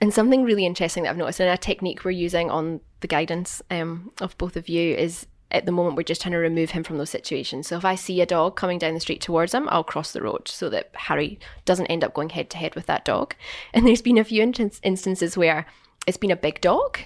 And 0.00 0.12
something 0.12 0.44
really 0.44 0.66
interesting 0.66 1.02
that 1.02 1.10
I've 1.10 1.16
noticed, 1.16 1.40
and 1.40 1.50
a 1.50 1.56
technique 1.56 2.04
we're 2.04 2.10
using 2.12 2.50
on 2.50 2.80
the 3.00 3.06
guidance 3.06 3.62
um, 3.70 4.12
of 4.20 4.36
both 4.38 4.56
of 4.56 4.68
you 4.68 4.94
is 4.94 5.26
at 5.50 5.66
the 5.66 5.72
moment 5.72 5.96
we're 5.96 6.02
just 6.02 6.22
trying 6.22 6.32
to 6.32 6.38
remove 6.38 6.70
him 6.70 6.84
from 6.84 6.98
those 6.98 7.10
situations. 7.10 7.68
So 7.68 7.76
if 7.76 7.84
I 7.84 7.94
see 7.94 8.20
a 8.20 8.26
dog 8.26 8.56
coming 8.56 8.78
down 8.78 8.94
the 8.94 9.00
street 9.00 9.20
towards 9.20 9.54
him, 9.54 9.68
I'll 9.70 9.84
cross 9.84 10.12
the 10.12 10.22
road 10.22 10.48
so 10.48 10.68
that 10.70 10.90
Harry 10.94 11.38
doesn't 11.64 11.86
end 11.86 12.04
up 12.04 12.14
going 12.14 12.30
head 12.30 12.50
to 12.50 12.58
head 12.58 12.74
with 12.74 12.86
that 12.86 13.04
dog. 13.04 13.34
And 13.74 13.86
there's 13.86 14.02
been 14.02 14.18
a 14.18 14.24
few 14.24 14.42
in- 14.42 14.72
instances 14.82 15.36
where 15.36 15.66
it's 16.06 16.16
been 16.16 16.30
a 16.30 16.36
big 16.36 16.60
dog 16.60 16.98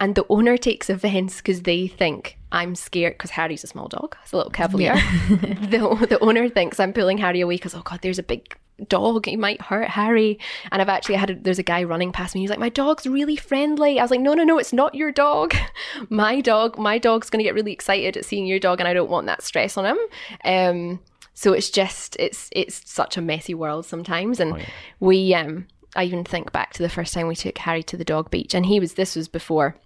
and 0.00 0.14
the 0.14 0.26
owner 0.28 0.56
takes 0.56 0.88
offense 0.90 1.38
because 1.38 1.62
they 1.62 1.86
think 1.86 2.37
I'm 2.50 2.74
scared 2.74 3.14
because 3.14 3.30
Harry's 3.30 3.64
a 3.64 3.66
small 3.66 3.88
dog, 3.88 4.16
it's 4.22 4.32
a 4.32 4.36
little 4.36 4.50
cavalier. 4.50 4.94
the, 5.28 6.06
the 6.08 6.18
owner 6.20 6.48
thinks 6.48 6.80
I'm 6.80 6.92
pulling 6.92 7.18
Harry 7.18 7.40
away 7.40 7.56
because, 7.56 7.74
oh 7.74 7.82
God, 7.82 8.00
there's 8.02 8.18
a 8.18 8.22
big 8.22 8.56
dog, 8.88 9.26
he 9.26 9.36
might 9.36 9.60
hurt 9.60 9.88
Harry. 9.88 10.38
And 10.72 10.80
I've 10.80 10.88
actually 10.88 11.16
had, 11.16 11.30
a, 11.30 11.34
there's 11.34 11.58
a 11.58 11.64
guy 11.64 11.82
running 11.84 12.12
past 12.12 12.34
me, 12.34 12.40
he's 12.40 12.50
like, 12.50 12.58
my 12.58 12.68
dog's 12.68 13.06
really 13.06 13.36
friendly. 13.36 13.98
I 13.98 14.02
was 14.02 14.10
like, 14.10 14.20
no, 14.20 14.34
no, 14.34 14.44
no, 14.44 14.58
it's 14.58 14.72
not 14.72 14.94
your 14.94 15.12
dog. 15.12 15.54
my 16.08 16.40
dog, 16.40 16.78
my 16.78 16.98
dog's 16.98 17.28
going 17.28 17.38
to 17.38 17.44
get 17.44 17.54
really 17.54 17.72
excited 17.72 18.16
at 18.16 18.24
seeing 18.24 18.46
your 18.46 18.58
dog 18.58 18.80
and 18.80 18.88
I 18.88 18.94
don't 18.94 19.10
want 19.10 19.26
that 19.26 19.42
stress 19.42 19.76
on 19.76 19.84
him. 19.84 19.98
Um, 20.44 21.00
so 21.34 21.52
it's 21.52 21.70
just, 21.70 22.16
it's, 22.18 22.48
it's 22.52 22.90
such 22.90 23.16
a 23.16 23.20
messy 23.20 23.54
world 23.54 23.86
sometimes. 23.86 24.40
And 24.40 24.64
we, 25.00 25.34
um, 25.34 25.66
I 25.94 26.04
even 26.04 26.24
think 26.24 26.52
back 26.52 26.72
to 26.74 26.82
the 26.82 26.88
first 26.88 27.14
time 27.14 27.26
we 27.26 27.36
took 27.36 27.58
Harry 27.58 27.82
to 27.84 27.96
the 27.96 28.04
dog 28.04 28.30
beach, 28.30 28.54
and 28.54 28.66
he 28.66 28.78
was 28.78 28.94
this 28.94 29.16
was 29.16 29.28
before 29.28 29.76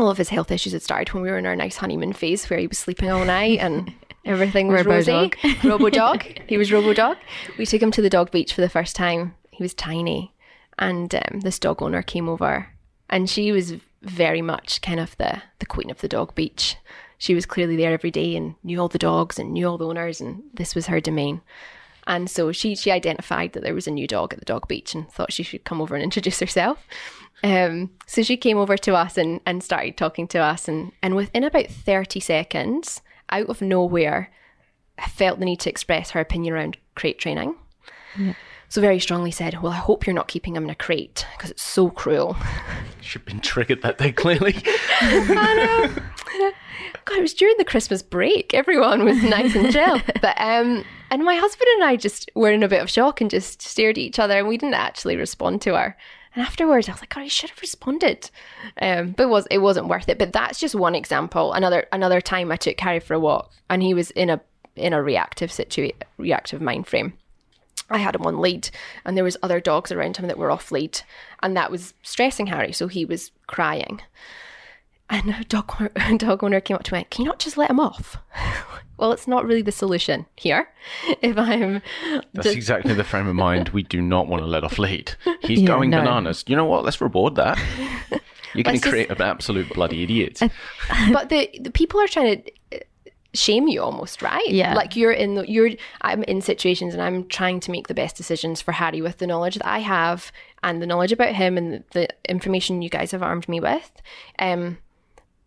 all 0.00 0.10
of 0.10 0.18
his 0.18 0.30
health 0.30 0.50
issues 0.50 0.72
had 0.72 0.82
started 0.82 1.12
when 1.12 1.22
we 1.22 1.30
were 1.30 1.38
in 1.38 1.46
our 1.46 1.56
nice 1.56 1.76
honeymoon 1.76 2.12
phase 2.12 2.48
where 2.48 2.58
he 2.58 2.66
was 2.66 2.78
sleeping 2.78 3.10
all 3.10 3.24
night 3.24 3.58
and 3.58 3.92
everything 4.24 4.68
was 4.68 4.86
rosy. 4.86 5.12
Robo-dog. 5.12 5.36
Robo 5.64 5.90
dog. 5.90 6.24
he 6.46 6.56
was 6.56 6.72
Robo 6.72 6.92
dog. 6.92 7.16
We 7.58 7.66
took 7.66 7.82
him 7.82 7.90
to 7.92 8.02
the 8.02 8.10
dog 8.10 8.30
beach 8.30 8.54
for 8.54 8.60
the 8.60 8.68
first 8.68 8.96
time. 8.96 9.34
He 9.50 9.62
was 9.62 9.74
tiny, 9.74 10.32
and 10.78 11.14
um, 11.14 11.40
this 11.40 11.58
dog 11.58 11.82
owner 11.82 12.02
came 12.02 12.28
over, 12.28 12.68
and 13.10 13.28
she 13.28 13.52
was 13.52 13.74
very 14.02 14.40
much 14.40 14.80
kind 14.80 14.98
of 14.98 15.16
the 15.18 15.42
the 15.58 15.66
queen 15.66 15.90
of 15.90 16.00
the 16.00 16.08
dog 16.08 16.34
beach. 16.34 16.76
She 17.18 17.34
was 17.34 17.44
clearly 17.44 17.76
there 17.76 17.92
every 17.92 18.10
day 18.10 18.34
and 18.34 18.54
knew 18.64 18.80
all 18.80 18.88
the 18.88 18.98
dogs 18.98 19.38
and 19.38 19.52
knew 19.52 19.66
all 19.66 19.76
the 19.76 19.86
owners, 19.86 20.20
and 20.20 20.42
this 20.54 20.74
was 20.74 20.86
her 20.86 21.00
domain. 21.00 21.42
And 22.06 22.30
so 22.30 22.50
she 22.52 22.74
she 22.74 22.90
identified 22.90 23.52
that 23.52 23.62
there 23.62 23.74
was 23.74 23.86
a 23.86 23.90
new 23.90 24.06
dog 24.06 24.32
at 24.32 24.38
the 24.38 24.46
dog 24.46 24.66
beach 24.66 24.94
and 24.94 25.10
thought 25.12 25.32
she 25.32 25.42
should 25.42 25.64
come 25.64 25.82
over 25.82 25.94
and 25.94 26.02
introduce 26.02 26.40
herself. 26.40 26.86
Um, 27.42 27.90
so 28.06 28.22
she 28.22 28.36
came 28.36 28.58
over 28.58 28.76
to 28.76 28.94
us 28.94 29.16
and, 29.16 29.40
and 29.46 29.62
started 29.62 29.96
talking 29.96 30.28
to 30.28 30.38
us 30.38 30.68
and, 30.68 30.92
and 31.02 31.16
within 31.16 31.44
about 31.44 31.68
30 31.68 32.20
seconds, 32.20 33.00
out 33.30 33.48
of 33.48 33.62
nowhere, 33.62 34.30
I 34.98 35.08
felt 35.08 35.38
the 35.38 35.44
need 35.44 35.60
to 35.60 35.70
express 35.70 36.10
her 36.10 36.20
opinion 36.20 36.54
around 36.54 36.76
crate 36.94 37.18
training. 37.18 37.54
So 38.68 38.80
very 38.80 39.00
strongly 39.00 39.30
said, 39.30 39.62
Well, 39.62 39.72
I 39.72 39.76
hope 39.76 40.06
you're 40.06 40.14
not 40.14 40.28
keeping 40.28 40.54
him 40.54 40.64
in 40.64 40.70
a 40.70 40.74
crate 40.74 41.26
because 41.36 41.50
it's 41.50 41.62
so 41.62 41.90
cruel. 41.90 42.36
Should 43.00 43.22
have 43.22 43.26
been 43.26 43.40
triggered 43.40 43.82
that 43.82 43.98
day, 43.98 44.12
clearly. 44.12 44.54
I 45.00 45.90
know. 46.36 46.52
God, 47.04 47.18
it 47.18 47.22
was 47.22 47.34
during 47.34 47.56
the 47.56 47.64
Christmas 47.64 48.02
break. 48.02 48.54
Everyone 48.54 49.04
was 49.04 49.22
nice 49.22 49.56
and 49.56 49.72
chill. 49.72 50.00
But 50.20 50.40
um 50.40 50.84
and 51.10 51.24
my 51.24 51.34
husband 51.34 51.68
and 51.74 51.84
I 51.84 51.96
just 51.96 52.30
were 52.34 52.52
in 52.52 52.62
a 52.62 52.68
bit 52.68 52.82
of 52.82 52.90
shock 52.90 53.20
and 53.20 53.30
just 53.30 53.60
stared 53.62 53.96
at 53.96 54.02
each 54.02 54.18
other 54.18 54.38
and 54.38 54.46
we 54.46 54.58
didn't 54.58 54.74
actually 54.74 55.16
respond 55.16 55.62
to 55.62 55.74
her. 55.74 55.96
And 56.40 56.46
afterwards 56.46 56.88
I 56.88 56.92
was 56.92 57.02
like, 57.02 57.14
God, 57.14 57.20
I 57.20 57.28
should 57.28 57.50
have 57.50 57.60
responded. 57.60 58.30
Um 58.80 59.10
but 59.10 59.24
it 59.24 59.28
was 59.28 59.46
it 59.50 59.58
wasn't 59.58 59.88
worth 59.88 60.08
it. 60.08 60.18
But 60.18 60.32
that's 60.32 60.58
just 60.58 60.74
one 60.74 60.94
example. 60.94 61.52
Another 61.52 61.86
another 61.92 62.22
time 62.22 62.50
I 62.50 62.56
took 62.56 62.80
Harry 62.80 62.98
for 62.98 63.12
a 63.12 63.20
walk 63.20 63.52
and 63.68 63.82
he 63.82 63.92
was 63.92 64.10
in 64.12 64.30
a 64.30 64.40
in 64.74 64.94
a 64.94 65.02
reactive 65.02 65.50
situa- 65.50 66.02
reactive 66.16 66.62
mind 66.62 66.86
frame. 66.86 67.12
I 67.90 67.98
had 67.98 68.14
him 68.14 68.24
on 68.24 68.40
lead 68.40 68.70
and 69.04 69.18
there 69.18 69.24
was 69.24 69.36
other 69.42 69.60
dogs 69.60 69.92
around 69.92 70.16
him 70.16 70.28
that 70.28 70.38
were 70.38 70.50
off 70.50 70.72
lead 70.72 71.02
and 71.42 71.54
that 71.58 71.70
was 71.70 71.92
stressing 72.02 72.46
Harry 72.46 72.72
so 72.72 72.88
he 72.88 73.04
was 73.04 73.32
crying 73.46 74.00
and 75.10 75.28
a 75.28 75.44
dog, 75.44 75.92
dog 76.16 76.42
owner 76.42 76.60
came 76.60 76.76
up 76.76 76.84
to 76.84 76.94
me 76.94 77.06
can 77.10 77.24
you 77.24 77.28
not 77.28 77.38
just 77.40 77.58
let 77.58 77.68
him 77.68 77.80
off 77.80 78.16
well 79.00 79.10
it's 79.12 79.26
not 79.26 79.44
really 79.44 79.62
the 79.62 79.72
solution 79.72 80.26
here 80.36 80.68
if 81.22 81.36
I'm 81.36 81.82
That's 82.34 82.44
just- 82.46 82.56
exactly 82.56 82.94
the 82.94 83.04
frame 83.04 83.26
of 83.26 83.34
mind 83.34 83.70
we 83.70 83.82
do 83.82 84.00
not 84.00 84.28
want 84.28 84.42
to 84.42 84.46
let 84.46 84.62
off 84.62 84.78
lead. 84.78 85.14
He's 85.42 85.60
Yeah, 85.62 85.66
going 85.68 85.90
no. 85.90 85.98
bananas. 86.00 86.44
You 86.46 86.54
know 86.56 86.64
what? 86.66 86.84
Let's 86.84 87.00
reward 87.00 87.34
that. 87.36 87.58
You're 88.54 88.64
going 88.64 88.80
to 88.80 88.88
create 88.90 89.10
an 89.10 89.22
absolute 89.22 89.72
bloody 89.72 90.02
idiot. 90.02 90.40
but 91.12 91.28
the, 91.28 91.48
the 91.60 91.70
people 91.70 92.00
are 92.00 92.08
trying 92.08 92.42
to 92.42 92.52
uh, 92.76 92.80
shame 93.32 93.68
you 93.68 93.80
almost 93.80 94.22
right 94.22 94.48
Yeah. 94.48 94.74
like 94.74 94.96
you're 94.96 95.12
in 95.12 95.36
the 95.36 95.48
you're 95.48 95.70
i'm 96.02 96.24
in 96.24 96.40
situations 96.40 96.94
and 96.94 97.00
i'm 97.02 97.28
trying 97.28 97.60
to 97.60 97.70
make 97.70 97.86
the 97.86 97.94
best 97.94 98.16
decisions 98.16 98.60
for 98.60 98.72
harry 98.72 99.00
with 99.00 99.18
the 99.18 99.26
knowledge 99.28 99.54
that 99.54 99.64
i 99.66 99.78
have 99.78 100.32
and 100.64 100.82
the 100.82 100.86
knowledge 100.86 101.12
about 101.12 101.32
him 101.36 101.56
and 101.56 101.72
the, 101.72 101.84
the 101.92 102.08
information 102.28 102.82
you 102.82 102.90
guys 102.90 103.12
have 103.12 103.22
armed 103.22 103.48
me 103.48 103.60
with 103.60 103.92
um 104.40 104.78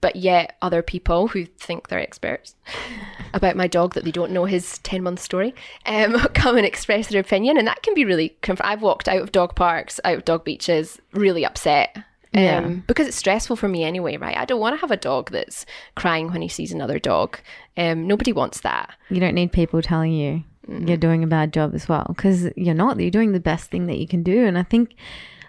but 0.04 0.18
yet 0.18 0.58
other 0.62 0.82
people 0.84 1.30
who 1.30 1.46
think 1.46 1.88
they're 1.88 2.00
experts 2.00 2.56
about 3.34 3.56
my 3.56 3.68
dog 3.68 3.94
that 3.94 4.04
they 4.04 4.12
don't 4.12 4.32
know 4.32 4.46
his 4.46 4.78
10 4.80 5.02
month 5.02 5.20
story 5.22 5.56
um, 5.86 6.14
come 6.34 6.58
and 6.58 6.66
express 6.66 7.08
their 7.08 7.22
opinion. 7.22 7.58
And 7.58 7.66
that 7.68 7.82
can 7.84 7.94
be 7.96 8.04
really 8.06 8.30
conf- 8.42 8.62
i've 8.64 8.82
walked 8.82 9.08
out 9.08 9.22
of 9.22 9.32
dog 9.32 9.56
parks 9.56 10.00
out 10.04 10.18
of 10.18 10.26
dog 10.26 10.44
beaches 10.44 11.00
really 11.14 11.46
upset 11.46 11.96
um, 11.96 12.04
Yeah. 12.44 12.68
because 12.88 13.08
it's 13.08 13.18
stressful 13.18 13.56
for 13.56 13.68
me 13.70 13.84
anyway 13.84 14.18
right? 14.18 14.38
I 14.38 14.46
don't 14.46 14.60
want 14.60 14.76
to 14.76 14.82
have 14.82 14.92
a 14.92 14.98
dog 14.98 15.32
that's 15.32 15.66
crying 15.96 16.32
when 16.32 16.42
he 16.42 16.50
sees 16.50 16.72
another 16.74 17.00
dog. 17.00 17.40
Um, 17.78 18.06
nobody 18.08 18.34
wants 18.34 18.60
that. 18.62 18.94
You 19.10 19.20
don't 19.22 19.36
need 19.36 19.52
people 19.54 19.82
telling 19.82 20.12
you 20.12 20.44
you're 20.68 20.98
doing 20.98 21.24
a 21.24 21.28
bad 21.28 21.54
job 21.54 21.74
as 21.76 21.88
well 21.90 22.06
because 22.10 22.50
you're 22.56 22.74
not. 22.76 23.00
You're 23.00 23.10
doing 23.20 23.32
the 23.34 23.40
best 23.52 23.70
thing 23.72 23.88
that 23.88 23.98
you 23.98 24.08
can 24.08 24.24
do, 24.24 24.46
and 24.46 24.58
I 24.58 24.64
think, 24.64 24.96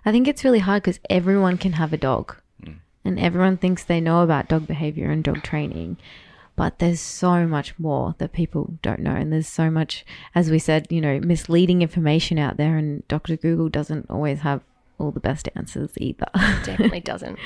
I 0.04 0.10
think 0.10 0.26
it's 0.26 0.42
really 0.44 0.58
hard 0.58 0.82
because 0.82 0.98
everyone 1.08 1.56
can 1.56 1.74
have 1.74 1.92
a 1.92 1.96
dog, 1.96 2.34
and 3.04 3.18
everyone 3.18 3.56
thinks 3.56 3.84
they 3.84 4.00
know 4.00 4.22
about 4.22 4.48
dog 4.48 4.66
behavior 4.66 5.10
and 5.10 5.22
dog 5.22 5.42
training, 5.42 5.96
but 6.56 6.78
there's 6.78 7.00
so 7.00 7.46
much 7.46 7.78
more 7.78 8.14
that 8.18 8.32
people 8.32 8.78
don't 8.82 9.00
know, 9.00 9.14
and 9.14 9.32
there's 9.32 9.48
so 9.48 9.70
much, 9.70 10.04
as 10.34 10.50
we 10.50 10.58
said, 10.58 10.86
you 10.90 11.00
know, 11.00 11.20
misleading 11.20 11.82
information 11.82 12.38
out 12.38 12.56
there, 12.56 12.76
and 12.76 13.06
Dr. 13.08 13.36
Google 13.36 13.68
doesn't 13.68 14.08
always 14.08 14.40
have 14.40 14.62
all 14.98 15.10
the 15.10 15.20
best 15.20 15.48
answers 15.54 15.90
either. 15.96 16.26
definitely 16.64 17.00
doesn't 17.00 17.38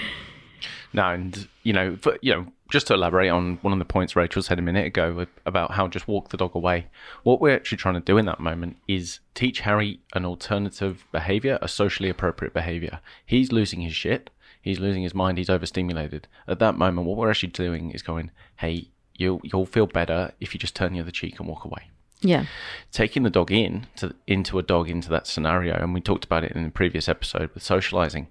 No, 0.92 1.08
and 1.10 1.48
you 1.62 1.72
know, 1.72 1.96
for, 1.96 2.18
you 2.20 2.32
know, 2.34 2.46
just 2.70 2.86
to 2.88 2.94
elaborate 2.94 3.30
on 3.30 3.58
one 3.62 3.72
of 3.72 3.78
the 3.78 3.84
points 3.84 4.14
Rachel 4.14 4.42
said 4.42 4.58
a 4.58 4.62
minute 4.62 4.86
ago 4.86 5.26
about 5.46 5.72
how 5.72 5.88
just 5.88 6.06
walk 6.06 6.28
the 6.28 6.36
dog 6.36 6.54
away. 6.54 6.86
What 7.22 7.40
we're 7.40 7.54
actually 7.54 7.78
trying 7.78 7.94
to 7.94 8.00
do 8.00 8.18
in 8.18 8.26
that 8.26 8.40
moment 8.40 8.76
is 8.86 9.20
teach 9.34 9.60
Harry 9.60 10.00
an 10.14 10.26
alternative 10.26 11.06
behavior, 11.10 11.58
a 11.62 11.68
socially 11.68 12.10
appropriate 12.10 12.52
behavior. 12.52 13.00
He's 13.24 13.52
losing 13.52 13.80
his 13.80 13.94
shit. 13.94 14.30
He's 14.60 14.80
losing 14.80 15.02
his 15.02 15.14
mind. 15.14 15.38
He's 15.38 15.50
overstimulated. 15.50 16.28
At 16.46 16.58
that 16.58 16.76
moment, 16.76 17.06
what 17.06 17.16
we're 17.16 17.30
actually 17.30 17.50
doing 17.50 17.90
is 17.90 18.02
going, 18.02 18.30
"Hey, 18.56 18.88
you'll 19.16 19.40
you'll 19.44 19.66
feel 19.66 19.86
better 19.86 20.32
if 20.40 20.54
you 20.54 20.60
just 20.60 20.76
turn 20.76 20.92
the 20.92 21.00
other 21.00 21.10
cheek 21.10 21.38
and 21.38 21.48
walk 21.48 21.64
away." 21.64 21.90
yeah, 22.20 22.46
taking 22.90 23.22
the 23.22 23.30
dog 23.30 23.52
in 23.52 23.86
to 23.96 24.14
into 24.26 24.58
a 24.58 24.62
dog 24.62 24.88
into 24.88 25.08
that 25.10 25.26
scenario, 25.26 25.74
and 25.74 25.94
we 25.94 26.00
talked 26.00 26.24
about 26.24 26.44
it 26.44 26.52
in 26.52 26.64
the 26.64 26.70
previous 26.70 27.08
episode 27.08 27.50
with 27.54 27.62
socializing. 27.62 28.28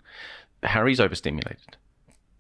Harry's 0.63 0.99
overstimulated. 0.99 1.77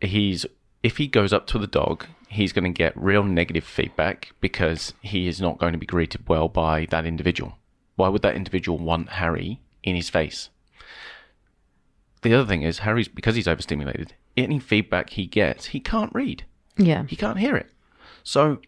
He's 0.01 0.45
if 0.83 0.97
he 0.97 1.07
goes 1.07 1.33
up 1.33 1.47
to 1.47 1.59
the 1.59 1.67
dog, 1.67 2.05
he's 2.27 2.53
going 2.53 2.63
to 2.63 2.77
get 2.77 2.95
real 2.95 3.23
negative 3.23 3.63
feedback 3.63 4.31
because 4.41 4.93
he 5.01 5.27
is 5.27 5.41
not 5.41 5.57
going 5.57 5.71
to 5.73 5.77
be 5.77 5.85
greeted 5.85 6.27
well 6.27 6.47
by 6.47 6.85
that 6.91 7.05
individual. 7.05 7.57
Why 7.95 8.09
would 8.09 8.21
that 8.21 8.35
individual 8.35 8.77
want 8.77 9.09
Harry 9.09 9.61
in 9.83 9.95
his 9.95 10.09
face? 10.09 10.49
The 12.27 12.35
other 12.35 12.47
thing 12.47 12.63
is 12.63 12.79
Harry's 12.79 13.07
because 13.07 13.35
he's 13.35 13.47
overstimulated. 13.47 14.13
Any 14.35 14.59
feedback 14.59 15.11
he 15.11 15.25
gets, 15.25 15.67
he 15.67 15.79
can't 15.79 16.13
read 16.13 16.43
yeah, 16.77 17.05
he 17.07 17.15
can't 17.15 17.39
hear 17.39 17.55
it. 17.55 17.69
So 18.23 18.59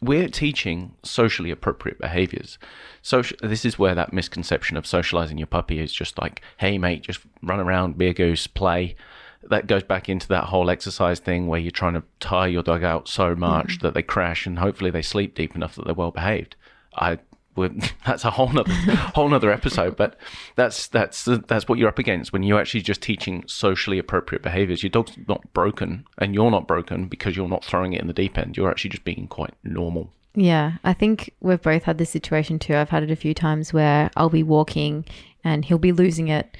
we're 0.00 0.28
teaching 0.28 0.96
socially 1.02 1.50
appropriate 1.50 1.98
behaviors. 1.98 2.58
So 3.02 3.22
this 3.40 3.64
is 3.64 3.78
where 3.78 3.94
that 3.94 4.12
misconception 4.12 4.76
of 4.76 4.86
socializing 4.86 5.38
your 5.38 5.46
puppy 5.46 5.78
is 5.78 5.92
just 5.92 6.18
like, 6.18 6.42
hey 6.58 6.76
mate, 6.78 7.02
just 7.02 7.20
run 7.42 7.60
around, 7.60 7.98
be 7.98 8.08
a 8.08 8.14
goose, 8.14 8.46
play. 8.46 8.96
That 9.44 9.66
goes 9.66 9.82
back 9.82 10.08
into 10.08 10.28
that 10.28 10.44
whole 10.44 10.70
exercise 10.70 11.18
thing 11.18 11.46
where 11.46 11.60
you're 11.60 11.70
trying 11.70 11.94
to 11.94 12.04
tire 12.20 12.48
your 12.48 12.62
dog 12.62 12.84
out 12.84 13.08
so 13.08 13.34
much 13.34 13.78
mm. 13.78 13.82
that 13.82 13.94
they 13.94 14.02
crash 14.02 14.46
and 14.46 14.58
hopefully 14.58 14.90
they 14.90 15.02
sleep 15.02 15.34
deep 15.34 15.54
enough 15.54 15.74
that 15.76 15.84
they're 15.84 15.94
well 15.94 16.12
behaved. 16.12 16.56
I 16.94 17.18
that's 18.06 18.24
a 18.24 18.30
whole 18.30 18.48
nother 18.48 18.72
whole 19.14 19.28
nother 19.28 19.50
episode, 19.50 19.96
but 19.96 20.16
that's 20.56 20.88
that's 20.88 21.24
that's 21.24 21.68
what 21.68 21.78
you're 21.78 21.88
up 21.88 21.98
against 21.98 22.32
when 22.32 22.42
you're 22.42 22.60
actually 22.60 22.82
just 22.82 23.02
teaching 23.02 23.44
socially 23.46 23.98
appropriate 23.98 24.42
behaviors. 24.42 24.82
Your 24.82 24.90
dog's 24.90 25.16
not 25.28 25.52
broken, 25.52 26.06
and 26.18 26.34
you're 26.34 26.50
not 26.50 26.66
broken 26.66 27.08
because 27.08 27.36
you're 27.36 27.48
not 27.48 27.64
throwing 27.64 27.92
it 27.92 28.00
in 28.00 28.06
the 28.06 28.12
deep 28.12 28.38
end. 28.38 28.56
You're 28.56 28.70
actually 28.70 28.90
just 28.90 29.04
being 29.04 29.26
quite 29.28 29.54
normal. 29.62 30.12
Yeah, 30.34 30.74
I 30.82 30.94
think 30.94 31.34
we've 31.40 31.60
both 31.60 31.82
had 31.82 31.98
this 31.98 32.10
situation 32.10 32.58
too. 32.58 32.74
I've 32.74 32.88
had 32.88 33.02
it 33.02 33.10
a 33.10 33.16
few 33.16 33.34
times 33.34 33.72
where 33.72 34.10
I'll 34.16 34.30
be 34.30 34.42
walking 34.42 35.04
and 35.44 35.64
he'll 35.64 35.78
be 35.78 35.92
losing 35.92 36.28
it 36.28 36.56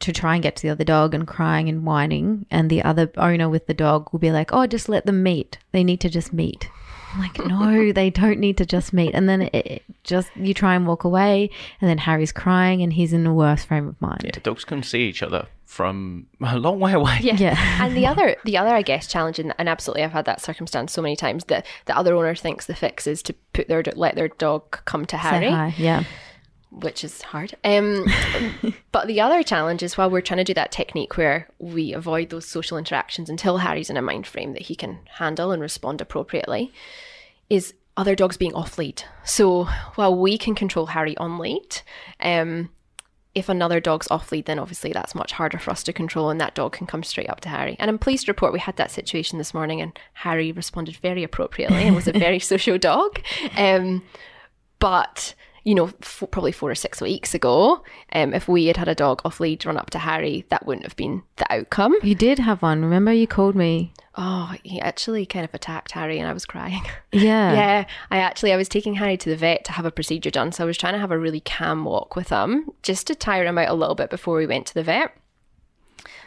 to 0.00 0.12
try 0.12 0.34
and 0.34 0.42
get 0.42 0.56
to 0.56 0.62
the 0.62 0.70
other 0.70 0.84
dog 0.84 1.14
and 1.14 1.26
crying 1.26 1.68
and 1.68 1.84
whining. 1.84 2.46
And 2.50 2.70
the 2.70 2.82
other 2.82 3.10
owner 3.18 3.48
with 3.48 3.66
the 3.66 3.74
dog 3.74 4.10
will 4.12 4.20
be 4.20 4.32
like, 4.32 4.52
oh, 4.52 4.66
just 4.66 4.88
let 4.88 5.04
them 5.04 5.22
meet. 5.22 5.58
They 5.72 5.84
need 5.84 6.00
to 6.00 6.08
just 6.08 6.32
meet. 6.32 6.68
I'm 7.12 7.20
like, 7.20 7.38
no, 7.46 7.92
they 7.92 8.10
don't 8.10 8.38
need 8.38 8.56
to 8.58 8.66
just 8.66 8.92
meet. 8.92 9.14
And 9.14 9.28
then 9.28 9.42
it, 9.42 9.54
it 9.54 9.82
just, 10.04 10.30
you 10.36 10.54
try 10.54 10.74
and 10.74 10.86
walk 10.86 11.04
away. 11.04 11.50
And 11.80 11.90
then 11.90 11.98
Harry's 11.98 12.32
crying 12.32 12.82
and 12.82 12.92
he's 12.92 13.12
in 13.12 13.26
a 13.26 13.34
worse 13.34 13.64
frame 13.64 13.88
of 13.88 14.00
mind. 14.00 14.22
Yeah, 14.24 14.30
the 14.32 14.40
dogs 14.40 14.64
can 14.64 14.82
see 14.82 15.00
each 15.00 15.22
other 15.22 15.46
from 15.64 16.26
a 16.40 16.58
long 16.58 16.80
way 16.80 16.92
away. 16.92 17.18
Yeah. 17.20 17.36
Yeah. 17.36 17.56
and 17.84 17.96
the 17.96 18.06
other, 18.06 18.36
the 18.44 18.56
other, 18.58 18.70
I 18.70 18.82
guess, 18.82 19.06
challenge, 19.06 19.38
and, 19.38 19.54
and 19.58 19.68
absolutely, 19.68 20.02
I've 20.04 20.12
had 20.12 20.24
that 20.24 20.40
circumstance 20.40 20.92
so 20.92 21.02
many 21.02 21.16
times 21.16 21.44
that 21.44 21.66
the 21.86 21.96
other 21.96 22.14
owner 22.14 22.34
thinks 22.34 22.66
the 22.66 22.74
fix 22.74 23.06
is 23.06 23.22
to 23.24 23.34
put 23.52 23.68
their 23.68 23.82
let 23.94 24.14
their 24.16 24.28
dog 24.28 24.84
come 24.84 25.04
to 25.06 25.16
Say 25.16 25.22
Harry, 25.22 25.50
hi. 25.50 25.74
Yeah. 25.78 26.04
Which 26.70 27.04
is 27.04 27.22
hard. 27.22 27.54
Um, 27.64 28.06
but 28.92 29.06
the 29.06 29.20
other 29.20 29.42
challenge 29.42 29.82
is 29.82 29.96
while 29.96 30.10
we're 30.10 30.20
trying 30.20 30.38
to 30.38 30.44
do 30.44 30.54
that 30.54 30.72
technique 30.72 31.16
where 31.16 31.48
we 31.58 31.92
avoid 31.92 32.30
those 32.30 32.46
social 32.46 32.78
interactions 32.78 33.28
until 33.28 33.58
Harry's 33.58 33.90
in 33.90 33.96
a 33.96 34.02
mind 34.02 34.26
frame 34.26 34.52
that 34.52 34.62
he 34.62 34.74
can 34.74 35.00
handle 35.18 35.52
and 35.52 35.60
respond 35.60 36.00
appropriately, 36.00 36.72
is 37.48 37.74
other 37.96 38.14
dogs 38.14 38.36
being 38.36 38.54
off 38.54 38.78
lead. 38.78 39.02
So 39.24 39.64
while 39.96 40.16
we 40.16 40.38
can 40.38 40.54
control 40.54 40.86
Harry 40.86 41.16
on 41.16 41.38
lead, 41.38 41.82
um, 42.20 42.70
if 43.34 43.48
another 43.48 43.78
dog's 43.80 44.08
off 44.10 44.32
lead, 44.32 44.46
then 44.46 44.58
obviously 44.58 44.92
that's 44.92 45.14
much 45.14 45.32
harder 45.32 45.58
for 45.58 45.70
us 45.70 45.82
to 45.84 45.92
control, 45.92 46.30
and 46.30 46.40
that 46.40 46.54
dog 46.54 46.72
can 46.72 46.86
come 46.86 47.02
straight 47.02 47.30
up 47.30 47.40
to 47.40 47.48
Harry. 47.48 47.76
And 47.78 47.88
I'm 47.88 47.98
pleased 47.98 48.26
to 48.26 48.32
report 48.32 48.52
we 48.52 48.58
had 48.58 48.76
that 48.76 48.90
situation 48.90 49.38
this 49.38 49.54
morning, 49.54 49.80
and 49.80 49.96
Harry 50.14 50.50
responded 50.50 50.96
very 50.96 51.22
appropriately 51.22 51.82
and 51.82 51.94
was 51.94 52.08
a 52.08 52.12
very 52.12 52.38
social 52.40 52.78
dog. 52.78 53.20
Um, 53.56 54.02
but 54.80 55.34
you 55.64 55.74
know, 55.74 55.86
f- 56.02 56.24
probably 56.30 56.52
four 56.52 56.70
or 56.70 56.74
six 56.74 57.00
weeks 57.00 57.34
ago, 57.34 57.82
um, 58.12 58.32
if 58.34 58.48
we 58.48 58.66
had 58.66 58.76
had 58.76 58.88
a 58.88 58.94
dog 58.94 59.20
off 59.24 59.40
lead 59.40 59.64
run 59.66 59.76
up 59.76 59.90
to 59.90 59.98
Harry, 59.98 60.44
that 60.48 60.66
wouldn't 60.66 60.86
have 60.86 60.96
been 60.96 61.22
the 61.36 61.52
outcome. 61.52 61.94
You 62.02 62.14
did 62.14 62.38
have 62.38 62.62
one. 62.62 62.82
Remember, 62.82 63.12
you 63.12 63.26
called 63.26 63.54
me. 63.54 63.92
Oh, 64.16 64.52
he 64.64 64.80
actually 64.80 65.24
kind 65.24 65.44
of 65.44 65.54
attacked 65.54 65.92
Harry, 65.92 66.18
and 66.18 66.28
I 66.28 66.32
was 66.32 66.44
crying. 66.46 66.82
Yeah. 67.12 67.52
Yeah, 67.54 67.84
I 68.12 68.18
actually 68.18 68.52
I 68.52 68.56
was 68.56 68.68
taking 68.68 68.94
Harry 68.94 69.16
to 69.16 69.28
the 69.28 69.36
vet 69.36 69.64
to 69.64 69.72
have 69.72 69.84
a 69.84 69.90
procedure 69.90 70.30
done, 70.30 70.52
so 70.52 70.62
I 70.62 70.66
was 70.66 70.78
trying 70.78 70.92
to 70.92 71.00
have 71.00 71.10
a 71.10 71.18
really 71.18 71.40
calm 71.40 71.84
walk 71.84 72.14
with 72.14 72.28
him 72.28 72.70
just 72.82 73.08
to 73.08 73.16
tire 73.16 73.44
him 73.44 73.58
out 73.58 73.68
a 73.68 73.74
little 73.74 73.96
bit 73.96 74.10
before 74.10 74.36
we 74.36 74.46
went 74.46 74.66
to 74.66 74.74
the 74.74 74.84
vet. 74.84 75.12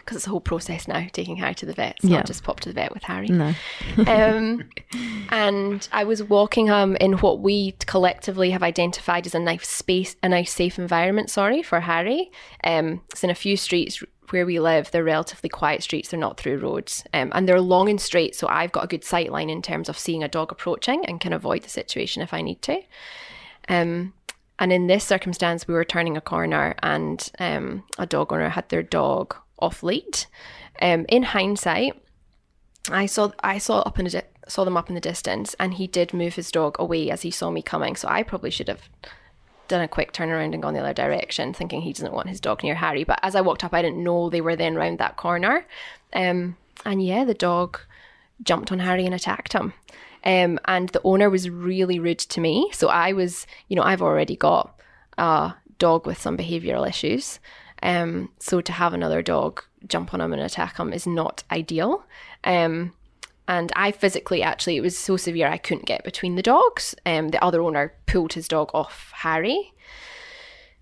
Because 0.03 0.17
it's 0.17 0.27
a 0.27 0.29
whole 0.29 0.41
process 0.41 0.87
now 0.87 1.07
taking 1.13 1.37
Harry 1.37 1.55
to 1.55 1.65
the 1.65 1.73
vet. 1.73 1.95
It's 1.97 2.05
Yeah. 2.05 2.17
not 2.17 2.25
just 2.25 2.43
pop 2.43 2.59
to 2.61 2.69
the 2.69 2.73
vet 2.73 2.93
with 2.93 3.03
Harry. 3.03 3.27
No. 3.27 3.53
um, 4.07 4.67
and 5.29 5.87
I 5.93 6.03
was 6.03 6.21
walking 6.21 6.67
him 6.67 6.95
in 6.97 7.13
what 7.13 7.39
we 7.39 7.71
collectively 7.85 8.51
have 8.51 8.63
identified 8.63 9.25
as 9.25 9.33
a 9.33 9.39
nice 9.39 9.67
space, 9.67 10.15
a 10.21 10.29
nice 10.29 10.51
safe 10.51 10.77
environment. 10.77 11.29
Sorry 11.29 11.63
for 11.63 11.79
Harry. 11.79 12.31
Um, 12.63 13.01
it's 13.11 13.23
in 13.23 13.29
a 13.29 13.35
few 13.35 13.55
streets 13.55 14.03
where 14.31 14.45
we 14.45 14.59
live. 14.59 14.91
They're 14.91 15.03
relatively 15.03 15.49
quiet 15.49 15.83
streets. 15.83 16.09
They're 16.09 16.19
not 16.19 16.37
through 16.37 16.57
roads, 16.57 17.03
um, 17.13 17.31
and 17.33 17.47
they're 17.47 17.61
long 17.61 17.87
and 17.89 18.01
straight. 18.01 18.35
So 18.35 18.47
I've 18.47 18.71
got 18.71 18.83
a 18.83 18.87
good 18.87 19.03
sight 19.03 19.31
line 19.31 19.49
in 19.49 19.61
terms 19.61 19.87
of 19.89 19.97
seeing 19.97 20.23
a 20.23 20.27
dog 20.27 20.51
approaching 20.51 21.05
and 21.05 21.21
can 21.21 21.31
avoid 21.33 21.63
the 21.63 21.69
situation 21.69 22.21
if 22.21 22.33
I 22.33 22.41
need 22.41 22.61
to. 22.63 22.81
Um, 23.69 24.13
and 24.59 24.71
in 24.71 24.87
this 24.87 25.03
circumstance, 25.03 25.67
we 25.67 25.73
were 25.73 25.85
turning 25.85 26.17
a 26.17 26.21
corner, 26.21 26.75
and 26.83 27.31
um, 27.39 27.83
a 27.97 28.05
dog 28.05 28.31
owner 28.33 28.49
had 28.49 28.67
their 28.69 28.83
dog 28.83 29.35
off 29.63 29.83
lead. 29.83 30.25
Um, 30.81 31.05
in 31.07 31.23
hindsight, 31.23 32.01
I 32.89 33.05
saw 33.05 33.31
I 33.41 33.57
saw 33.57 33.79
up 33.79 33.99
in 33.99 34.09
saw 34.47 34.65
them 34.65 34.77
up 34.77 34.89
in 34.89 34.95
the 34.95 35.01
distance, 35.01 35.55
and 35.59 35.75
he 35.75 35.87
did 35.87 36.13
move 36.13 36.35
his 36.35 36.51
dog 36.51 36.75
away 36.79 37.09
as 37.09 37.21
he 37.21 37.31
saw 37.31 37.49
me 37.49 37.61
coming. 37.61 37.95
So 37.95 38.07
I 38.07 38.23
probably 38.23 38.51
should 38.51 38.67
have 38.67 38.89
done 39.67 39.81
a 39.81 39.87
quick 39.87 40.11
turnaround 40.11 40.53
and 40.53 40.61
gone 40.61 40.73
the 40.73 40.81
other 40.81 40.93
direction, 40.93 41.53
thinking 41.53 41.81
he 41.81 41.93
doesn't 41.93 42.13
want 42.13 42.29
his 42.29 42.39
dog 42.39 42.63
near 42.63 42.75
Harry. 42.75 43.03
But 43.03 43.19
as 43.23 43.35
I 43.35 43.41
walked 43.41 43.63
up, 43.63 43.73
I 43.73 43.81
didn't 43.81 44.03
know 44.03 44.29
they 44.29 44.41
were 44.41 44.55
then 44.55 44.75
round 44.75 44.97
that 44.99 45.15
corner. 45.15 45.65
Um, 46.11 46.57
and 46.85 47.03
yeah, 47.03 47.23
the 47.23 47.33
dog 47.33 47.79
jumped 48.43 48.71
on 48.71 48.79
Harry 48.79 49.05
and 49.05 49.15
attacked 49.15 49.53
him. 49.53 49.73
Um, 50.25 50.59
and 50.65 50.89
the 50.89 51.01
owner 51.03 51.29
was 51.29 51.49
really 51.49 51.99
rude 51.99 52.19
to 52.19 52.41
me. 52.41 52.69
So 52.73 52.89
I 52.89 53.13
was, 53.13 53.45
you 53.67 53.75
know, 53.75 53.83
I've 53.83 54.01
already 54.01 54.35
got 54.35 54.79
a 55.17 55.53
dog 55.79 56.05
with 56.05 56.19
some 56.19 56.37
behavioural 56.37 56.87
issues. 56.87 57.39
Um, 57.83 58.29
so 58.39 58.61
to 58.61 58.71
have 58.71 58.93
another 58.93 59.21
dog 59.21 59.61
jump 59.87 60.13
on 60.13 60.21
him 60.21 60.33
and 60.33 60.41
attack 60.41 60.77
him 60.77 60.93
is 60.93 61.05
not 61.05 61.43
ideal. 61.51 62.03
Um, 62.43 62.93
and 63.47 63.71
I 63.75 63.91
physically 63.91 64.41
actually, 64.41 64.77
it 64.77 64.81
was 64.81 64.97
so 64.97 65.17
severe 65.17 65.47
I 65.47 65.57
couldn't 65.57 65.85
get 65.85 66.03
between 66.03 66.35
the 66.35 66.41
dogs. 66.41 66.95
Um, 67.05 67.29
the 67.29 67.43
other 67.43 67.61
owner 67.61 67.93
pulled 68.05 68.33
his 68.33 68.47
dog 68.47 68.71
off 68.73 69.11
Harry. 69.17 69.73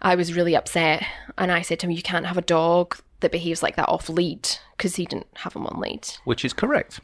I 0.02 0.16
was 0.16 0.36
really 0.36 0.56
upset, 0.56 1.04
and 1.38 1.52
I 1.52 1.62
said 1.62 1.80
to 1.80 1.88
him, 1.88 1.92
"You 1.92 2.02
can't 2.02 2.26
have 2.26 2.38
a 2.38 2.42
dog 2.42 2.98
that 3.20 3.32
behaves 3.32 3.62
like 3.62 3.76
that 3.76 3.90
off 3.90 4.10
lead," 4.10 4.50
because 4.76 4.96
he 4.96 5.06
didn't 5.06 5.28
have 5.38 5.56
him 5.56 5.68
on 5.68 5.80
lead. 5.80 6.08
Which 6.24 6.44
is 6.46 6.54
correct. 6.54 7.00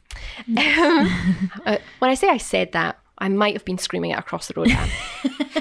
Uh, 0.57 1.77
when 1.99 2.10
I 2.10 2.15
say 2.15 2.29
I 2.29 2.38
said 2.38 2.71
that, 2.71 2.97
I 3.19 3.30
might 3.30 3.53
have 3.53 3.65
been 3.65 3.77
screaming 3.77 4.12
it 4.12 4.19
across 4.19 4.47
the 4.47 4.53
road. 4.56 4.69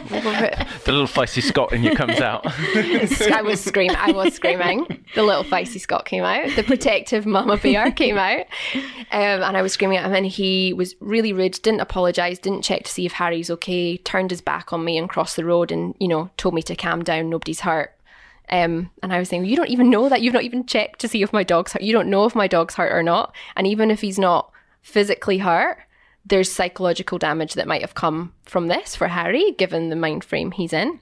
The 0.06 0.92
little 0.92 1.06
feisty 1.06 1.42
Scot 1.42 1.72
in 1.72 1.82
you 1.82 1.94
comes 1.94 2.20
out. 2.20 2.42
I 2.46 3.42
was 3.42 3.62
screaming. 3.62 3.96
I 3.96 4.12
was 4.12 4.34
screaming. 4.34 5.04
The 5.14 5.22
little 5.22 5.44
feisty 5.44 5.80
Scot 5.80 6.04
came 6.04 6.22
out. 6.22 6.54
The 6.54 6.62
protective 6.62 7.26
mama 7.26 7.56
bear 7.56 7.90
came 7.90 8.16
out, 8.16 8.46
um, 8.74 9.42
and 9.42 9.56
I 9.56 9.62
was 9.62 9.72
screaming 9.72 9.98
at 9.98 10.06
him. 10.06 10.14
And 10.14 10.26
he 10.26 10.72
was 10.72 10.94
really 11.00 11.32
rude. 11.32 11.58
Didn't 11.62 11.80
apologise. 11.80 12.38
Didn't 12.38 12.62
check 12.62 12.84
to 12.84 12.90
see 12.90 13.04
if 13.04 13.12
Harry's 13.12 13.50
okay. 13.50 13.96
Turned 13.98 14.30
his 14.30 14.40
back 14.40 14.72
on 14.72 14.84
me 14.84 14.96
and 14.96 15.08
crossed 15.08 15.36
the 15.36 15.44
road, 15.44 15.72
and 15.72 15.94
you 15.98 16.08
know 16.08 16.30
told 16.36 16.54
me 16.54 16.62
to 16.62 16.76
calm 16.76 17.02
down. 17.02 17.30
Nobody's 17.30 17.60
hurt. 17.60 17.92
Um, 18.48 18.90
and 19.02 19.12
I 19.12 19.18
was 19.18 19.28
saying, 19.28 19.44
you 19.44 19.56
don't 19.56 19.70
even 19.70 19.90
know 19.90 20.08
that. 20.08 20.22
You've 20.22 20.34
not 20.34 20.44
even 20.44 20.66
checked 20.66 21.00
to 21.00 21.08
see 21.08 21.20
if 21.22 21.32
my 21.32 21.42
dog's 21.42 21.72
hurt. 21.72 21.82
You 21.82 21.92
don't 21.92 22.08
know 22.08 22.26
if 22.26 22.36
my 22.36 22.46
dog's 22.46 22.76
hurt 22.76 22.92
or 22.92 23.02
not. 23.02 23.34
And 23.56 23.66
even 23.66 23.90
if 23.90 24.02
he's 24.02 24.20
not 24.20 24.52
physically 24.82 25.38
hurt, 25.38 25.78
there's 26.26 26.50
psychological 26.50 27.18
damage 27.18 27.54
that 27.54 27.68
might 27.68 27.82
have 27.82 27.94
come 27.94 28.32
from 28.44 28.66
this 28.66 28.96
for 28.96 29.08
Harry, 29.08 29.52
given 29.52 29.90
the 29.90 29.96
mind 29.96 30.24
frame 30.24 30.50
he's 30.50 30.72
in. 30.72 30.98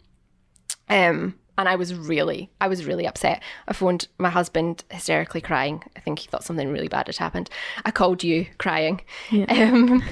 Um, 0.88 1.34
and 1.56 1.68
I 1.68 1.76
was 1.76 1.94
really, 1.94 2.50
I 2.60 2.68
was 2.68 2.84
really 2.84 3.06
upset. 3.06 3.42
I 3.68 3.72
phoned 3.72 4.08
my 4.18 4.28
husband 4.28 4.84
hysterically 4.90 5.40
crying. 5.40 5.82
I 5.96 6.00
think 6.00 6.18
he 6.18 6.28
thought 6.28 6.44
something 6.44 6.70
really 6.70 6.88
bad 6.88 7.06
had 7.06 7.16
happened. 7.16 7.48
I 7.84 7.90
called 7.90 8.22
you 8.22 8.46
crying. 8.58 9.00
Um, 9.48 10.02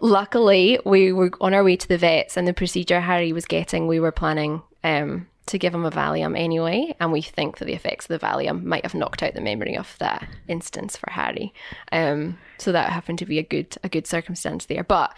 luckily, 0.00 0.78
we 0.84 1.12
were 1.12 1.30
on 1.40 1.54
our 1.54 1.64
way 1.64 1.76
to 1.76 1.88
the 1.88 1.98
vets, 1.98 2.36
and 2.36 2.46
the 2.46 2.52
procedure 2.52 3.00
Harry 3.00 3.32
was 3.32 3.44
getting, 3.44 3.86
we 3.86 4.00
were 4.00 4.12
planning 4.12 4.62
um, 4.82 5.26
to 5.48 5.58
give 5.58 5.74
him 5.74 5.84
a 5.84 5.90
Valium 5.90 6.38
anyway. 6.38 6.94
And 7.00 7.12
we 7.12 7.22
think 7.22 7.58
that 7.58 7.64
the 7.64 7.74
effects 7.74 8.08
of 8.08 8.20
the 8.20 8.26
Valium 8.26 8.64
might 8.64 8.84
have 8.84 8.94
knocked 8.94 9.22
out 9.22 9.34
the 9.34 9.40
memory 9.40 9.76
of 9.76 9.96
that 9.98 10.26
instance 10.46 10.96
for 10.96 11.10
Harry. 11.10 11.52
Um, 11.92 12.38
so 12.58 12.72
that 12.72 12.92
happened 12.92 13.18
to 13.18 13.26
be 13.26 13.38
a 13.38 13.42
good, 13.42 13.76
a 13.82 13.88
good 13.88 14.06
circumstance 14.06 14.66
there. 14.66 14.84
But 14.84 15.14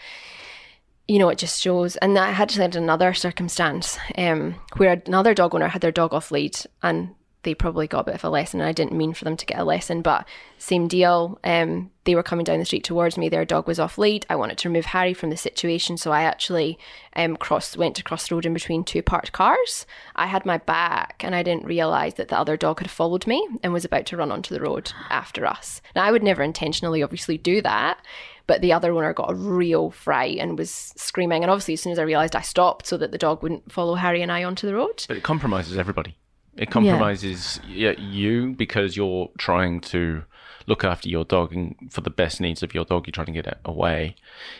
you 1.08 1.18
know, 1.18 1.28
it 1.28 1.38
just 1.38 1.60
shows. 1.60 1.96
And 1.96 2.16
I 2.16 2.30
had 2.30 2.48
to 2.50 2.62
had 2.62 2.76
another 2.76 3.14
circumstance 3.14 3.98
um, 4.16 4.54
where 4.76 5.02
another 5.06 5.34
dog 5.34 5.56
owner 5.56 5.66
had 5.66 5.82
their 5.82 5.90
dog 5.90 6.14
off 6.14 6.30
lead 6.30 6.56
and 6.84 7.16
they 7.42 7.54
probably 7.54 7.86
got 7.86 8.00
a 8.00 8.04
bit 8.04 8.14
of 8.14 8.24
a 8.24 8.30
lesson. 8.30 8.60
And 8.60 8.68
I 8.68 8.72
didn't 8.72 8.96
mean 8.96 9.14
for 9.14 9.24
them 9.24 9.36
to 9.36 9.46
get 9.46 9.58
a 9.58 9.64
lesson, 9.64 10.02
but 10.02 10.26
same 10.58 10.88
deal. 10.88 11.38
Um, 11.42 11.90
they 12.04 12.14
were 12.14 12.22
coming 12.22 12.44
down 12.44 12.58
the 12.58 12.64
street 12.64 12.84
towards 12.84 13.16
me. 13.16 13.28
Their 13.28 13.44
dog 13.44 13.66
was 13.66 13.78
off 13.78 13.98
lead. 13.98 14.26
I 14.28 14.36
wanted 14.36 14.58
to 14.58 14.68
remove 14.68 14.86
Harry 14.86 15.14
from 15.14 15.30
the 15.30 15.36
situation, 15.36 15.96
so 15.96 16.12
I 16.12 16.22
actually 16.22 16.78
um, 17.14 17.36
crossed, 17.36 17.76
went 17.76 17.96
to 17.96 18.02
cross 18.02 18.28
the 18.28 18.34
road 18.34 18.46
in 18.46 18.54
between 18.54 18.84
two 18.84 19.02
parked 19.02 19.32
cars. 19.32 19.86
I 20.16 20.26
had 20.26 20.44
my 20.44 20.58
back, 20.58 21.22
and 21.24 21.34
I 21.34 21.42
didn't 21.42 21.66
realise 21.66 22.14
that 22.14 22.28
the 22.28 22.38
other 22.38 22.56
dog 22.56 22.80
had 22.80 22.90
followed 22.90 23.26
me 23.26 23.46
and 23.62 23.72
was 23.72 23.84
about 23.84 24.06
to 24.06 24.16
run 24.16 24.32
onto 24.32 24.54
the 24.54 24.60
road 24.60 24.92
after 25.08 25.46
us. 25.46 25.80
Now, 25.94 26.04
I 26.04 26.12
would 26.12 26.22
never 26.22 26.42
intentionally, 26.42 27.02
obviously, 27.02 27.38
do 27.38 27.62
that, 27.62 28.04
but 28.46 28.60
the 28.60 28.72
other 28.72 28.92
owner 28.92 29.12
got 29.12 29.30
a 29.30 29.34
real 29.34 29.90
fright 29.90 30.38
and 30.38 30.58
was 30.58 30.92
screaming. 30.96 31.42
And 31.42 31.50
obviously, 31.50 31.74
as 31.74 31.80
soon 31.80 31.92
as 31.92 31.98
I 31.98 32.02
realised, 32.02 32.34
I 32.34 32.40
stopped 32.40 32.86
so 32.86 32.96
that 32.96 33.12
the 33.12 33.18
dog 33.18 33.42
wouldn't 33.42 33.70
follow 33.70 33.94
Harry 33.94 34.22
and 34.22 34.32
I 34.32 34.42
onto 34.44 34.66
the 34.66 34.74
road. 34.74 35.04
But 35.06 35.18
it 35.18 35.22
compromises 35.22 35.78
everybody. 35.78 36.16
It 36.56 36.70
compromises 36.70 37.60
y 37.66 37.94
you 37.98 38.54
because 38.56 38.96
you're 38.96 39.30
trying 39.38 39.80
to 39.82 40.24
look 40.66 40.84
after 40.84 41.08
your 41.08 41.24
dog 41.24 41.52
and 41.52 41.74
for 41.90 42.00
the 42.00 42.10
best 42.10 42.40
needs 42.40 42.62
of 42.62 42.74
your 42.74 42.84
dog, 42.84 43.06
you're 43.06 43.12
trying 43.12 43.26
to 43.26 43.32
get 43.32 43.46
it 43.46 43.58
away. 43.64 44.14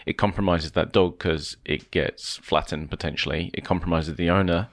It 0.06 0.14
compromises 0.18 0.72
that 0.72 0.92
dog 0.92 1.18
because 1.18 1.56
it 1.64 1.90
gets 1.90 2.36
flattened 2.38 2.90
potentially. 2.90 3.50
It 3.54 3.64
compromises 3.64 4.16
the 4.16 4.30
owner, 4.30 4.68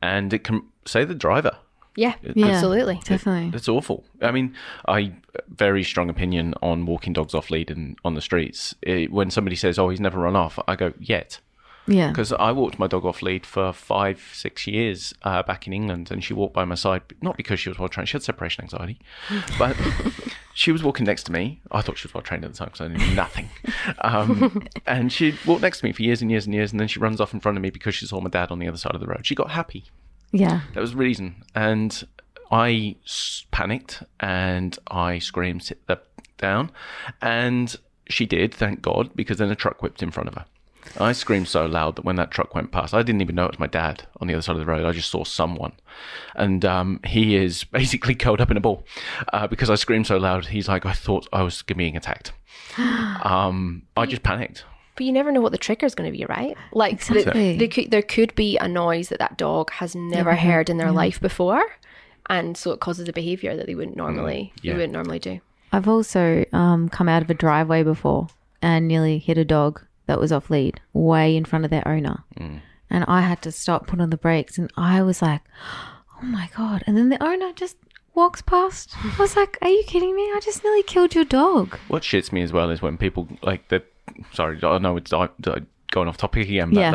and 0.00 0.32
it 0.32 0.44
can 0.44 0.62
say 0.84 1.04
the 1.04 1.14
driver. 1.14 1.58
Yeah, 1.96 2.14
Yeah, 2.34 2.46
absolutely. 2.46 3.00
Definitely. 3.04 3.50
It's 3.56 3.68
awful. 3.68 4.04
I 4.22 4.30
mean, 4.30 4.54
I 4.86 5.14
very 5.48 5.82
strong 5.82 6.08
opinion 6.08 6.54
on 6.62 6.86
walking 6.86 7.12
dogs 7.12 7.34
off 7.34 7.50
lead 7.50 7.72
and 7.72 7.98
on 8.04 8.14
the 8.14 8.20
streets. 8.20 8.74
It, 8.82 9.10
when 9.10 9.30
somebody 9.30 9.56
says, 9.56 9.78
"Oh, 9.80 9.88
he's 9.88 10.00
never 10.00 10.20
run 10.20 10.36
off," 10.36 10.58
I 10.68 10.76
go, 10.76 10.92
"Yet." 11.00 11.40
Yeah. 11.88 12.10
Because 12.10 12.32
I 12.32 12.52
walked 12.52 12.78
my 12.78 12.86
dog 12.86 13.04
off 13.04 13.22
lead 13.22 13.46
for 13.46 13.72
five, 13.72 14.22
six 14.32 14.66
years 14.66 15.14
uh, 15.22 15.42
back 15.42 15.66
in 15.66 15.72
England, 15.72 16.10
and 16.10 16.22
she 16.22 16.34
walked 16.34 16.54
by 16.54 16.64
my 16.64 16.74
side, 16.74 17.02
not 17.22 17.36
because 17.36 17.58
she 17.58 17.68
was 17.68 17.78
well 17.78 17.88
trained, 17.88 18.08
she 18.08 18.12
had 18.12 18.22
separation 18.22 18.62
anxiety, 18.64 19.00
but 19.58 19.76
she 20.54 20.70
was 20.70 20.82
walking 20.82 21.06
next 21.06 21.24
to 21.24 21.32
me. 21.32 21.60
I 21.72 21.80
thought 21.80 21.98
she 21.98 22.06
was 22.06 22.14
well 22.14 22.22
trained 22.22 22.44
at 22.44 22.52
the 22.52 22.56
time 22.56 22.68
because 22.72 22.82
I 22.82 22.88
knew 22.88 23.14
nothing. 23.14 23.48
Um, 24.02 24.66
and 24.86 25.12
she 25.12 25.34
walked 25.46 25.62
next 25.62 25.80
to 25.80 25.86
me 25.86 25.92
for 25.92 26.02
years 26.02 26.22
and 26.22 26.30
years 26.30 26.44
and 26.46 26.54
years, 26.54 26.70
and 26.72 26.78
then 26.78 26.88
she 26.88 27.00
runs 27.00 27.20
off 27.20 27.32
in 27.32 27.40
front 27.40 27.56
of 27.56 27.62
me 27.62 27.70
because 27.70 27.94
she 27.94 28.06
saw 28.06 28.20
my 28.20 28.30
dad 28.30 28.50
on 28.50 28.58
the 28.58 28.68
other 28.68 28.78
side 28.78 28.94
of 28.94 29.00
the 29.00 29.06
road. 29.06 29.26
She 29.26 29.34
got 29.34 29.50
happy. 29.50 29.84
Yeah. 30.30 30.60
That 30.74 30.80
was 30.80 30.92
the 30.92 30.98
reason. 30.98 31.42
And 31.54 32.06
I 32.50 32.96
panicked 33.50 34.02
and 34.20 34.78
I 34.88 35.18
screamed, 35.18 35.64
sit 35.64 35.86
the 35.86 36.00
down. 36.38 36.70
And 37.20 37.74
she 38.08 38.24
did, 38.24 38.54
thank 38.54 38.80
God, 38.80 39.10
because 39.14 39.38
then 39.38 39.50
a 39.50 39.56
truck 39.56 39.82
whipped 39.82 40.02
in 40.02 40.10
front 40.10 40.28
of 40.28 40.34
her. 40.34 40.46
I 40.98 41.12
screamed 41.12 41.48
so 41.48 41.66
loud 41.66 41.96
that 41.96 42.04
when 42.04 42.16
that 42.16 42.30
truck 42.30 42.54
went 42.54 42.72
past, 42.72 42.94
I 42.94 43.02
didn't 43.02 43.20
even 43.20 43.34
know 43.34 43.44
it 43.44 43.52
was 43.52 43.58
my 43.58 43.66
dad 43.66 44.04
on 44.20 44.28
the 44.28 44.34
other 44.34 44.42
side 44.42 44.52
of 44.52 44.60
the 44.60 44.66
road. 44.66 44.86
I 44.86 44.92
just 44.92 45.10
saw 45.10 45.24
someone. 45.24 45.72
And 46.34 46.64
um, 46.64 47.00
he 47.04 47.36
is 47.36 47.64
basically 47.72 48.14
curled 48.14 48.40
up 48.40 48.50
in 48.50 48.56
a 48.56 48.60
ball 48.60 48.84
uh, 49.32 49.46
because 49.46 49.70
I 49.70 49.74
screamed 49.74 50.06
so 50.06 50.16
loud. 50.16 50.46
He's 50.46 50.68
like, 50.68 50.86
I 50.86 50.92
thought 50.92 51.28
I 51.32 51.42
was 51.42 51.62
being 51.62 51.96
attacked. 51.96 52.32
Um, 53.24 53.82
I 53.96 54.06
just 54.06 54.22
panicked. 54.22 54.64
But 54.94 55.04
you 55.04 55.12
never 55.12 55.32
know 55.32 55.40
what 55.40 55.52
the 55.52 55.58
trigger 55.58 55.86
is 55.86 55.94
going 55.94 56.10
to 56.10 56.16
be, 56.16 56.24
right? 56.24 56.56
Like 56.72 56.92
Exactly. 56.92 57.56
the, 57.56 57.66
the, 57.66 57.86
there 57.86 58.02
could 58.02 58.34
be 58.36 58.56
a 58.58 58.68
noise 58.68 59.08
that 59.08 59.18
that 59.18 59.36
dog 59.36 59.70
has 59.72 59.94
never 59.94 60.34
heard 60.34 60.70
in 60.70 60.76
their 60.76 60.92
life 60.92 61.20
before, 61.20 61.64
and 62.28 62.56
so 62.56 62.70
it 62.72 62.80
causes 62.80 63.08
a 63.08 63.12
behavior 63.12 63.56
that 63.56 63.66
they 63.66 63.74
wouldn't 63.74 63.96
normally 63.96 64.52
yeah. 64.62 64.72
they 64.72 64.78
wouldn't 64.78 64.92
normally 64.92 65.18
do. 65.18 65.40
I've 65.72 65.88
also 65.88 66.44
um, 66.52 66.88
come 66.88 67.08
out 67.08 67.22
of 67.22 67.30
a 67.30 67.34
driveway 67.34 67.82
before 67.82 68.28
and 68.62 68.88
nearly 68.88 69.18
hit 69.18 69.38
a 69.38 69.44
dog 69.44 69.84
that 70.08 70.18
was 70.18 70.32
off 70.32 70.50
lead 70.50 70.80
way 70.92 71.36
in 71.36 71.44
front 71.44 71.64
of 71.64 71.70
their 71.70 71.86
owner. 71.86 72.24
And 72.90 73.04
I 73.06 73.20
had 73.20 73.40
to 73.42 73.52
stop, 73.52 73.86
put 73.86 74.00
on 74.00 74.10
the 74.10 74.16
brakes, 74.16 74.58
and 74.58 74.70
I 74.76 75.02
was 75.02 75.22
like, 75.22 75.42
oh 76.20 76.24
my 76.24 76.48
God. 76.56 76.82
And 76.86 76.96
then 76.96 77.10
the 77.10 77.22
owner 77.22 77.52
just 77.52 77.76
walks 78.14 78.42
past. 78.42 78.94
I 79.04 79.14
was 79.18 79.36
like, 79.36 79.56
are 79.62 79.68
you 79.68 79.84
kidding 79.86 80.16
me? 80.16 80.22
I 80.22 80.40
just 80.42 80.64
nearly 80.64 80.82
killed 80.82 81.14
your 81.14 81.24
dog. 81.26 81.78
What 81.88 82.02
shits 82.02 82.32
me 82.32 82.42
as 82.42 82.52
well 82.52 82.70
is 82.70 82.82
when 82.82 82.96
people 82.98 83.28
like 83.42 83.68
the 83.68 83.82
sorry, 84.32 84.58
I 84.62 84.78
know 84.78 84.96
it's 84.96 85.10
di- 85.10 85.28
di- 85.40 85.66
going 85.90 86.08
off 86.08 86.16
topic 86.16 86.48
again, 86.48 86.70
but 86.70 86.80
Yeah. 86.80 86.92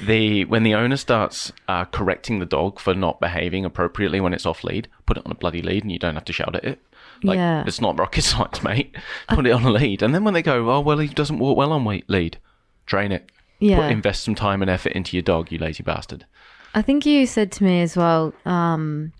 uh, 0.00 0.06
the 0.06 0.44
when 0.46 0.62
the 0.62 0.74
owner 0.74 0.96
starts 0.96 1.52
uh, 1.68 1.84
correcting 1.84 2.38
the 2.40 2.46
dog 2.46 2.80
for 2.80 2.94
not 2.94 3.20
behaving 3.20 3.64
appropriately 3.64 4.20
when 4.20 4.32
it's 4.34 4.46
off 4.46 4.64
lead, 4.64 4.88
put 5.06 5.16
it 5.18 5.24
on 5.26 5.32
a 5.32 5.34
bloody 5.36 5.62
lead, 5.62 5.82
and 5.82 5.92
you 5.92 5.98
don't 5.98 6.14
have 6.14 6.24
to 6.24 6.32
shout 6.32 6.54
at 6.56 6.64
it. 6.64 6.80
Like 7.22 7.36
Yeah. 7.36 7.64
it's 7.66 7.80
not 7.80 7.98
rocket 7.98 8.22
science, 8.30 8.62
mate. 8.62 8.94
Put 9.28 9.46
it 9.46 9.50
on 9.50 9.64
a 9.64 9.70
lead, 9.70 10.02
and 10.02 10.14
then 10.14 10.24
when 10.24 10.34
they 10.34 10.42
go, 10.42 10.70
oh 10.70 10.80
well, 10.80 10.98
he 10.98 11.08
doesn't 11.08 11.38
walk 11.38 11.56
well 11.56 11.72
on 11.72 11.84
lead, 12.08 12.38
train 12.86 13.12
it. 13.12 13.30
Yeah. 13.60 13.80
Put, 13.82 13.90
invest 13.92 14.22
some 14.24 14.34
time 14.36 14.62
and 14.62 14.70
effort 14.70 14.92
into 14.92 15.16
your 15.16 15.22
dog, 15.22 15.50
you 15.50 15.58
lazy 15.58 15.82
bastard. 15.82 16.26
I 16.74 16.82
think 16.82 17.04
you 17.06 17.26
said 17.26 17.50
to 17.52 17.64
me 17.64 17.80
as 17.80 17.96
well. 17.96 18.32
Um, 18.44 19.12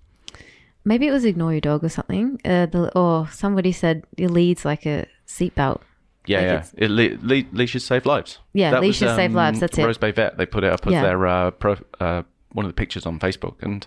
maybe 0.85 1.07
it 1.07 1.11
was 1.11 1.25
ignore 1.25 1.53
your 1.53 1.61
dog 1.61 1.83
or 1.83 1.89
something. 1.89 2.41
Uh, 2.45 2.67
the, 2.67 2.97
or 2.97 3.29
somebody 3.31 3.73
said 3.73 4.05
your 4.17 4.29
lead's 4.29 4.65
like 4.65 4.87
a 4.87 5.07
seatbelt. 5.27 5.81
Yeah, 6.27 6.39
Like 6.39 6.47
yeah. 6.47 6.65
It, 6.87 6.91
le- 6.91 7.19
le- 7.23 7.49
leashes 7.53 7.85
save 7.85 8.05
lives. 8.07 8.39
Yeah, 8.53 8.71
That 8.73 8.83
leashes 8.83 9.15
save 9.17 9.33
lives, 9.35 9.61
that's 9.61 9.79
it. 9.79 9.85
Rose 9.85 9.99
Bay 9.99 10.11
Vet. 10.13 10.37
They 10.37 10.47
put 10.47 10.63
it 10.63 10.71
up 10.73 10.87
as 10.87 10.93
Yeah. 10.93 11.03
their 11.03 11.27
uh, 11.27 11.51
pro, 11.53 11.77
uh, 12.01 12.23
one 12.53 12.65
of 12.67 12.69
the 12.69 12.75
pictures 12.75 13.07
on 13.07 13.19
Facebook, 13.19 13.57
and 13.63 13.87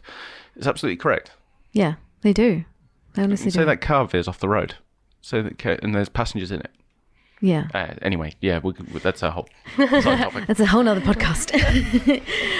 it's 0.55 0.65
absolutely 0.67 0.97
correct. 0.97 1.31
Yeah, 1.71 1.95
they 2.21 2.33
do. 2.33 2.65
They 3.13 3.23
honestly 3.23 3.51
So 3.51 3.61
do. 3.61 3.65
that 3.65 3.81
car 3.81 4.05
veers 4.07 4.27
off 4.27 4.39
the 4.39 4.49
road. 4.49 4.75
So 5.21 5.41
that 5.43 5.57
ca- 5.59 5.77
and 5.83 5.93
there's 5.93 6.09
passengers 6.09 6.51
in 6.51 6.61
it. 6.61 6.71
yeah. 7.41 7.67
Uh, 7.73 7.93
anyway, 8.01 8.33
yeah, 8.41 8.59
we, 8.63 8.73
we, 8.93 8.99
that's 8.99 9.21
a 9.23 9.31
whole 9.31 9.47
side 9.77 10.03
topic. 10.19 10.47
That's 10.47 10.59
a 10.59 10.65
whole 10.65 10.83
nother 10.83 11.01
podcast. 11.01 11.51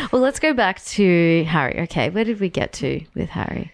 well, 0.12 0.22
let's 0.22 0.40
go 0.40 0.54
back 0.54 0.84
to 0.86 1.44
Harry. 1.46 1.80
Okay, 1.82 2.10
where 2.10 2.24
did 2.24 2.40
we 2.40 2.50
get 2.50 2.74
to 2.74 3.04
with 3.16 3.30
Harry? 3.30 3.72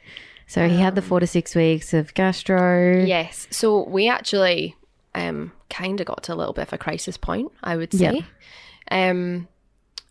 So 0.47 0.69
he 0.69 0.77
had 0.77 0.95
the 0.95 1.01
four 1.01 1.19
to 1.19 1.27
six 1.27 1.53
weeks 1.55 1.93
of 1.93 2.13
gastro. 2.13 3.03
Yes. 3.03 3.47
So 3.51 3.83
we 3.83 4.07
actually 4.07 4.75
um, 5.13 5.51
kind 5.69 5.99
of 5.99 6.07
got 6.07 6.23
to 6.23 6.33
a 6.33 6.35
little 6.35 6.53
bit 6.53 6.61
of 6.67 6.73
a 6.73 6.77
crisis 6.77 7.17
point, 7.17 7.51
I 7.63 7.75
would 7.75 7.91
say. 7.93 8.23
Um, 8.89 9.49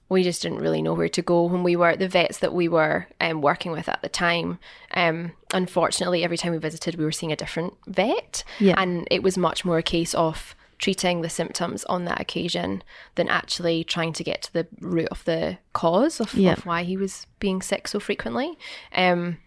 we 0.09 0.23
just 0.23 0.42
didn't 0.42 0.59
really 0.61 0.83
know 0.83 0.95
where 0.95 1.09
to 1.09 1.23
go 1.23 1.42
when 1.45 1.62
we 1.62 1.75
were 1.77 1.97
the 1.97 2.09
vets 2.09 2.38
that 2.38 2.55
we 2.55 2.69
were 2.69 3.07
um, 3.21 3.40
working 3.42 3.73
with 3.73 3.88
at 3.88 4.03
the 4.03 4.09
time. 4.09 4.59
Um, 4.95 5.33
unfortunately, 5.53 6.23
every 6.23 6.37
time 6.37 6.53
we 6.53 6.59
visited, 6.59 6.95
we 6.95 7.05
were 7.05 7.12
seeing 7.12 7.33
a 7.33 7.37
different 7.37 7.75
vet, 7.87 8.45
Yeah. 8.61 8.75
and 8.79 9.09
it 9.11 9.23
was 9.23 9.37
much 9.37 9.64
more 9.64 9.79
a 9.79 9.83
case 9.83 10.14
of 10.14 10.55
treating 10.79 11.23
the 11.23 11.29
symptoms 11.31 11.85
on 11.87 12.05
that 12.05 12.21
occasion 12.21 12.83
than 13.14 13.29
actually 13.29 13.83
trying 13.83 14.12
to 14.12 14.23
get 14.23 14.42
to 14.42 14.53
the 14.53 14.66
root 14.81 15.09
of 15.09 15.25
the 15.25 15.59
cause 15.73 16.21
of, 16.21 16.35
Yeah. 16.35 16.53
of 16.53 16.66
why 16.66 16.83
he 16.85 16.97
was 16.97 17.27
being 17.40 17.62
sick 17.62 17.88
so 17.88 17.99
frequently. 17.99 18.57
Um, 18.95 19.38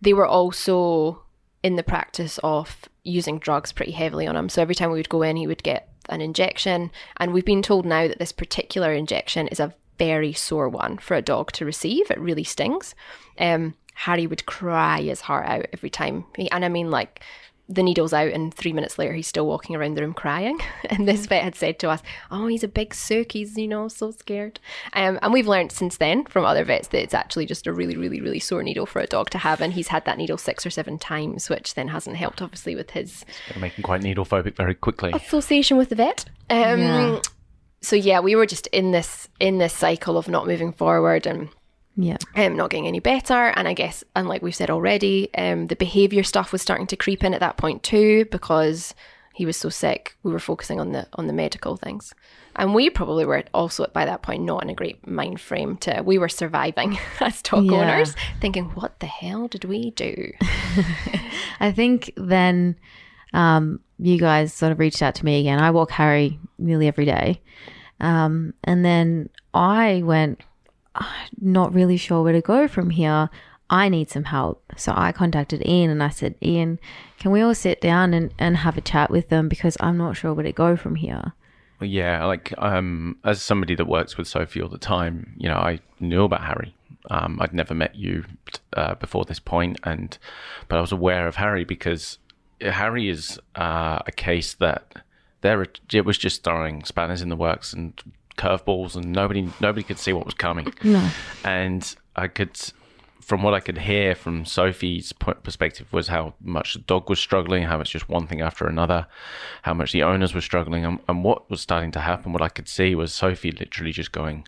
they 0.00 0.12
were 0.12 0.26
also 0.26 1.22
in 1.62 1.74
the 1.76 1.82
practice 1.82 2.38
of 2.44 2.84
using 3.02 3.38
drugs 3.38 3.72
pretty 3.72 3.92
heavily 3.92 4.26
on 4.26 4.36
him. 4.36 4.48
So 4.48 4.62
every 4.62 4.74
time 4.74 4.90
we 4.90 4.98
would 4.98 5.08
go 5.08 5.22
in, 5.22 5.36
he 5.36 5.46
would 5.46 5.62
get 5.64 5.88
an 6.08 6.20
injection. 6.20 6.90
And 7.16 7.32
we've 7.32 7.44
been 7.44 7.62
told 7.62 7.84
now 7.84 8.06
that 8.06 8.18
this 8.18 8.30
particular 8.32 8.92
injection 8.92 9.48
is 9.48 9.58
a 9.58 9.74
very 9.98 10.32
sore 10.32 10.68
one 10.68 10.98
for 10.98 11.14
a 11.16 11.22
dog 11.22 11.52
to 11.52 11.64
receive. 11.64 12.10
It 12.10 12.18
really 12.20 12.44
stings. 12.44 12.94
Um, 13.38 13.74
Harry 13.94 14.26
would 14.26 14.46
cry 14.46 15.00
his 15.02 15.22
heart 15.22 15.46
out 15.46 15.66
every 15.72 15.90
time. 15.90 16.24
He, 16.36 16.50
and 16.50 16.64
I 16.64 16.68
mean, 16.68 16.90
like, 16.90 17.22
the 17.70 17.82
needle's 17.82 18.14
out, 18.14 18.32
and 18.32 18.54
three 18.54 18.72
minutes 18.72 18.96
later, 18.98 19.12
he's 19.12 19.26
still 19.26 19.46
walking 19.46 19.76
around 19.76 19.94
the 19.94 20.00
room 20.00 20.14
crying. 20.14 20.58
And 20.90 21.06
this 21.06 21.26
vet 21.26 21.42
had 21.44 21.54
said 21.54 21.78
to 21.80 21.90
us, 21.90 22.00
Oh, 22.30 22.46
he's 22.46 22.64
a 22.64 22.68
big 22.68 22.94
sook. 22.94 23.32
He's, 23.32 23.58
you 23.58 23.68
know, 23.68 23.88
so 23.88 24.10
scared. 24.10 24.58
Um, 24.94 25.18
and 25.20 25.34
we've 25.34 25.46
learned 25.46 25.70
since 25.70 25.98
then 25.98 26.24
from 26.24 26.46
other 26.46 26.64
vets 26.64 26.88
that 26.88 27.02
it's 27.02 27.12
actually 27.12 27.44
just 27.44 27.66
a 27.66 27.72
really, 27.74 27.94
really, 27.94 28.22
really 28.22 28.40
sore 28.40 28.62
needle 28.62 28.86
for 28.86 29.00
a 29.00 29.06
dog 29.06 29.28
to 29.30 29.38
have. 29.38 29.60
And 29.60 29.74
he's 29.74 29.88
had 29.88 30.06
that 30.06 30.16
needle 30.16 30.38
six 30.38 30.64
or 30.64 30.70
seven 30.70 30.98
times, 30.98 31.50
which 31.50 31.74
then 31.74 31.88
hasn't 31.88 32.16
helped, 32.16 32.40
obviously, 32.40 32.74
with 32.74 32.92
his 32.92 33.26
Gonna 33.48 33.60
make 33.60 33.74
him 33.74 33.82
quite 33.82 34.02
needle 34.02 34.24
phobic 34.24 34.54
very 34.56 34.74
quickly. 34.74 35.12
association 35.12 35.76
with 35.76 35.90
the 35.90 35.96
vet. 35.96 36.24
Um, 36.48 36.80
Yeah. 36.80 37.20
So 37.80 37.94
yeah, 37.96 38.20
we 38.20 38.34
were 38.36 38.46
just 38.46 38.66
in 38.68 38.90
this 38.90 39.28
in 39.40 39.58
this 39.58 39.72
cycle 39.72 40.16
of 40.18 40.28
not 40.28 40.46
moving 40.46 40.72
forward 40.72 41.26
and 41.26 41.48
Yeah. 41.96 42.16
um, 42.36 42.56
not 42.56 42.70
getting 42.70 42.86
any 42.88 43.00
better. 43.00 43.52
And 43.56 43.66
I 43.68 43.72
guess, 43.74 44.02
and 44.16 44.28
like 44.28 44.42
we've 44.42 44.54
said 44.54 44.70
already, 44.70 45.32
um, 45.36 45.66
the 45.68 45.76
behaviour 45.76 46.22
stuff 46.24 46.52
was 46.52 46.62
starting 46.62 46.86
to 46.88 46.96
creep 46.96 47.22
in 47.24 47.34
at 47.34 47.40
that 47.40 47.56
point 47.56 47.82
too 47.82 48.24
because 48.32 48.94
he 49.34 49.46
was 49.46 49.56
so 49.56 49.68
sick. 49.68 50.16
We 50.24 50.32
were 50.32 50.40
focusing 50.40 50.80
on 50.80 50.90
the 50.92 51.06
on 51.14 51.28
the 51.28 51.32
medical 51.32 51.76
things, 51.76 52.12
and 52.56 52.74
we 52.74 52.90
probably 52.90 53.24
were 53.24 53.44
also 53.54 53.86
by 53.92 54.04
that 54.04 54.22
point 54.22 54.42
not 54.42 54.64
in 54.64 54.70
a 54.70 54.74
great 54.74 55.06
mind 55.06 55.40
frame 55.40 55.76
to. 55.78 56.02
We 56.04 56.18
were 56.18 56.28
surviving 56.28 56.98
as 57.20 57.40
dog 57.42 57.64
Yeah. 57.66 57.78
owners, 57.82 58.16
thinking, 58.40 58.64
"What 58.74 58.98
the 58.98 59.06
hell 59.06 59.46
did 59.46 59.64
we 59.64 59.92
do?" 59.92 60.32
I 61.60 61.70
think 61.72 62.12
then 62.16 62.76
um, 63.32 63.80
you 63.98 64.18
guys 64.18 64.52
sort 64.52 64.72
of 64.72 64.78
reached 64.78 65.02
out 65.02 65.14
to 65.16 65.24
me 65.24 65.40
again. 65.40 65.58
I 65.58 65.70
walk 65.70 65.90
Harry 65.90 66.38
nearly 66.58 66.86
every 66.86 67.04
day. 67.04 67.40
Um, 68.00 68.54
and 68.64 68.84
then 68.84 69.28
I 69.54 70.02
went, 70.04 70.40
"Ah, 70.94 71.26
not 71.40 71.74
really 71.74 71.96
sure 71.96 72.22
where 72.22 72.32
to 72.32 72.40
go 72.40 72.68
from 72.68 72.90
here. 72.90 73.28
I 73.70 73.88
need 73.88 74.10
some 74.10 74.24
help. 74.24 74.62
So 74.76 74.92
I 74.96 75.12
contacted 75.12 75.66
Ian 75.66 75.90
and 75.90 76.02
I 76.02 76.08
said, 76.08 76.34
Ian, 76.42 76.78
can 77.18 77.30
we 77.30 77.42
all 77.42 77.54
sit 77.54 77.80
down 77.80 78.14
and, 78.14 78.32
and 78.38 78.56
have 78.56 78.78
a 78.78 78.80
chat 78.82 79.10
with 79.10 79.28
them 79.28 79.48
because 79.48 79.76
I'm 79.80 79.98
not 79.98 80.16
sure 80.16 80.32
where 80.32 80.44
to 80.44 80.52
go 80.52 80.76
from 80.76 80.94
here. 80.94 81.32
Yeah, 81.80 82.24
like 82.24 82.52
um, 82.58 83.18
as 83.24 83.40
somebody 83.40 83.74
that 83.76 83.86
works 83.86 84.16
with 84.16 84.26
Sophie 84.26 84.62
all 84.62 84.68
the 84.68 84.78
time, 84.78 85.34
you 85.36 85.48
know, 85.48 85.56
I 85.56 85.80
knew 86.00 86.24
about 86.24 86.44
Harry. 86.44 86.74
Um, 87.10 87.38
I'd 87.40 87.54
never 87.54 87.74
met 87.74 87.94
you 87.94 88.24
uh, 88.72 88.96
before 88.96 89.24
this 89.24 89.38
point, 89.38 89.78
and 89.84 90.18
but 90.66 90.76
I 90.76 90.80
was 90.80 90.90
aware 90.90 91.28
of 91.28 91.36
Harry 91.36 91.64
because 91.64 92.18
Harry 92.60 93.08
is 93.08 93.38
uh, 93.54 94.00
a 94.06 94.12
case 94.12 94.54
that 94.54 95.04
there 95.40 95.62
it 95.62 96.04
was 96.04 96.18
just 96.18 96.42
throwing 96.42 96.84
spanners 96.84 97.22
in 97.22 97.28
the 97.28 97.36
works 97.36 97.72
and 97.72 98.00
curveballs, 98.36 98.96
and 98.96 99.12
nobody 99.12 99.48
nobody 99.60 99.82
could 99.82 99.98
see 99.98 100.12
what 100.12 100.24
was 100.24 100.34
coming. 100.34 100.72
No. 100.84 101.10
And 101.44 101.94
I 102.16 102.28
could, 102.28 102.58
from 103.20 103.42
what 103.42 103.52
I 103.52 103.60
could 103.60 103.78
hear 103.78 104.14
from 104.14 104.44
Sophie's 104.44 105.12
perspective, 105.12 105.92
was 105.92 106.08
how 106.08 106.34
much 106.40 106.74
the 106.74 106.80
dog 106.80 107.10
was 107.10 107.18
struggling, 107.18 107.64
how 107.64 107.80
it's 107.80 107.90
just 107.90 108.08
one 108.08 108.26
thing 108.26 108.40
after 108.40 108.66
another, 108.66 109.06
how 109.62 109.74
much 109.74 109.92
the 109.92 110.02
owners 110.02 110.34
were 110.34 110.40
struggling, 110.40 110.84
and, 110.84 111.00
and 111.08 111.24
what 111.24 111.50
was 111.50 111.60
starting 111.60 111.90
to 111.92 112.00
happen. 112.00 112.32
What 112.32 112.42
I 112.42 112.48
could 112.48 112.68
see 112.68 112.94
was 112.94 113.12
Sophie 113.12 113.52
literally 113.52 113.92
just 113.92 114.12
going, 114.12 114.46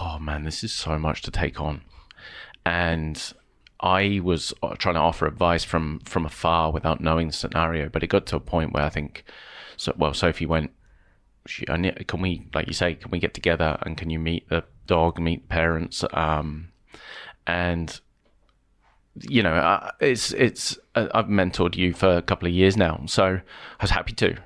"Oh 0.00 0.18
man, 0.18 0.44
this 0.44 0.62
is 0.62 0.72
so 0.72 0.98
much 0.98 1.22
to 1.22 1.30
take 1.30 1.60
on," 1.60 1.82
and 2.66 3.32
I 3.80 4.20
was 4.22 4.52
uh, 4.62 4.74
trying 4.76 4.96
to 4.96 5.00
offer 5.00 5.26
advice 5.26 5.64
from 5.64 6.00
from 6.04 6.26
afar 6.26 6.70
without 6.70 7.00
knowing 7.00 7.28
the 7.28 7.32
scenario. 7.32 7.88
But 7.88 8.02
it 8.02 8.08
got 8.08 8.26
to 8.26 8.36
a 8.36 8.40
point 8.40 8.72
where 8.72 8.84
I 8.84 8.90
think, 8.90 9.24
so 9.76 9.94
well, 9.96 10.14
Sophie 10.14 10.46
went. 10.46 10.72
Can 11.66 12.20
we, 12.20 12.46
like 12.54 12.66
you 12.66 12.74
say, 12.74 12.94
can 12.94 13.10
we 13.10 13.18
get 13.18 13.32
together 13.32 13.78
and 13.82 13.96
can 13.96 14.10
you 14.10 14.18
meet 14.18 14.48
the 14.50 14.62
dog, 14.86 15.18
meet 15.18 15.48
parents, 15.48 16.04
um, 16.12 16.68
and 17.46 17.98
you 19.16 19.42
know, 19.42 19.54
uh, 19.54 19.90
it's 20.00 20.32
it's 20.32 20.78
uh, 20.94 21.08
I've 21.14 21.26
mentored 21.26 21.76
you 21.76 21.92
for 21.92 22.16
a 22.16 22.22
couple 22.22 22.46
of 22.46 22.54
years 22.54 22.76
now, 22.76 23.02
so 23.06 23.24
I 23.24 23.82
was 23.82 23.90
happy 23.90 24.12
to, 24.12 24.36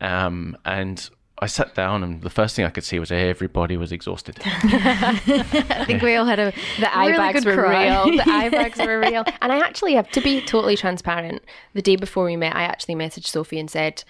um, 0.00 0.56
and 0.64 1.08
I 1.42 1.46
sat 1.46 1.74
down 1.74 2.04
and 2.04 2.20
the 2.22 2.30
first 2.30 2.54
thing 2.54 2.64
I 2.66 2.70
could 2.70 2.84
see 2.84 2.98
was 2.98 3.10
everybody 3.10 3.76
was 3.76 3.92
exhausted. 3.92 4.38
I 4.44 5.84
think 5.86 6.02
we 6.02 6.14
all 6.16 6.26
had 6.26 6.38
a 6.38 6.52
The 6.78 6.94
eye 6.94 7.06
really 7.06 7.16
bags 7.18 7.44
good 7.44 7.56
were 7.56 7.62
cry. 7.62 7.84
real. 7.86 8.16
The 8.24 8.30
eye 8.30 8.48
bags 8.50 8.78
were 8.78 9.00
real. 9.00 9.24
And 9.40 9.52
I 9.52 9.58
actually 9.58 9.94
have 9.94 10.10
to 10.12 10.20
be 10.20 10.40
totally 10.42 10.76
transparent. 10.76 11.42
The 11.74 11.82
day 11.82 11.96
before 11.96 12.24
we 12.24 12.36
met, 12.36 12.54
I 12.54 12.62
actually 12.64 12.94
messaged 12.94 13.26
Sophie 13.26 13.58
and 13.58 13.70
said, 13.70 14.04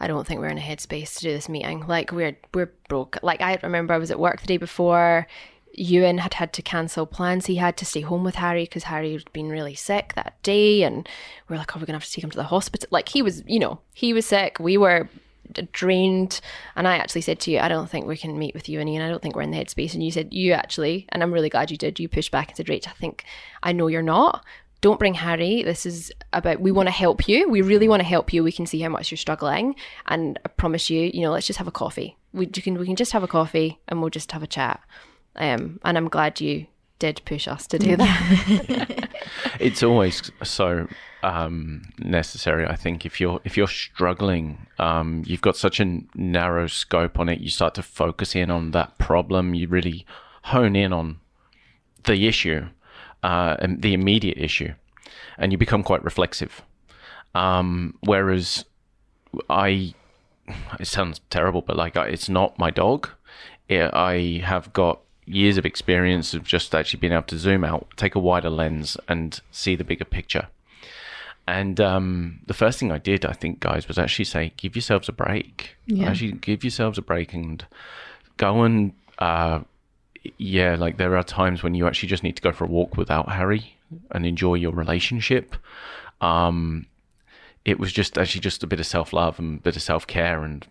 I 0.00 0.06
don't 0.08 0.26
think 0.26 0.40
we're 0.40 0.48
in 0.48 0.58
a 0.58 0.60
headspace 0.60 1.14
to 1.16 1.20
do 1.22 1.32
this 1.32 1.48
meeting. 1.48 1.86
Like 1.86 2.12
we're 2.12 2.36
we're 2.52 2.72
broke. 2.88 3.16
Like 3.22 3.40
I 3.40 3.58
remember 3.62 3.94
I 3.94 3.98
was 3.98 4.10
at 4.10 4.18
work 4.20 4.40
the 4.40 4.46
day 4.46 4.56
before. 4.58 5.26
Ewan 5.76 6.18
had 6.18 6.34
had 6.34 6.52
to 6.52 6.62
cancel 6.62 7.06
plans. 7.06 7.46
He 7.46 7.56
had 7.56 7.76
to 7.78 7.84
stay 7.84 8.00
home 8.02 8.22
with 8.24 8.36
Harry 8.36 8.64
because 8.64 8.84
Harry 8.84 9.12
had 9.12 9.32
been 9.32 9.48
really 9.48 9.74
sick 9.74 10.12
that 10.14 10.40
day, 10.42 10.82
and 10.82 11.08
we 11.48 11.56
are 11.56 11.58
like, 11.58 11.74
"Oh, 11.76 11.80
we're 11.80 11.86
gonna 11.86 11.96
have 11.98 12.04
to 12.04 12.12
take 12.12 12.22
him 12.22 12.30
to 12.30 12.36
the 12.36 12.44
hospital." 12.44 12.88
Like 12.92 13.08
he 13.08 13.22
was, 13.22 13.42
you 13.46 13.58
know, 13.58 13.80
he 13.92 14.12
was 14.12 14.26
sick. 14.26 14.58
We 14.60 14.76
were 14.76 15.04
d- 15.04 15.10
drained, 15.72 16.40
and 16.76 16.88
I 16.88 16.96
actually 16.96 17.20
said 17.20 17.40
to 17.40 17.50
you, 17.50 17.58
"I 17.58 17.68
don't 17.68 17.88
think 17.88 18.06
we 18.06 18.16
can 18.16 18.38
meet 18.38 18.54
with 18.54 18.68
you 18.68 18.80
and 18.80 18.88
Ian. 18.88 19.02
I 19.02 19.08
don't 19.08 19.22
think 19.22 19.36
we're 19.36 19.42
in 19.42 19.50
the 19.50 19.58
headspace." 19.58 19.94
And 19.94 20.02
you 20.02 20.10
said, 20.10 20.32
"You 20.32 20.52
actually," 20.52 21.06
and 21.10 21.22
I'm 21.22 21.32
really 21.32 21.48
glad 21.48 21.70
you 21.70 21.76
did. 21.76 22.00
You 22.00 22.08
pushed 22.08 22.30
back 22.30 22.48
and 22.48 22.56
said, 22.56 22.66
"Rach, 22.66 22.88
I 22.88 22.92
think 22.92 23.24
I 23.62 23.72
know 23.72 23.86
you're 23.86 24.02
not." 24.02 24.44
Don't 24.80 24.98
bring 24.98 25.14
Harry. 25.14 25.62
This 25.62 25.86
is 25.86 26.12
about 26.32 26.60
we 26.60 26.70
want 26.70 26.88
to 26.88 26.92
help 26.92 27.26
you. 27.26 27.48
We 27.48 27.62
really 27.62 27.88
want 27.88 28.00
to 28.00 28.08
help 28.08 28.32
you. 28.32 28.44
We 28.44 28.52
can 28.52 28.66
see 28.66 28.80
how 28.80 28.90
much 28.90 29.10
you're 29.10 29.16
struggling, 29.16 29.76
and 30.06 30.38
I 30.44 30.48
promise 30.48 30.90
you, 30.90 31.10
you 31.14 31.22
know, 31.22 31.32
let's 31.32 31.46
just 31.46 31.58
have 31.58 31.68
a 31.68 31.72
coffee. 31.72 32.16
We 32.32 32.46
can 32.46 32.78
we 32.78 32.86
can 32.86 32.96
just 32.96 33.12
have 33.12 33.22
a 33.22 33.28
coffee 33.28 33.80
and 33.88 34.00
we'll 34.00 34.10
just 34.10 34.32
have 34.32 34.42
a 34.42 34.46
chat. 34.46 34.80
Um, 35.36 35.80
and 35.84 35.96
I'm 35.96 36.08
glad 36.08 36.40
you 36.40 36.66
did 36.98 37.20
push 37.24 37.48
us 37.48 37.66
to 37.68 37.78
do 37.78 37.96
that. 37.96 39.08
it's 39.60 39.82
always 39.82 40.30
so 40.42 40.86
um, 41.22 41.82
necessary. 41.98 42.66
I 42.66 42.76
think 42.76 43.04
if 43.04 43.20
you're 43.20 43.40
if 43.44 43.56
you're 43.56 43.66
struggling, 43.66 44.66
um, 44.78 45.22
you've 45.26 45.40
got 45.42 45.56
such 45.56 45.80
a 45.80 46.00
narrow 46.14 46.66
scope 46.66 47.18
on 47.18 47.28
it. 47.28 47.40
You 47.40 47.50
start 47.50 47.74
to 47.74 47.82
focus 47.82 48.34
in 48.34 48.50
on 48.50 48.70
that 48.72 48.98
problem. 48.98 49.54
You 49.54 49.68
really 49.68 50.06
hone 50.44 50.76
in 50.76 50.92
on 50.92 51.18
the 52.04 52.26
issue, 52.28 52.66
uh, 53.22 53.56
and 53.58 53.82
the 53.82 53.94
immediate 53.94 54.38
issue, 54.38 54.74
and 55.38 55.52
you 55.52 55.58
become 55.58 55.82
quite 55.82 56.04
reflexive. 56.04 56.62
Um, 57.34 57.96
whereas 58.04 58.64
I, 59.50 59.94
it 60.78 60.86
sounds 60.86 61.20
terrible, 61.30 61.62
but 61.62 61.76
like 61.76 61.96
I- 61.96 62.08
it's 62.08 62.28
not 62.28 62.58
my 62.58 62.70
dog. 62.70 63.08
it, 63.68 63.90
I 63.94 64.42
have 64.44 64.72
got 64.72 65.00
years 65.26 65.56
of 65.56 65.66
experience 65.66 66.34
of 66.34 66.44
just 66.44 66.74
actually 66.74 67.00
being 67.00 67.12
able 67.12 67.22
to 67.24 67.38
zoom 67.38 67.64
out, 67.64 67.86
take 67.96 68.14
a 68.14 68.18
wider 68.18 68.50
lens, 68.50 68.96
and 69.08 69.40
see 69.50 69.74
the 69.76 69.84
bigger 69.84 70.04
picture. 70.04 70.48
And 71.46 71.80
um, 71.80 72.40
the 72.46 72.54
first 72.54 72.78
thing 72.78 72.90
I 72.90 72.98
did, 72.98 73.26
I 73.26 73.32
think, 73.32 73.60
guys, 73.60 73.86
was 73.86 73.98
actually 73.98 74.24
say, 74.24 74.52
give 74.56 74.76
yourselves 74.76 75.08
a 75.08 75.12
break. 75.12 75.76
Yeah. 75.86 76.08
Actually, 76.08 76.32
give 76.32 76.64
yourselves 76.64 76.96
a 76.96 77.02
break 77.02 77.34
and 77.34 77.64
go 78.36 78.62
and, 78.62 78.92
uh, 79.18 79.60
yeah, 80.38 80.76
like 80.76 80.96
there 80.96 81.16
are 81.16 81.22
times 81.22 81.62
when 81.62 81.74
you 81.74 81.86
actually 81.86 82.08
just 82.08 82.22
need 82.22 82.36
to 82.36 82.42
go 82.42 82.52
for 82.52 82.64
a 82.64 82.68
walk 82.68 82.96
without 82.96 83.30
Harry 83.30 83.76
and 84.10 84.24
enjoy 84.24 84.54
your 84.54 84.72
relationship. 84.72 85.54
Um, 86.20 86.86
it 87.64 87.78
was 87.78 87.92
just 87.92 88.16
actually 88.16 88.40
just 88.40 88.62
a 88.62 88.66
bit 88.66 88.80
of 88.80 88.86
self 88.86 89.12
love 89.12 89.38
and 89.38 89.58
a 89.58 89.62
bit 89.62 89.76
of 89.76 89.82
self 89.82 90.06
care. 90.06 90.42
And 90.42 90.66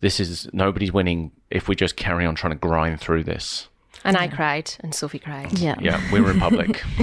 this 0.00 0.20
is 0.20 0.48
nobody's 0.52 0.92
winning 0.92 1.32
if 1.50 1.68
we 1.68 1.74
just 1.76 1.96
carry 1.96 2.24
on 2.26 2.34
trying 2.34 2.52
to 2.52 2.58
grind 2.58 3.00
through 3.00 3.24
this. 3.24 3.68
And 4.04 4.16
I 4.16 4.28
cried, 4.28 4.72
and 4.80 4.94
Sophie 4.94 5.18
cried. 5.18 5.58
Yeah. 5.58 5.74
Yeah, 5.80 6.00
we 6.12 6.20
were 6.20 6.30
in 6.30 6.38
public. 6.38 6.80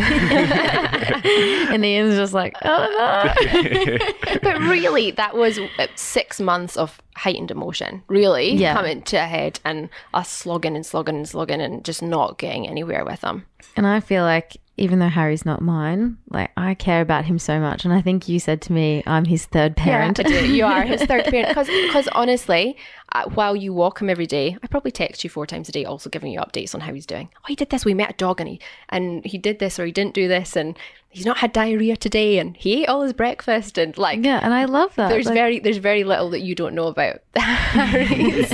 And 1.74 1.84
Ian's 1.84 2.16
just 2.16 2.34
like, 2.34 2.56
oh 2.64 3.34
no. 3.44 3.98
but 4.44 4.60
really, 4.62 5.12
that 5.12 5.36
was 5.36 5.60
uh, 5.60 5.88
six 5.96 6.40
months 6.40 6.78
of 6.78 7.02
heightened 7.16 7.52
emotion, 7.52 8.04
really 8.08 8.52
Yeah. 8.54 8.74
coming 8.76 9.02
to 9.04 9.18
a 9.18 9.26
head 9.26 9.60
and 9.66 9.90
us 10.14 10.30
slogging 10.30 10.76
and 10.76 10.86
slogging 10.86 11.16
and 11.16 11.28
slogging 11.28 11.62
and 11.62 11.84
just 11.84 12.02
not 12.04 12.38
getting 12.38 12.68
anywhere 12.68 13.04
with 13.06 13.22
them. 13.22 13.46
And 13.76 13.88
I 13.88 14.00
feel 14.00 14.24
like 14.24 14.58
even 14.76 14.98
though 14.98 15.10
Harry's 15.10 15.46
not 15.46 15.62
mine, 15.62 16.18
like 16.30 16.52
I 16.58 16.74
care 16.74 17.02
about 17.02 17.26
him 17.26 17.38
so 17.38 17.60
much. 17.60 17.86
And 17.86 17.94
I 17.94 18.02
think 18.02 18.28
you 18.28 18.40
said 18.40 18.62
to 18.64 18.74
me, 18.74 19.04
I'm 19.06 19.26
his 19.26 19.46
third 19.46 19.78
parent. 19.78 20.20
I 20.20 20.24
do. 20.24 20.52
You 20.52 20.66
are 20.66 20.82
his 20.82 21.04
third 21.04 21.26
parent. 21.30 21.50
Because 21.50 22.08
honestly, 22.10 22.76
uh, 23.12 23.30
while 23.30 23.56
you 23.56 23.72
walk 23.72 24.02
him 24.02 24.10
every 24.10 24.26
day, 24.26 24.58
I 24.64 24.68
probably 24.68 24.90
text 24.90 25.24
you 25.24 25.30
four 25.30 25.46
times 25.46 25.70
a 25.70 25.72
day, 25.72 25.86
also 25.86 26.10
giving 26.10 26.32
you 26.32 26.40
updates 26.40 26.74
on 26.74 26.82
how 26.82 26.94
he's 26.94 27.06
doing. 27.06 27.30
Oh, 27.38 27.48
he 27.48 27.56
did 27.56 27.70
this. 27.70 27.86
We 27.86 27.94
met 27.94 28.10
a 28.10 28.14
dog 28.14 28.40
and 28.40 28.50
he 28.50 28.60
and 28.90 29.24
he 29.24 29.38
did 29.38 29.60
this 29.60 29.78
or 29.80 29.86
he 29.86 29.92
didn't 29.92 30.16
do 30.16 30.28
this 30.28 30.56
and 30.56 30.78
he's 31.14 31.26
not 31.26 31.38
had 31.38 31.54
diarrhea 31.54 31.96
today 31.96 32.40
and 32.40 32.58
he 32.58 32.82
ate 32.84 32.90
all 32.90 33.02
his 33.02 33.14
breakfast 33.14 33.78
and 33.78 33.98
like. 33.98 34.24
yeah, 34.24 34.40
and 34.44 34.54
I 34.54 34.66
love 34.66 34.94
that. 34.96 35.10
There's 35.10 35.26
Like, 35.28 35.36
very 35.36 35.60
there's 35.60 35.78
very 35.78 36.04
little 36.04 36.30
that 36.32 36.42
you 36.42 36.56
don't 36.56 36.76
know 36.76 36.88
about 36.88 37.22
Harry's. 37.36 38.52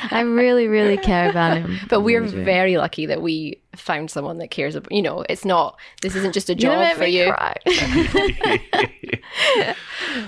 I 0.10 0.20
really, 0.20 0.68
really 0.68 0.96
care 0.96 1.28
about 1.28 1.58
him. 1.58 1.78
But 1.88 2.00
we're 2.00 2.22
very 2.22 2.76
lucky 2.76 3.06
that 3.06 3.20
we 3.20 3.60
found 3.76 4.10
someone 4.10 4.38
that 4.38 4.50
cares 4.50 4.74
about. 4.74 4.92
You 4.92 5.02
know, 5.02 5.24
it's 5.28 5.44
not. 5.44 5.78
This 6.02 6.14
isn't 6.16 6.32
just 6.34 6.48
a 6.50 6.54
job 6.54 6.78
make 6.78 6.94
for 6.94 7.02
me 7.04 7.18
you. 7.24 7.32
cry. 7.32 7.56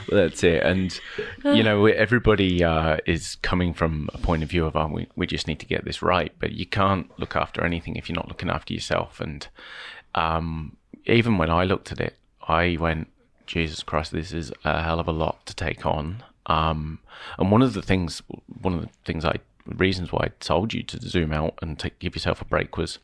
Well, 0.09 0.23
that's 0.23 0.43
it. 0.43 0.63
And, 0.63 0.99
you 1.45 1.63
know, 1.63 1.85
everybody 1.87 2.65
uh, 2.65 2.99
is 3.07 3.37
coming 3.43 3.75
from 3.75 4.09
a 4.15 4.19
point 4.19 4.43
of 4.43 4.49
view 4.49 4.65
of, 4.65 4.77
oh, 4.77 4.87
we, 4.87 5.09
we 5.15 5.27
just 5.27 5.47
need 5.47 5.59
to 5.61 5.67
get 5.67 5.85
this 5.85 6.01
right. 6.01 6.33
But 6.39 6.53
you 6.53 6.65
can't 6.65 7.11
look 7.19 7.37
after 7.37 7.63
anything 7.63 7.97
if 7.97 8.09
you're 8.09 8.17
not 8.17 8.29
looking 8.29 8.49
after 8.49 8.73
yourself. 8.73 9.21
And 9.21 9.47
um, 10.15 10.77
even 11.07 11.39
when 11.39 11.51
I 11.51 11.65
looked 11.65 11.93
at 11.93 12.01
it, 12.01 12.17
I 12.47 12.77
went, 12.79 13.09
Jesus 13.47 13.83
Christ, 13.83 14.13
this 14.13 14.33
is 14.33 14.53
a 14.65 14.83
hell 14.83 15.01
of 15.01 15.09
a 15.09 15.13
lot 15.13 15.45
to 15.47 15.55
take 15.55 15.85
on. 15.87 16.23
Um, 16.47 16.99
and 17.39 17.51
one 17.51 17.63
of 17.63 17.75
the 17.75 17.83
things, 17.83 18.23
one 18.61 18.75
of 18.75 18.83
the 18.83 18.91
things 19.05 19.25
I, 19.25 19.37
reasons 19.67 20.13
why 20.13 20.25
I 20.25 20.29
told 20.41 20.75
you 20.75 20.83
to 20.83 21.01
zoom 21.01 21.33
out 21.33 21.59
and 21.63 21.79
take, 21.79 21.99
give 21.99 22.15
yourself 22.15 22.43
a 22.43 22.45
break 22.45 22.77
was 22.77 22.99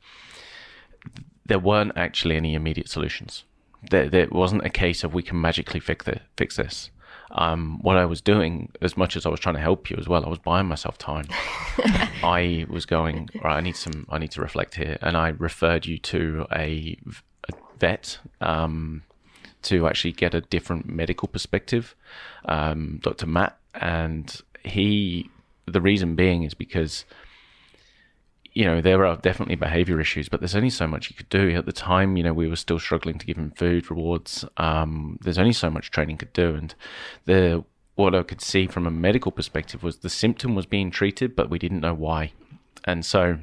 there 1.46 1.58
weren't 1.58 1.92
actually 1.96 2.36
any 2.36 2.54
immediate 2.54 2.88
solutions. 2.88 3.44
There, 3.90 4.08
there 4.08 4.28
wasn't 4.30 4.64
a 4.64 4.70
case 4.70 5.02
of 5.04 5.14
we 5.14 5.22
can 5.22 5.40
magically 5.40 5.80
fix 5.80 6.06
it, 6.06 6.22
fix 6.36 6.56
this. 6.56 6.90
Um, 7.32 7.78
what 7.82 7.96
I 7.96 8.04
was 8.06 8.20
doing, 8.20 8.70
as 8.82 8.96
much 8.96 9.16
as 9.16 9.24
I 9.24 9.28
was 9.28 9.40
trying 9.40 9.54
to 9.54 9.60
help 9.60 9.88
you 9.88 9.96
as 9.98 10.08
well, 10.08 10.24
I 10.24 10.28
was 10.28 10.38
buying 10.38 10.66
myself 10.66 10.98
time. 10.98 11.26
I 12.22 12.66
was 12.68 12.86
going 12.86 13.28
right. 13.42 13.56
I 13.56 13.60
need 13.60 13.76
some. 13.76 14.06
I 14.10 14.18
need 14.18 14.32
to 14.32 14.40
reflect 14.40 14.74
here, 14.74 14.98
and 15.00 15.16
I 15.16 15.28
referred 15.28 15.86
you 15.86 15.98
to 15.98 16.46
a, 16.52 16.98
vet 17.80 18.18
um, 18.40 19.02
to 19.62 19.86
actually 19.86 20.12
get 20.12 20.34
a 20.34 20.40
different 20.42 20.86
medical 20.86 21.28
perspective, 21.28 21.94
um, 22.44 23.00
Dr. 23.02 23.26
Matt, 23.26 23.58
and 23.74 24.40
he. 24.64 25.30
The 25.66 25.80
reason 25.80 26.16
being 26.16 26.42
is 26.42 26.54
because 26.54 27.04
you 28.52 28.64
know, 28.64 28.80
there 28.80 29.06
are 29.06 29.16
definitely 29.16 29.54
behavior 29.54 30.00
issues, 30.00 30.28
but 30.28 30.40
there's 30.40 30.56
only 30.56 30.70
so 30.70 30.86
much 30.86 31.08
you 31.08 31.16
could 31.16 31.28
do. 31.28 31.50
At 31.50 31.66
the 31.66 31.72
time, 31.72 32.16
you 32.16 32.24
know, 32.24 32.32
we 32.32 32.48
were 32.48 32.56
still 32.56 32.78
struggling 32.78 33.18
to 33.18 33.26
give 33.26 33.36
him 33.36 33.52
food 33.52 33.90
rewards. 33.90 34.44
Um, 34.56 35.18
there's 35.22 35.38
only 35.38 35.52
so 35.52 35.70
much 35.70 35.90
training 35.90 36.16
could 36.16 36.32
do. 36.32 36.54
And 36.54 36.74
the 37.26 37.64
what 37.94 38.14
I 38.14 38.22
could 38.22 38.40
see 38.40 38.66
from 38.66 38.86
a 38.86 38.90
medical 38.90 39.30
perspective 39.30 39.82
was 39.82 39.98
the 39.98 40.08
symptom 40.08 40.54
was 40.54 40.66
being 40.66 40.90
treated, 40.90 41.36
but 41.36 41.50
we 41.50 41.58
didn't 41.58 41.80
know 41.80 41.94
why. 41.94 42.32
And 42.84 43.04
so 43.04 43.38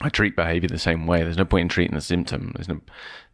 I 0.00 0.08
treat 0.08 0.36
behavior 0.36 0.68
the 0.68 0.78
same 0.78 1.06
way. 1.06 1.22
There's 1.22 1.36
no 1.36 1.44
point 1.44 1.62
in 1.62 1.68
treating 1.68 1.94
the 1.94 2.00
symptom. 2.00 2.52
There's 2.54 2.68
no, 2.68 2.80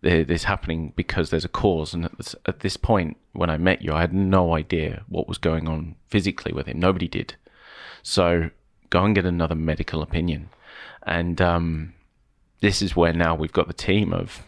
there's 0.00 0.44
happening 0.44 0.94
because 0.96 1.28
there's 1.28 1.44
a 1.44 1.48
cause. 1.48 1.92
And 1.92 2.06
at 2.06 2.16
this, 2.16 2.34
at 2.46 2.60
this 2.60 2.76
point, 2.78 3.18
when 3.32 3.50
I 3.50 3.58
met 3.58 3.82
you, 3.82 3.92
I 3.92 4.00
had 4.00 4.14
no 4.14 4.54
idea 4.54 5.04
what 5.08 5.28
was 5.28 5.36
going 5.36 5.68
on 5.68 5.96
physically 6.08 6.52
with 6.52 6.66
him. 6.66 6.80
Nobody 6.80 7.06
did. 7.06 7.34
So 8.02 8.50
go 8.88 9.04
and 9.04 9.14
get 9.14 9.26
another 9.26 9.54
medical 9.54 10.00
opinion. 10.00 10.48
And 11.06 11.40
um, 11.42 11.94
this 12.60 12.80
is 12.80 12.96
where 12.96 13.12
now 13.12 13.34
we've 13.34 13.52
got 13.52 13.66
the 13.66 13.74
team 13.74 14.14
of 14.14 14.46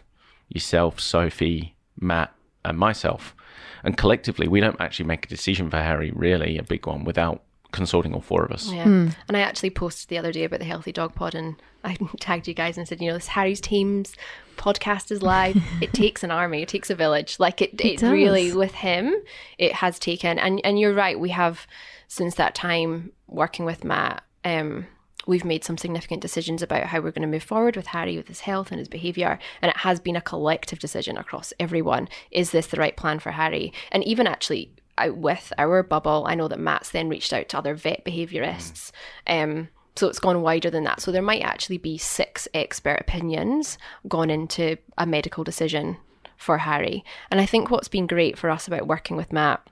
yourself, 0.49 0.99
Sophie, 0.99 1.75
Matt, 1.99 2.33
and 2.65 2.79
myself. 2.79 3.35
And 3.83 3.95
collectively, 3.95 4.47
we 4.47 4.59
don't 4.59 4.81
actually 4.81 5.05
make 5.05 5.25
a 5.25 5.29
decision 5.29 5.69
for 5.69 5.77
Harry, 5.77 6.11
really, 6.11 6.57
a 6.57 6.63
big 6.63 6.87
one, 6.87 7.03
without 7.03 7.43
consulting 7.71 8.13
all 8.13 8.21
four 8.21 8.43
of 8.45 8.51
us. 8.51 8.71
Yeah. 8.71 8.83
And 8.83 9.15
I 9.29 9.39
actually 9.39 9.69
posted 9.69 10.09
the 10.09 10.17
other 10.17 10.31
day 10.31 10.43
about 10.43 10.59
the 10.59 10.65
Healthy 10.65 10.91
Dog 10.91 11.15
Pod 11.15 11.35
and 11.35 11.55
I 11.83 11.97
tagged 12.19 12.47
you 12.47 12.53
guys 12.53 12.77
and 12.77 12.87
said, 12.87 13.01
you 13.01 13.07
know, 13.07 13.15
this 13.15 13.27
Harry's 13.27 13.61
Team's 13.61 14.13
podcast 14.57 15.11
is 15.11 15.21
live. 15.21 15.61
it 15.81 15.93
takes 15.93 16.23
an 16.23 16.31
army, 16.31 16.61
it 16.61 16.69
takes 16.69 16.89
a 16.89 16.95
village. 16.95 17.39
Like 17.39 17.61
it, 17.61 17.79
it, 17.81 17.99
does. 17.99 18.11
really, 18.11 18.53
with 18.53 18.73
him, 18.73 19.15
it 19.57 19.73
has 19.73 19.99
taken. 19.99 20.39
And, 20.39 20.61
and 20.63 20.79
you're 20.79 20.93
right, 20.93 21.19
we 21.19 21.29
have, 21.29 21.67
since 22.07 22.35
that 22.35 22.55
time 22.55 23.11
working 23.27 23.65
with 23.65 23.83
Matt, 23.83 24.23
um, 24.43 24.87
we've 25.27 25.45
made 25.45 25.63
some 25.63 25.77
significant 25.77 26.21
decisions 26.21 26.61
about 26.61 26.85
how 26.85 26.99
we're 27.01 27.11
going 27.11 27.21
to 27.21 27.27
move 27.27 27.43
forward 27.43 27.75
with 27.75 27.87
Harry, 27.87 28.17
with 28.17 28.27
his 28.27 28.41
health 28.41 28.71
and 28.71 28.79
his 28.79 28.87
behaviour. 28.87 29.37
And 29.61 29.69
it 29.69 29.77
has 29.77 29.99
been 29.99 30.15
a 30.15 30.21
collective 30.21 30.79
decision 30.79 31.17
across 31.17 31.53
everyone. 31.59 32.07
Is 32.31 32.51
this 32.51 32.67
the 32.67 32.77
right 32.77 32.95
plan 32.95 33.19
for 33.19 33.31
Harry? 33.31 33.73
And 33.91 34.03
even 34.05 34.25
actually, 34.25 34.71
out 34.97 35.17
with 35.17 35.53
our 35.57 35.83
bubble, 35.83 36.25
I 36.27 36.35
know 36.35 36.47
that 36.47 36.59
Matt's 36.59 36.91
then 36.91 37.09
reached 37.09 37.33
out 37.33 37.49
to 37.49 37.57
other 37.57 37.75
vet 37.75 38.05
behaviourists. 38.05 38.91
Um, 39.25 39.69
so 39.95 40.07
it's 40.07 40.19
gone 40.19 40.41
wider 40.41 40.69
than 40.69 40.83
that. 40.83 41.01
So 41.01 41.11
there 41.11 41.21
might 41.21 41.41
actually 41.41 41.79
be 41.79 41.97
six 41.97 42.47
expert 42.53 42.99
opinions 43.01 43.77
gone 44.07 44.29
into 44.29 44.77
a 44.97 45.05
medical 45.05 45.43
decision 45.43 45.97
for 46.35 46.59
Harry. 46.59 47.03
And 47.31 47.41
I 47.41 47.45
think 47.45 47.71
what's 47.71 47.87
been 47.87 48.05
great 48.05 48.37
for 48.37 48.49
us 48.49 48.67
about 48.67 48.87
working 48.87 49.17
with 49.17 49.33
Matt 49.33 49.67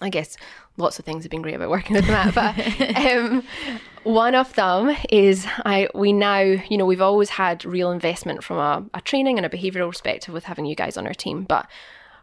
I 0.00 0.10
guess 0.10 0.36
lots 0.76 0.98
of 0.98 1.04
things 1.04 1.24
have 1.24 1.30
been 1.30 1.42
great 1.42 1.54
about 1.54 1.70
working 1.70 1.96
with 1.96 2.06
Matt, 2.06 2.34
but 2.34 2.96
um, 2.96 3.42
one 4.04 4.34
of 4.34 4.54
them 4.54 4.96
is 5.10 5.46
I 5.64 5.88
we 5.94 6.12
now 6.12 6.38
you 6.38 6.76
know 6.76 6.86
we've 6.86 7.02
always 7.02 7.30
had 7.30 7.64
real 7.64 7.90
investment 7.90 8.44
from 8.44 8.58
a, 8.58 8.84
a 8.94 9.00
training 9.00 9.38
and 9.38 9.46
a 9.46 9.48
behavioural 9.48 9.90
perspective 9.90 10.32
with 10.32 10.44
having 10.44 10.66
you 10.66 10.76
guys 10.76 10.96
on 10.96 11.06
our 11.06 11.14
team, 11.14 11.42
but 11.44 11.68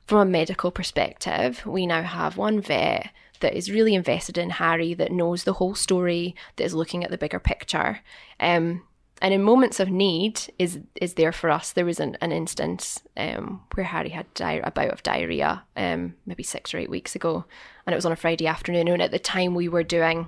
from 0.05 0.19
a 0.19 0.31
medical 0.31 0.71
perspective, 0.71 1.65
we 1.65 1.85
now 1.85 2.03
have 2.03 2.37
one 2.37 2.61
vet 2.61 3.09
that 3.39 3.53
is 3.53 3.71
really 3.71 3.95
invested 3.95 4.37
in 4.37 4.49
Harry, 4.51 4.93
that 4.93 5.11
knows 5.11 5.43
the 5.43 5.53
whole 5.53 5.75
story, 5.75 6.35
that 6.55 6.63
is 6.63 6.73
looking 6.73 7.03
at 7.03 7.11
the 7.11 7.17
bigger 7.17 7.39
picture. 7.39 7.99
Um, 8.39 8.83
and 9.21 9.33
in 9.33 9.41
moments 9.41 9.79
of 9.79 9.89
need 9.89 10.41
is 10.59 10.79
is 10.95 11.13
there 11.13 11.31
for 11.31 11.49
us. 11.49 11.71
There 11.71 11.85
was 11.85 11.99
an, 11.99 12.17
an 12.21 12.31
instance 12.31 13.01
um, 13.15 13.61
where 13.73 13.85
Harry 13.85 14.09
had 14.09 14.31
di- 14.33 14.61
a 14.63 14.71
bout 14.71 14.91
of 14.91 15.03
diarrhea, 15.03 15.63
um, 15.77 16.15
maybe 16.25 16.43
six 16.43 16.73
or 16.73 16.79
eight 16.79 16.89
weeks 16.89 17.15
ago, 17.15 17.45
and 17.85 17.93
it 17.93 17.97
was 17.97 18.05
on 18.05 18.11
a 18.11 18.17
Friday 18.17 18.45
afternoon. 18.45 18.87
And 18.87 19.01
at 19.01 19.11
the 19.11 19.19
time, 19.19 19.55
we 19.55 19.69
were 19.69 19.83
doing, 19.83 20.27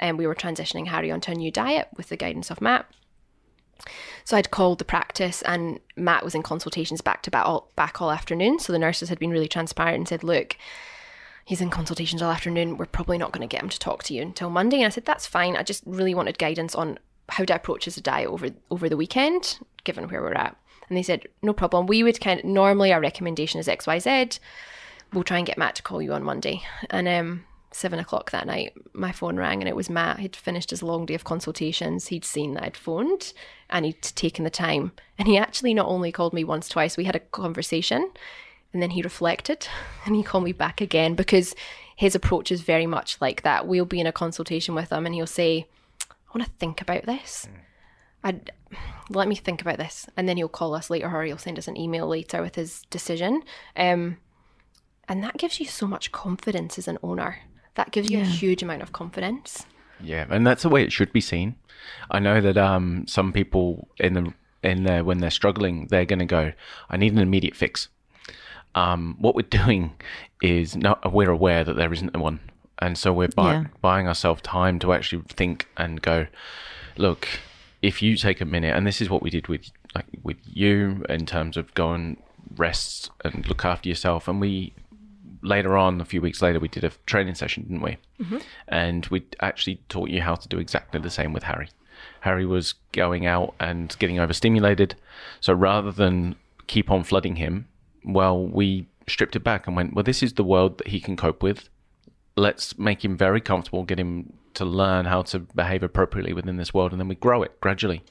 um, 0.00 0.18
we 0.18 0.26
were 0.26 0.34
transitioning 0.34 0.88
Harry 0.88 1.10
onto 1.10 1.32
a 1.32 1.34
new 1.34 1.50
diet 1.50 1.88
with 1.96 2.10
the 2.10 2.16
guidance 2.16 2.50
of 2.50 2.60
Matt. 2.60 2.86
So 4.26 4.36
I'd 4.36 4.50
called 4.50 4.80
the 4.80 4.84
practice, 4.84 5.40
and 5.42 5.78
Matt 5.94 6.24
was 6.24 6.34
in 6.34 6.42
consultations 6.42 7.00
back 7.00 7.22
to 7.22 7.30
back 7.30 7.46
all, 7.46 7.70
back 7.76 8.02
all 8.02 8.10
afternoon. 8.10 8.58
So 8.58 8.72
the 8.72 8.78
nurses 8.78 9.08
had 9.08 9.20
been 9.20 9.30
really 9.30 9.46
transparent 9.46 9.98
and 9.98 10.08
said, 10.08 10.24
"Look, 10.24 10.56
he's 11.44 11.60
in 11.60 11.70
consultations 11.70 12.20
all 12.20 12.32
afternoon. 12.32 12.76
We're 12.76 12.86
probably 12.86 13.18
not 13.18 13.30
going 13.30 13.48
to 13.48 13.52
get 13.52 13.62
him 13.62 13.68
to 13.68 13.78
talk 13.78 14.02
to 14.02 14.14
you 14.14 14.22
until 14.22 14.50
Monday." 14.50 14.78
And 14.78 14.86
I 14.86 14.88
said, 14.88 15.04
"That's 15.04 15.28
fine. 15.28 15.54
I 15.54 15.62
just 15.62 15.84
really 15.86 16.12
wanted 16.12 16.40
guidance 16.40 16.74
on 16.74 16.98
how 17.28 17.44
to 17.44 17.54
approach 17.54 17.84
his 17.84 17.94
diet 17.96 18.28
over 18.28 18.48
over 18.68 18.88
the 18.88 18.96
weekend, 18.96 19.60
given 19.84 20.08
where 20.08 20.20
we're 20.20 20.32
at." 20.32 20.56
And 20.88 20.98
they 20.98 21.04
said, 21.04 21.28
"No 21.40 21.52
problem. 21.52 21.86
We 21.86 22.02
would 22.02 22.20
kind 22.20 22.40
of 22.40 22.46
normally 22.46 22.92
our 22.92 23.00
recommendation 23.00 23.60
is 23.60 23.68
X 23.68 23.86
Y 23.86 24.00
Z. 24.00 24.40
We'll 25.12 25.22
try 25.22 25.38
and 25.38 25.46
get 25.46 25.56
Matt 25.56 25.76
to 25.76 25.84
call 25.84 26.02
you 26.02 26.12
on 26.12 26.24
Monday." 26.24 26.64
And 26.90 27.06
um, 27.06 27.44
seven 27.70 28.00
o'clock 28.00 28.32
that 28.32 28.48
night, 28.48 28.72
my 28.92 29.12
phone 29.12 29.36
rang 29.36 29.62
and 29.62 29.68
it 29.68 29.76
was 29.76 29.88
Matt. 29.88 30.18
He'd 30.18 30.34
finished 30.34 30.70
his 30.70 30.82
long 30.82 31.06
day 31.06 31.14
of 31.14 31.22
consultations. 31.22 32.08
He'd 32.08 32.24
seen 32.24 32.54
that 32.54 32.64
I'd 32.64 32.76
phoned 32.76 33.32
and 33.70 33.84
he'd 33.84 34.02
taken 34.02 34.44
the 34.44 34.50
time. 34.50 34.92
And 35.18 35.28
he 35.28 35.38
actually 35.38 35.74
not 35.74 35.86
only 35.86 36.12
called 36.12 36.32
me 36.32 36.44
once, 36.44 36.68
twice. 36.68 36.96
We 36.96 37.04
had 37.04 37.16
a 37.16 37.20
conversation 37.20 38.10
and 38.72 38.82
then 38.82 38.90
he 38.90 39.02
reflected 39.02 39.68
and 40.04 40.14
he 40.14 40.22
called 40.22 40.44
me 40.44 40.52
back 40.52 40.80
again 40.80 41.14
because 41.14 41.54
his 41.96 42.14
approach 42.14 42.52
is 42.52 42.60
very 42.60 42.86
much 42.86 43.20
like 43.20 43.42
that. 43.42 43.66
We'll 43.66 43.86
be 43.86 44.00
in 44.00 44.06
a 44.06 44.12
consultation 44.12 44.74
with 44.74 44.92
him 44.92 45.06
and 45.06 45.14
he'll 45.14 45.26
say, 45.26 45.66
I 46.10 46.38
want 46.38 46.46
to 46.46 46.58
think 46.58 46.82
about 46.82 47.06
this. 47.06 47.48
I'd 48.22 48.50
let 49.10 49.28
me 49.28 49.36
think 49.36 49.60
about 49.62 49.78
this, 49.78 50.06
and 50.16 50.28
then 50.28 50.36
he'll 50.36 50.48
call 50.48 50.74
us 50.74 50.90
later, 50.90 51.08
or 51.08 51.24
he'll 51.24 51.38
send 51.38 51.58
us 51.58 51.68
an 51.68 51.76
email 51.76 52.06
later 52.06 52.42
with 52.42 52.56
his 52.56 52.82
decision. 52.90 53.42
Um, 53.76 54.18
and 55.08 55.22
that 55.22 55.38
gives 55.38 55.60
you 55.60 55.66
so 55.66 55.86
much 55.86 56.12
confidence 56.12 56.78
as 56.78 56.88
an 56.88 56.98
owner. 57.02 57.38
That 57.76 57.92
gives 57.92 58.10
you 58.10 58.20
a 58.20 58.24
huge 58.24 58.62
amount 58.62 58.82
of 58.82 58.92
confidence. 58.92 59.64
Yeah, 60.00 60.26
and 60.30 60.46
that's 60.46 60.62
the 60.62 60.68
way 60.68 60.82
it 60.82 60.92
should 60.92 61.12
be 61.12 61.20
seen. 61.20 61.56
I 62.10 62.18
know 62.18 62.40
that 62.40 62.56
um, 62.58 63.06
some 63.06 63.32
people 63.32 63.88
in 63.98 64.14
the 64.14 64.32
in 64.62 64.82
there 64.84 65.04
when 65.04 65.18
they're 65.18 65.30
struggling, 65.30 65.86
they're 65.86 66.04
going 66.04 66.18
to 66.18 66.24
go, 66.26 66.52
"I 66.90 66.96
need 66.96 67.12
an 67.12 67.18
immediate 67.18 67.54
fix." 67.56 67.88
Um, 68.74 69.16
what 69.18 69.34
we're 69.34 69.42
doing 69.42 69.92
is 70.42 70.76
not 70.76 71.12
we're 71.12 71.30
aware 71.30 71.64
that 71.64 71.76
there 71.76 71.92
isn't 71.92 72.14
one, 72.16 72.40
and 72.78 72.98
so 72.98 73.12
we're 73.12 73.28
buy, 73.28 73.52
Yeah. 73.52 73.64
buying 73.80 74.06
ourselves 74.08 74.42
time 74.42 74.78
to 74.80 74.92
actually 74.92 75.22
think 75.28 75.68
and 75.76 76.02
go, 76.02 76.26
"Look, 76.96 77.28
if 77.82 78.02
you 78.02 78.16
take 78.16 78.40
a 78.40 78.44
minute," 78.44 78.76
and 78.76 78.86
this 78.86 79.00
is 79.00 79.08
what 79.08 79.22
we 79.22 79.30
did 79.30 79.48
with 79.48 79.70
like 79.94 80.06
with 80.22 80.36
you 80.44 81.04
in 81.08 81.24
terms 81.26 81.56
of 81.56 81.72
go 81.74 81.92
and 81.92 82.18
rest 82.56 83.10
and 83.24 83.46
look 83.48 83.64
after 83.64 83.88
yourself, 83.88 84.28
and 84.28 84.40
we 84.40 84.72
later 85.42 85.76
on, 85.76 86.00
a 86.00 86.04
few 86.04 86.20
weeks 86.20 86.42
later, 86.42 86.58
we 86.60 86.68
did 86.68 86.84
a 86.84 86.90
training 87.06 87.34
session, 87.34 87.64
didn't 87.64 87.82
we? 87.82 87.98
And 88.68 89.06
we 89.06 89.24
actually 89.40 89.80
taught 89.88 90.10
you 90.10 90.22
how 90.22 90.34
to 90.34 90.48
do 90.48 90.58
exactly 90.58 91.00
the 91.00 91.10
same 91.10 91.32
with 91.32 91.44
Harry. 91.44 91.68
Harry 92.20 92.46
was 92.46 92.74
going 92.92 93.26
out 93.26 93.54
and 93.60 93.96
getting 93.98 94.18
overstimulated. 94.18 94.96
So 95.40 95.52
rather 95.52 95.92
than 95.92 96.36
keep 96.66 96.90
on 96.90 97.04
flooding 97.04 97.36
him, 97.36 97.68
well, 98.04 98.44
we 98.44 98.86
stripped 99.08 99.36
it 99.36 99.44
back 99.44 99.66
and 99.66 99.76
went, 99.76 99.94
well, 99.94 100.02
this 100.02 100.22
is 100.22 100.34
the 100.34 100.44
world 100.44 100.78
that 100.78 100.88
he 100.88 101.00
can 101.00 101.16
cope 101.16 101.42
with. 101.42 101.68
Let's 102.36 102.78
make 102.78 103.04
him 103.04 103.16
very 103.16 103.40
comfortable, 103.40 103.84
get 103.84 103.98
him 103.98 104.32
to 104.54 104.64
learn 104.64 105.06
how 105.06 105.22
to 105.22 105.38
behave 105.38 105.82
appropriately 105.82 106.32
within 106.32 106.56
this 106.56 106.74
world, 106.74 106.92
and 106.92 107.00
then 107.00 107.08
we 107.08 107.14
grow 107.14 107.42
it 107.42 107.60
gradually. 107.60 108.02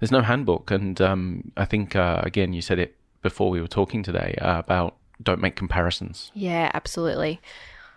There's 0.00 0.12
no 0.12 0.22
handbook. 0.22 0.70
And 0.70 1.00
um, 1.00 1.52
I 1.56 1.64
think, 1.64 1.96
uh, 1.96 2.22
again, 2.24 2.52
you 2.52 2.62
said 2.62 2.78
it 2.78 2.96
before 3.22 3.50
we 3.50 3.60
were 3.60 3.68
talking 3.68 4.02
today 4.02 4.36
uh, 4.40 4.60
about 4.60 4.96
don't 5.22 5.40
make 5.40 5.56
comparisons. 5.56 6.30
Yeah, 6.34 6.70
absolutely. 6.74 7.40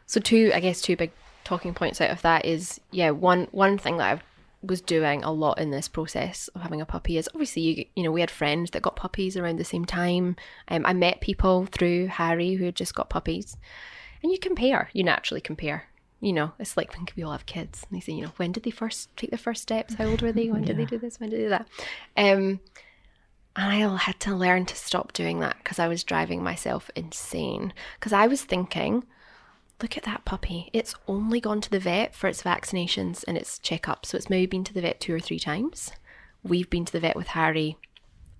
So 0.06 0.20
two, 0.20 0.52
I 0.54 0.60
guess, 0.60 0.82
two 0.82 0.96
big 0.96 1.12
talking 1.44 1.74
points 1.74 2.02
out 2.02 2.12
of 2.12 2.22
that 2.22 2.46
is 2.46 2.80
yeah, 2.92 3.12
one 3.12 3.48
one 3.52 3.78
thing 3.78 3.98
that 3.98 4.18
I 4.18 4.22
was 4.64 4.82
doing 4.82 5.24
a 5.24 5.32
lot 5.32 5.60
in 5.60 5.72
this 5.72 5.88
process 5.88 6.48
of 6.50 6.62
having 6.62 6.82
a 6.82 6.86
puppy 6.86 7.18
is 7.18 7.28
obviously 7.34 7.62
you 7.64 7.86
you 7.96 8.04
know 8.04 8.12
we 8.12 8.22
had 8.22 8.30
friends 8.30 8.72
that 8.72 8.84
got 8.84 8.96
puppies 8.96 9.38
around 9.38 9.58
the 9.58 9.64
same 9.64 9.86
time. 9.86 10.36
Um, 10.68 10.86
I 10.86 10.94
met 10.94 11.22
people 11.22 11.66
through 11.66 12.08
Harry 12.08 12.54
who 12.56 12.66
had 12.66 12.76
just 12.76 12.96
got 12.96 13.10
puppies, 13.10 13.58
and 14.24 14.32
you 14.32 14.38
compare. 14.40 14.90
You 14.94 15.04
naturally 15.04 15.42
compare. 15.42 15.88
You 16.20 16.34
know, 16.34 16.52
it's 16.60 16.78
like 16.78 16.94
when 16.94 17.08
we 17.16 17.24
all 17.24 17.32
have 17.32 17.48
kids, 17.48 17.84
and 17.90 17.98
they 17.98 18.02
say, 18.04 18.14
you 18.14 18.22
know, 18.22 18.32
when 18.38 18.52
did 18.52 18.62
they 18.62 18.70
first 18.70 19.16
take 19.18 19.32
their 19.32 19.40
first 19.40 19.64
steps? 19.64 19.96
How 19.96 20.06
old 20.06 20.22
were 20.22 20.32
they? 20.32 20.52
When 20.52 20.62
did 20.62 20.78
they 20.78 20.86
do 20.86 21.00
this? 21.00 21.20
When 21.20 21.32
did 21.32 21.40
they 21.40 21.44
do 21.46 21.50
that? 21.50 21.68
Um, 22.16 22.60
and 23.56 23.72
I 23.72 23.98
had 23.98 24.20
to 24.22 24.36
learn 24.36 24.66
to 24.66 24.76
stop 24.76 25.14
doing 25.14 25.40
that 25.40 25.58
because 25.58 25.80
I 25.80 25.88
was 25.88 26.04
driving 26.04 26.44
myself 26.44 26.90
insane. 26.96 27.74
Because 28.00 28.14
I 28.14 28.28
was 28.28 28.44
thinking, 28.44 29.04
look 29.82 29.98
at 29.98 30.04
that 30.04 30.26
puppy. 30.26 30.70
It's 30.74 30.96
only 31.08 31.42
gone 31.42 31.60
to 31.62 31.70
the 31.70 31.80
vet 31.80 32.16
for 32.16 32.28
its 32.28 32.44
vaccinations 32.44 33.26
and 33.28 33.38
its 33.38 33.60
checkups. 33.60 34.08
So 34.08 34.18
it's 34.18 34.30
maybe 34.30 34.46
been 34.46 34.64
to 34.64 34.74
the 34.74 34.82
vet 34.82 35.02
two 35.02 35.14
or 35.14 35.20
three 35.20 35.40
times. 35.40 35.92
We've 36.44 36.70
been 36.70 36.86
to 36.86 36.92
the 36.92 37.00
vet 37.00 37.16
with 37.16 37.28
Harry 37.28 37.78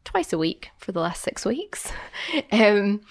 twice 0.06 0.32
a 0.34 0.38
week 0.38 0.70
for 0.78 0.92
the 0.92 1.02
last 1.02 1.22
six 1.22 1.46
weeks. 1.46 1.92
um, 2.52 3.02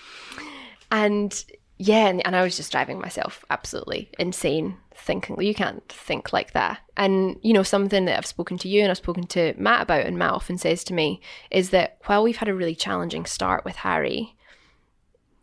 and 0.91 1.45
yeah, 1.77 2.09
and, 2.09 2.25
and 2.27 2.35
I 2.35 2.43
was 2.43 2.57
just 2.57 2.73
driving 2.73 2.99
myself 2.99 3.45
absolutely 3.51 4.11
insane 4.19 4.77
thinking 5.01 5.41
you 5.41 5.55
can't 5.55 5.87
think 5.89 6.33
like 6.33 6.53
that. 6.53 6.81
And 6.97 7.37
you 7.43 7.53
know, 7.53 7.63
something 7.63 8.05
that 8.05 8.19
I've 8.19 8.27
spoken 8.27 8.59
to 8.59 8.69
you 8.69 8.83
and 8.83 8.91
I've 8.91 8.97
spoken 8.97 9.27
to 9.29 9.55
Matt 9.57 9.83
about, 9.83 10.07
and 10.07 10.19
Matt 10.19 10.33
often 10.33 10.59
says 10.59 10.85
to 10.85 10.95
me 10.95 11.21
is 11.51 11.71
that 11.71 11.99
while 12.07 12.23
we've 12.23 12.37
had 12.37 12.49
a 12.49 12.55
really 12.55 12.75
challenging 12.75 13.27
start 13.27 13.65
with 13.65 13.77
Harry, 13.77 14.37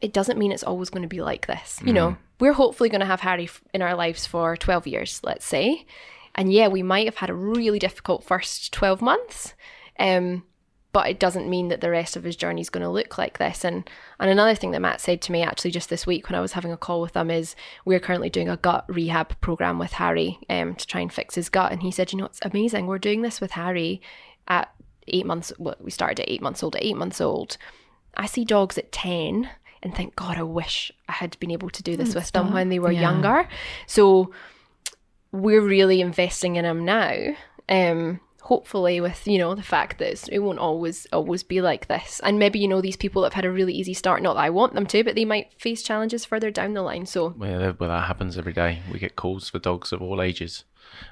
it 0.02 0.14
doesn't 0.14 0.38
mean 0.38 0.52
it's 0.52 0.64
always 0.64 0.90
going 0.90 1.02
to 1.02 1.08
be 1.08 1.22
like 1.22 1.48
this. 1.48 1.80
You 1.84 1.94
know, 1.94 2.18
we're 2.40 2.54
hopefully 2.54 2.90
going 2.90 3.02
to 3.02 3.08
have 3.08 3.22
Harry 3.22 3.50
in 3.74 3.82
our 3.82 3.96
lives 3.96 4.26
for 4.26 4.56
12 4.56 4.88
years, 4.88 5.22
let's 5.24 5.46
say. 5.46 5.86
And 6.36 6.54
yeah, 6.54 6.68
we 6.68 6.84
might 6.84 7.08
have 7.08 7.16
had 7.16 7.32
a 7.32 7.34
really 7.34 7.80
difficult 7.80 8.24
first 8.24 8.72
12 8.74 9.02
months. 9.02 9.56
Um, 10.00 10.44
but 10.94 11.10
it 11.10 11.20
doesn't 11.20 11.50
mean 11.50 11.68
that 11.68 11.82
the 11.82 11.90
rest 11.92 12.16
of 12.16 12.24
his 12.24 12.36
journey 12.36 12.62
is 12.62 12.70
going 12.70 12.84
to 12.84 12.90
look 12.90 13.18
like 13.18 13.38
this. 13.38 13.64
And 13.64 13.88
and 14.20 14.30
another 14.32 14.56
thing 14.56 14.72
that 14.72 14.82
Matt 14.82 15.02
said 15.02 15.22
to 15.24 15.32
me 15.32 15.44
actually 15.44 15.72
just 15.72 15.90
this 15.90 16.08
week 16.08 16.30
when 16.30 16.36
I 16.38 16.42
was 16.42 16.54
having 16.54 16.72
a 16.72 16.78
call 16.78 17.02
with 17.02 17.14
them 17.14 17.30
is 17.30 17.56
we're 17.86 18.00
currently 18.00 18.30
doing 18.30 18.50
a 18.50 18.58
gut 18.58 18.86
rehab 18.88 19.40
program 19.42 19.78
with 19.80 19.94
Harry 19.94 20.40
um, 20.50 20.76
to 20.76 20.88
try 20.88 21.02
and 21.02 21.12
fix 21.14 21.36
his 21.36 21.50
gut. 21.50 21.72
And 21.72 21.82
he 21.84 21.92
said, 21.92 22.12
you 22.12 22.18
know, 22.18 22.26
it's 22.26 22.40
amazing. 22.42 22.88
We're 22.88 22.98
doing 22.98 23.22
this 23.22 23.40
with 23.40 23.52
Harry 23.52 24.02
at 24.48 24.74
eight 25.08 25.26
months. 25.26 25.54
Well, 25.60 25.76
we 25.80 25.92
started 25.92 26.20
at 26.22 26.30
eight 26.30 26.42
months 26.42 26.64
old. 26.64 26.76
At 26.76 26.84
eight 26.84 26.98
months 26.98 27.22
old, 27.22 27.58
I 28.16 28.26
see 28.26 28.44
dogs 28.46 28.78
at 28.78 28.92
ten 28.92 29.50
and 29.84 29.96
think, 29.96 30.16
God, 30.16 30.38
I 30.38 30.44
wish 30.44 30.92
I 31.08 31.12
had 31.12 31.38
been 31.40 31.52
able 31.52 31.70
to 31.70 31.84
do 31.84 31.96
this 31.96 32.16
with 32.16 32.32
them 32.32 32.52
when 32.52 32.70
they 32.70 32.80
were 32.80 32.92
Yeah. 32.92 33.02
younger. 33.02 33.48
So 33.86 34.32
we're 35.32 35.62
really 35.62 36.02
investing 36.02 36.56
in 36.56 36.66
him 36.66 36.84
now. 36.84 37.36
Um, 37.70 38.20
hopefully, 38.48 39.02
with 39.02 39.28
you 39.28 39.38
know 39.38 39.54
the 39.56 39.62
fact 39.62 40.00
that 40.00 40.30
it 40.30 40.40
won't 40.40 40.60
always 40.60 41.06
always 41.12 41.44
be 41.44 41.62
like 41.62 41.88
this, 41.88 42.22
and 42.24 42.40
maybe 42.40 42.60
you 42.60 42.68
know 42.68 42.82
these 42.82 42.96
people 42.96 43.24
have 43.24 43.34
had 43.34 43.46
a 43.46 43.52
really 43.52 43.74
easy 43.74 43.94
start. 43.94 44.22
Not 44.22 44.36
that 44.36 44.46
I 44.46 44.50
want 44.50 44.74
them 44.74 44.88
to, 44.88 45.04
but 45.04 45.16
they 45.16 45.26
might 45.26 45.54
face 45.60 45.84
challenges 45.84 46.24
further 46.24 46.50
down 46.50 46.74
the 46.74 46.82
line. 46.82 47.06
So 47.06 47.34
Well, 47.38 47.76
well, 47.78 47.90
that 47.90 48.08
happens 48.08 48.38
every 48.38 48.54
day. 48.54 48.82
We 48.92 49.00
get 49.00 49.18
calls 49.18 49.50
for 49.50 49.60
dogs 49.60 49.92
of 49.92 50.02
all 50.02 50.22
ages, 50.22 50.64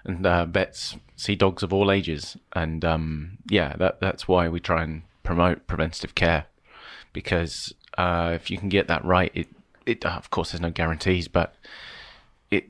and 0.06 0.26
uh, 0.26 0.46
vets 0.46 0.96
see 1.18 1.36
dogs 1.36 1.62
of 1.62 1.74
all 1.74 1.92
ages, 1.92 2.38
and 2.54 2.86
um, 2.86 3.38
yeah, 3.50 3.76
that 3.78 4.00
that's 4.00 4.28
why 4.28 4.48
we 4.48 4.60
try 4.60 4.84
and 4.84 5.04
promote 5.24 5.68
preventative 5.68 6.16
care, 6.16 6.46
because 7.12 7.74
uh, 7.98 8.32
if 8.34 8.50
you 8.50 8.58
can 8.58 8.70
get 8.70 8.88
that 8.88 9.04
right, 9.04 9.32
it 9.36 9.48
it 9.86 10.06
of 10.06 10.30
course 10.30 10.52
there's 10.52 10.62
no 10.62 10.72
guarantees, 10.72 11.28
but 11.28 11.54
it 12.50 12.70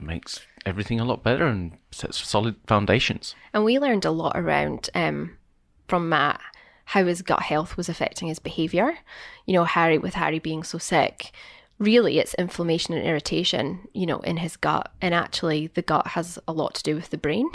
makes 0.00 0.40
everything 0.66 1.00
a 1.00 1.04
lot 1.04 1.22
better 1.22 1.46
and 1.46 1.72
sets 1.90 2.26
solid 2.26 2.56
foundations. 2.66 3.34
And 3.52 3.64
we 3.64 3.78
learned 3.78 4.04
a 4.04 4.10
lot 4.10 4.36
around 4.36 4.90
um, 4.94 5.36
from 5.88 6.08
Matt 6.08 6.40
how 6.86 7.04
his 7.04 7.22
gut 7.22 7.42
health 7.42 7.76
was 7.76 7.88
affecting 7.88 8.28
his 8.28 8.40
behaviour. 8.40 8.98
You 9.46 9.54
know, 9.54 9.64
Harry, 9.64 9.98
with 9.98 10.14
Harry 10.14 10.40
being 10.40 10.64
so 10.64 10.78
sick, 10.78 11.32
really 11.78 12.18
it's 12.18 12.34
inflammation 12.34 12.94
and 12.94 13.06
irritation, 13.06 13.88
you 13.94 14.06
know, 14.06 14.18
in 14.20 14.38
his 14.38 14.56
gut. 14.56 14.92
And 15.00 15.14
actually, 15.14 15.68
the 15.68 15.82
gut 15.82 16.08
has 16.08 16.38
a 16.48 16.52
lot 16.52 16.74
to 16.74 16.82
do 16.82 16.96
with 16.96 17.10
the 17.10 17.18
brain. 17.18 17.48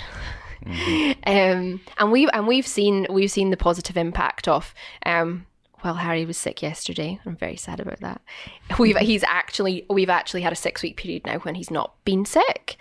um, 0.66 1.82
and 1.98 2.12
we've 2.12 2.30
and 2.34 2.48
we've 2.48 2.66
seen 2.66 3.08
we've 3.10 3.32
seen 3.32 3.50
the 3.50 3.58
positive 3.58 3.98
impact 3.98 4.48
of 4.48 4.74
um, 5.06 5.46
well, 5.86 5.94
Harry 5.94 6.26
was 6.26 6.36
sick 6.36 6.64
yesterday. 6.64 7.20
I'm 7.28 7.36
very 7.36 7.56
sad 7.56 7.80
about 7.80 8.00
that. 8.00 8.20
We've 8.80 8.98
he's 8.98 9.24
actually 9.24 9.86
we've 9.88 10.10
actually 10.10 10.42
had 10.42 10.52
a 10.52 10.56
six 10.56 10.82
week 10.82 10.98
period 10.98 11.28
now 11.28 11.38
when 11.40 11.54
he's 11.54 11.70
not 11.70 11.94
been 12.04 12.26
sick, 12.26 12.78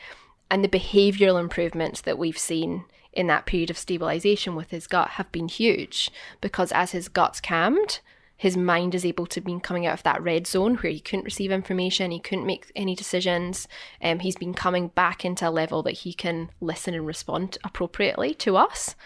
and 0.51 0.65
the 0.65 0.69
behavioural 0.69 1.39
improvements 1.39 2.01
that 2.01 2.19
we've 2.19 2.39
seen 2.39 2.87
in 3.13 3.27
that 3.27 3.45
period 3.45 3.69
of 3.69 3.77
stabilization 3.77 4.57
with 4.57 4.71
his 4.71 4.87
gut 4.87 5.11
have 5.11 5.31
been 5.31 5.49
huge 5.49 6.11
because 6.41 6.73
as 6.73 6.93
his 6.93 7.09
gut's 7.09 7.41
calmed, 7.41 8.01
his 8.37 8.57
mind 8.57 8.95
is 8.95 9.05
able 9.05 9.27
to 9.27 9.41
be 9.41 9.61
coming 9.61 9.87
out 9.87 9.95
of 9.95 10.03
that 10.03 10.23
red 10.23 10.47
zone 10.47 10.77
where 10.77 10.91
he 10.91 10.99
couldn't 10.99 11.25
receive 11.25 11.53
information, 11.53 12.11
he 12.11 12.19
couldn't 12.19 12.47
make 12.47 12.73
any 12.75 12.97
decisions. 12.97 13.69
Um, 14.03 14.21
he's 14.21 14.37
been 14.37 14.55
coming 14.55 14.89
back 14.89 15.25
into 15.25 15.49
a 15.49 15.51
level 15.51 15.83
that 15.85 15.93
he 15.93 16.13
can 16.15 16.51
listen 16.61 16.95
and 16.95 17.07
respond 17.07 17.59
appropriately 17.63 18.35
to 18.35 18.57
us. 18.57 18.97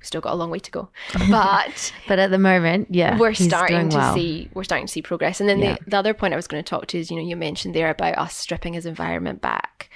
Still 0.00 0.20
got 0.20 0.32
a 0.32 0.36
long 0.36 0.50
way 0.50 0.58
to 0.58 0.70
go, 0.70 0.88
but 1.30 1.92
But 2.08 2.18
at 2.18 2.30
the 2.30 2.38
moment, 2.38 2.88
yeah, 2.90 3.16
we're 3.18 3.34
starting 3.34 3.88
to 3.90 3.96
well. 3.96 4.14
see 4.14 4.48
we're 4.52 4.64
starting 4.64 4.86
to 4.86 4.92
see 4.92 5.02
progress. 5.02 5.40
And 5.40 5.48
then 5.48 5.60
Yeah. 5.60 5.76
the, 5.84 5.90
the 5.92 5.96
other 5.98 6.12
point 6.14 6.32
I 6.34 6.36
was 6.36 6.48
going 6.48 6.62
to 6.62 6.68
talk 6.68 6.86
to 6.88 6.98
is, 6.98 7.10
you 7.10 7.16
know, 7.16 7.22
you 7.22 7.36
mentioned 7.36 7.74
there 7.74 7.88
about 7.90 8.18
us 8.18 8.34
stripping 8.34 8.74
his 8.74 8.84
environment 8.86 9.40
back. 9.40 9.88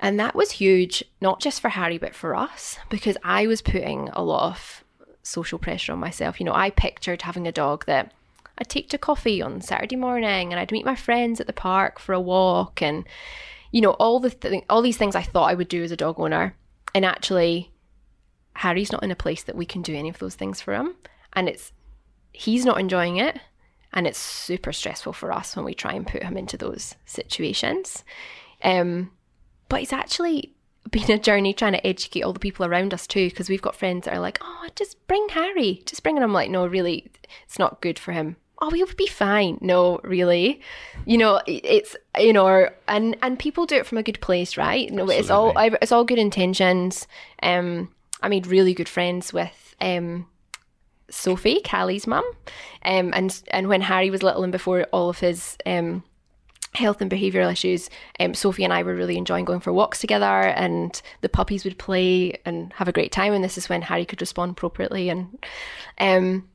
And 0.00 0.20
that 0.20 0.34
was 0.34 0.50
huge, 0.52 1.02
not 1.22 1.40
just 1.40 1.60
for 1.60 1.70
Harry, 1.70 1.96
but 1.98 2.14
for 2.14 2.34
us, 2.36 2.78
because 2.90 3.16
I 3.24 3.46
was 3.46 3.62
putting 3.62 4.10
a 4.12 4.22
lot 4.22 4.50
of 4.50 4.84
social 5.22 5.58
pressure 5.58 5.92
on 5.92 5.98
myself. 6.00 6.38
You 6.38 6.44
know, 6.44 6.52
I 6.54 6.68
pictured 6.70 7.22
having 7.22 7.46
a 7.46 7.52
dog 7.52 7.86
that 7.86 8.12
I'd 8.58 8.68
take 8.68 8.90
to 8.90 8.98
coffee 8.98 9.40
on 9.40 9.62
Saturday 9.62 9.96
morning 9.96 10.52
and 10.52 10.60
I'd 10.60 10.72
meet 10.72 10.84
my 10.84 10.96
friends 10.96 11.40
at 11.40 11.46
the 11.46 11.52
park 11.54 11.98
for 11.98 12.12
a 12.12 12.20
walk 12.20 12.82
and, 12.82 13.04
you 13.72 13.80
know, 13.80 13.92
all 13.92 14.20
the 14.20 14.30
th- 14.30 14.64
all 14.68 14.82
these 14.82 14.98
things 14.98 15.16
I 15.16 15.22
thought 15.22 15.50
I 15.50 15.54
would 15.54 15.68
do 15.68 15.82
as 15.82 15.90
a 15.90 15.96
dog 15.96 16.20
owner. 16.20 16.54
And 16.94 17.04
actually, 17.04 17.70
Harry's 18.54 18.92
not 18.92 19.02
in 19.02 19.10
a 19.10 19.16
place 19.16 19.42
that 19.44 19.56
we 19.56 19.66
can 19.66 19.82
do 19.82 19.94
any 19.94 20.08
of 20.08 20.18
those 20.18 20.34
things 20.34 20.60
for 20.60 20.74
him. 20.74 20.94
And 21.32 21.48
it's 21.48 21.72
he's 22.34 22.64
not 22.64 22.80
enjoying 22.80 23.16
it 23.16 23.38
and 23.92 24.06
it's 24.06 24.18
super 24.18 24.72
stressful 24.72 25.12
for 25.12 25.32
us 25.32 25.56
when 25.56 25.64
we 25.64 25.72
try 25.72 25.94
and 25.94 26.06
put 26.06 26.22
him 26.22 26.36
into 26.36 26.56
those 26.56 26.96
situations 27.06 28.04
um 28.62 29.10
but 29.68 29.80
it's 29.80 29.92
actually 29.92 30.52
been 30.90 31.10
a 31.10 31.18
journey 31.18 31.54
trying 31.54 31.72
to 31.72 31.86
educate 31.86 32.22
all 32.22 32.32
the 32.32 32.40
people 32.40 32.66
around 32.66 32.92
us 32.92 33.06
too 33.06 33.30
because 33.30 33.48
we've 33.48 33.62
got 33.62 33.76
friends 33.76 34.04
that 34.04 34.14
are 34.14 34.20
like 34.20 34.38
oh 34.42 34.68
just 34.74 35.06
bring 35.06 35.26
harry 35.30 35.80
just 35.86 36.02
bring 36.02 36.16
him 36.16 36.22
i'm 36.22 36.32
like 36.32 36.50
no 36.50 36.66
really 36.66 37.10
it's 37.44 37.58
not 37.58 37.80
good 37.80 37.98
for 37.98 38.12
him 38.12 38.36
oh, 38.62 38.70
we 38.70 38.82
would 38.82 38.96
be 38.96 39.06
fine. 39.06 39.58
No, 39.60 40.00
really. 40.04 40.60
You 41.04 41.18
know, 41.18 41.42
it's 41.46 41.96
you 42.18 42.32
know, 42.32 42.70
and 42.88 43.14
and 43.20 43.38
people 43.38 43.66
do 43.66 43.76
it 43.76 43.84
from 43.84 43.98
a 43.98 44.02
good 44.02 44.20
place, 44.22 44.56
right? 44.56 44.90
No, 44.90 45.10
it's 45.10 45.28
all 45.28 45.52
it's 45.56 45.92
all 45.92 46.04
good 46.04 46.18
intentions. 46.18 47.06
Um, 47.42 47.90
I 48.22 48.28
made 48.28 48.46
really 48.46 48.74
good 48.74 48.88
friends 48.88 49.32
with 49.32 49.74
um 49.80 50.26
Sophie, 51.10 51.60
Callie's 51.60 52.06
mum, 52.06 52.24
um, 52.84 53.12
and 53.14 53.42
and 53.50 53.68
when 53.68 53.82
Harry 53.82 54.10
was 54.10 54.22
little 54.22 54.42
and 54.42 54.52
before 54.52 54.84
all 54.92 55.10
of 55.10 55.18
his 55.18 55.56
um 55.66 56.02
health 56.74 57.00
and 57.00 57.10
behavioural 57.10 57.52
issues, 57.52 57.88
um, 58.18 58.34
Sophie 58.34 58.64
and 58.64 58.72
I 58.72 58.82
were 58.82 58.96
really 58.96 59.16
enjoying 59.16 59.44
going 59.44 59.60
for 59.60 59.72
walks 59.72 60.00
together, 60.00 60.24
and 60.26 61.00
the 61.20 61.28
puppies 61.28 61.64
would 61.64 61.78
play 61.78 62.40
and 62.44 62.72
have 62.74 62.88
a 62.88 62.92
great 62.92 63.12
time. 63.12 63.32
And 63.32 63.44
this 63.44 63.56
is 63.56 63.68
when 63.68 63.82
Harry 63.82 64.04
could 64.04 64.20
respond 64.20 64.52
appropriately, 64.52 65.08
and 65.08 65.38
um, 65.98 66.48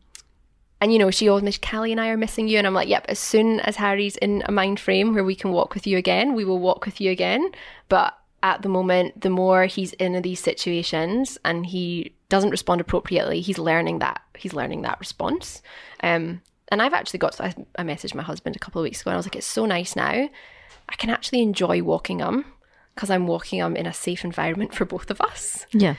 and 0.82 0.94
you 0.94 1.00
know, 1.00 1.12
she 1.12 1.30
always 1.30 1.58
Callie 1.58 1.92
and 1.92 2.02
I 2.02 2.10
are 2.10 2.18
missing 2.18 2.48
you, 2.48 2.58
and 2.58 2.68
I'm 2.68 2.74
like, 2.74 2.90
yep. 2.90 3.06
As 3.08 3.20
soon 3.20 3.60
as 3.62 3.76
Harry's 3.76 4.18
in 4.18 4.44
a 4.46 4.52
mind 4.52 4.80
frame 4.80 5.14
where 5.14 5.24
we 5.24 5.36
can 5.36 5.52
walk 5.52 5.74
with 5.74 5.86
you 5.86 5.98
again, 5.98 6.34
we 6.34 6.46
will 6.46 6.60
walk 6.60 6.86
with 6.86 7.00
you 7.00 7.12
again. 7.12 7.52
But 7.88 8.18
at 8.44 8.62
the 8.62 8.70
moment, 8.70 9.22
the 9.22 9.30
more 9.30 9.66
he's 9.66 9.94
in 9.94 10.22
these 10.22 10.40
situations 10.40 11.38
and 11.44 11.66
he 11.66 12.14
doesn't 12.30 12.52
respond 12.52 12.82
appropriately, 12.82 13.42
he's 13.42 13.58
learning 13.58 14.00
that 14.00 14.22
he's 14.38 14.54
learning 14.54 14.84
that 14.84 15.00
response. 15.00 15.62
Um, 16.02 16.42
and 16.70 16.82
I've 16.82 16.94
actually 16.94 17.20
got. 17.20 17.40
I, 17.42 17.54
I 17.78 17.84
messaged 17.84 18.16
my 18.16 18.24
husband 18.24 18.56
a 18.56 18.60
couple 18.60 18.82
of 18.82 18.84
weeks 18.84 19.02
ago, 19.02 19.10
and 19.10 19.16
I 19.16 19.18
was 19.18 19.26
like, 19.26 19.36
it's 19.36 19.48
so 19.48 19.66
nice 19.66 19.96
now. 19.96 20.30
I 20.90 20.96
can 20.98 21.10
actually 21.10 21.42
enjoy 21.42 21.82
walking 21.82 22.20
him 22.20 22.46
because 22.96 23.10
I'm 23.10 23.28
walking 23.28 23.60
him 23.60 23.76
in 23.76 23.86
a 23.86 23.94
safe 23.94 24.24
environment 24.24 24.74
for 24.74 24.86
both 24.86 25.10
of 25.10 25.22
us. 25.22 25.66
Yeah. 25.72 25.96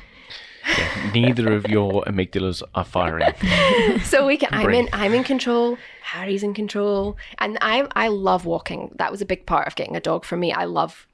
Neither 1.14 1.52
of 1.52 1.68
your 1.68 2.04
amygdalas 2.04 2.62
are 2.74 2.84
firing. 2.84 3.32
so 4.04 4.26
we 4.26 4.36
can 4.36 4.50
I'm 4.52 4.70
in 4.70 4.88
I'm 4.92 5.14
in 5.14 5.24
control, 5.24 5.78
Harry's 6.02 6.42
in 6.42 6.54
control. 6.54 7.16
And 7.38 7.58
I 7.60 7.88
I 7.96 8.08
love 8.08 8.44
walking. 8.44 8.92
That 8.96 9.10
was 9.10 9.22
a 9.22 9.26
big 9.26 9.46
part 9.46 9.66
of 9.66 9.74
getting 9.74 9.96
a 9.96 10.00
dog 10.00 10.24
for 10.24 10.36
me. 10.36 10.52
I 10.52 10.64
love 10.64 11.06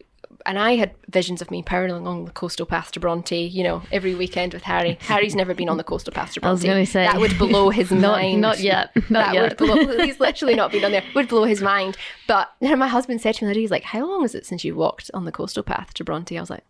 and 0.46 0.58
I 0.58 0.76
had 0.76 0.92
visions 1.10 1.42
of 1.42 1.50
me 1.50 1.62
powering 1.62 1.90
along 1.90 2.24
the 2.26 2.30
coastal 2.30 2.66
path 2.66 2.92
to 2.92 3.00
Bronte, 3.00 3.36
you 3.46 3.62
know, 3.64 3.82
every 3.90 4.14
weekend 4.14 4.54
with 4.54 4.62
Harry. 4.62 4.98
Harry's 5.02 5.34
never 5.34 5.54
been 5.54 5.68
on 5.68 5.76
the 5.76 5.84
coastal 5.84 6.12
path 6.12 6.32
to 6.34 6.40
Bronte. 6.40 6.50
I 6.50 6.52
was 6.52 6.64
gonna 6.64 6.86
say- 6.86 7.04
that 7.04 7.18
would 7.20 7.36
blow 7.38 7.70
his 7.70 7.90
Not, 7.92 8.00
mind. 8.18 8.40
not 8.40 8.60
yet. 8.60 8.90
Not 9.10 9.26
that 9.26 9.34
yet. 9.34 9.42
would 9.42 9.56
blow. 9.58 10.04
He's 10.04 10.20
literally 10.20 10.54
not 10.54 10.72
been 10.72 10.84
on 10.84 10.92
there. 10.92 11.04
Would 11.14 11.28
blow 11.28 11.44
his 11.44 11.60
mind. 11.62 11.96
But 12.26 12.50
then 12.60 12.78
my 12.78 12.88
husband 12.88 13.20
said 13.20 13.34
to 13.36 13.44
me, 13.46 13.54
he's 13.54 13.70
like, 13.70 13.84
"How 13.84 14.06
long 14.06 14.24
is 14.24 14.34
it 14.34 14.46
since 14.46 14.64
you 14.64 14.74
walked 14.74 15.10
on 15.14 15.24
the 15.24 15.32
coastal 15.32 15.62
path 15.62 15.92
to 15.94 16.04
Bronte?" 16.04 16.36
I 16.36 16.40
was 16.40 16.50
like, 16.50 16.64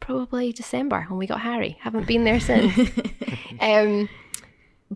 "Probably 0.00 0.52
December 0.52 1.06
when 1.08 1.18
we 1.18 1.26
got 1.26 1.40
Harry. 1.42 1.78
Haven't 1.80 2.06
been 2.06 2.24
there 2.24 2.40
since." 2.40 2.72
um, 3.60 4.08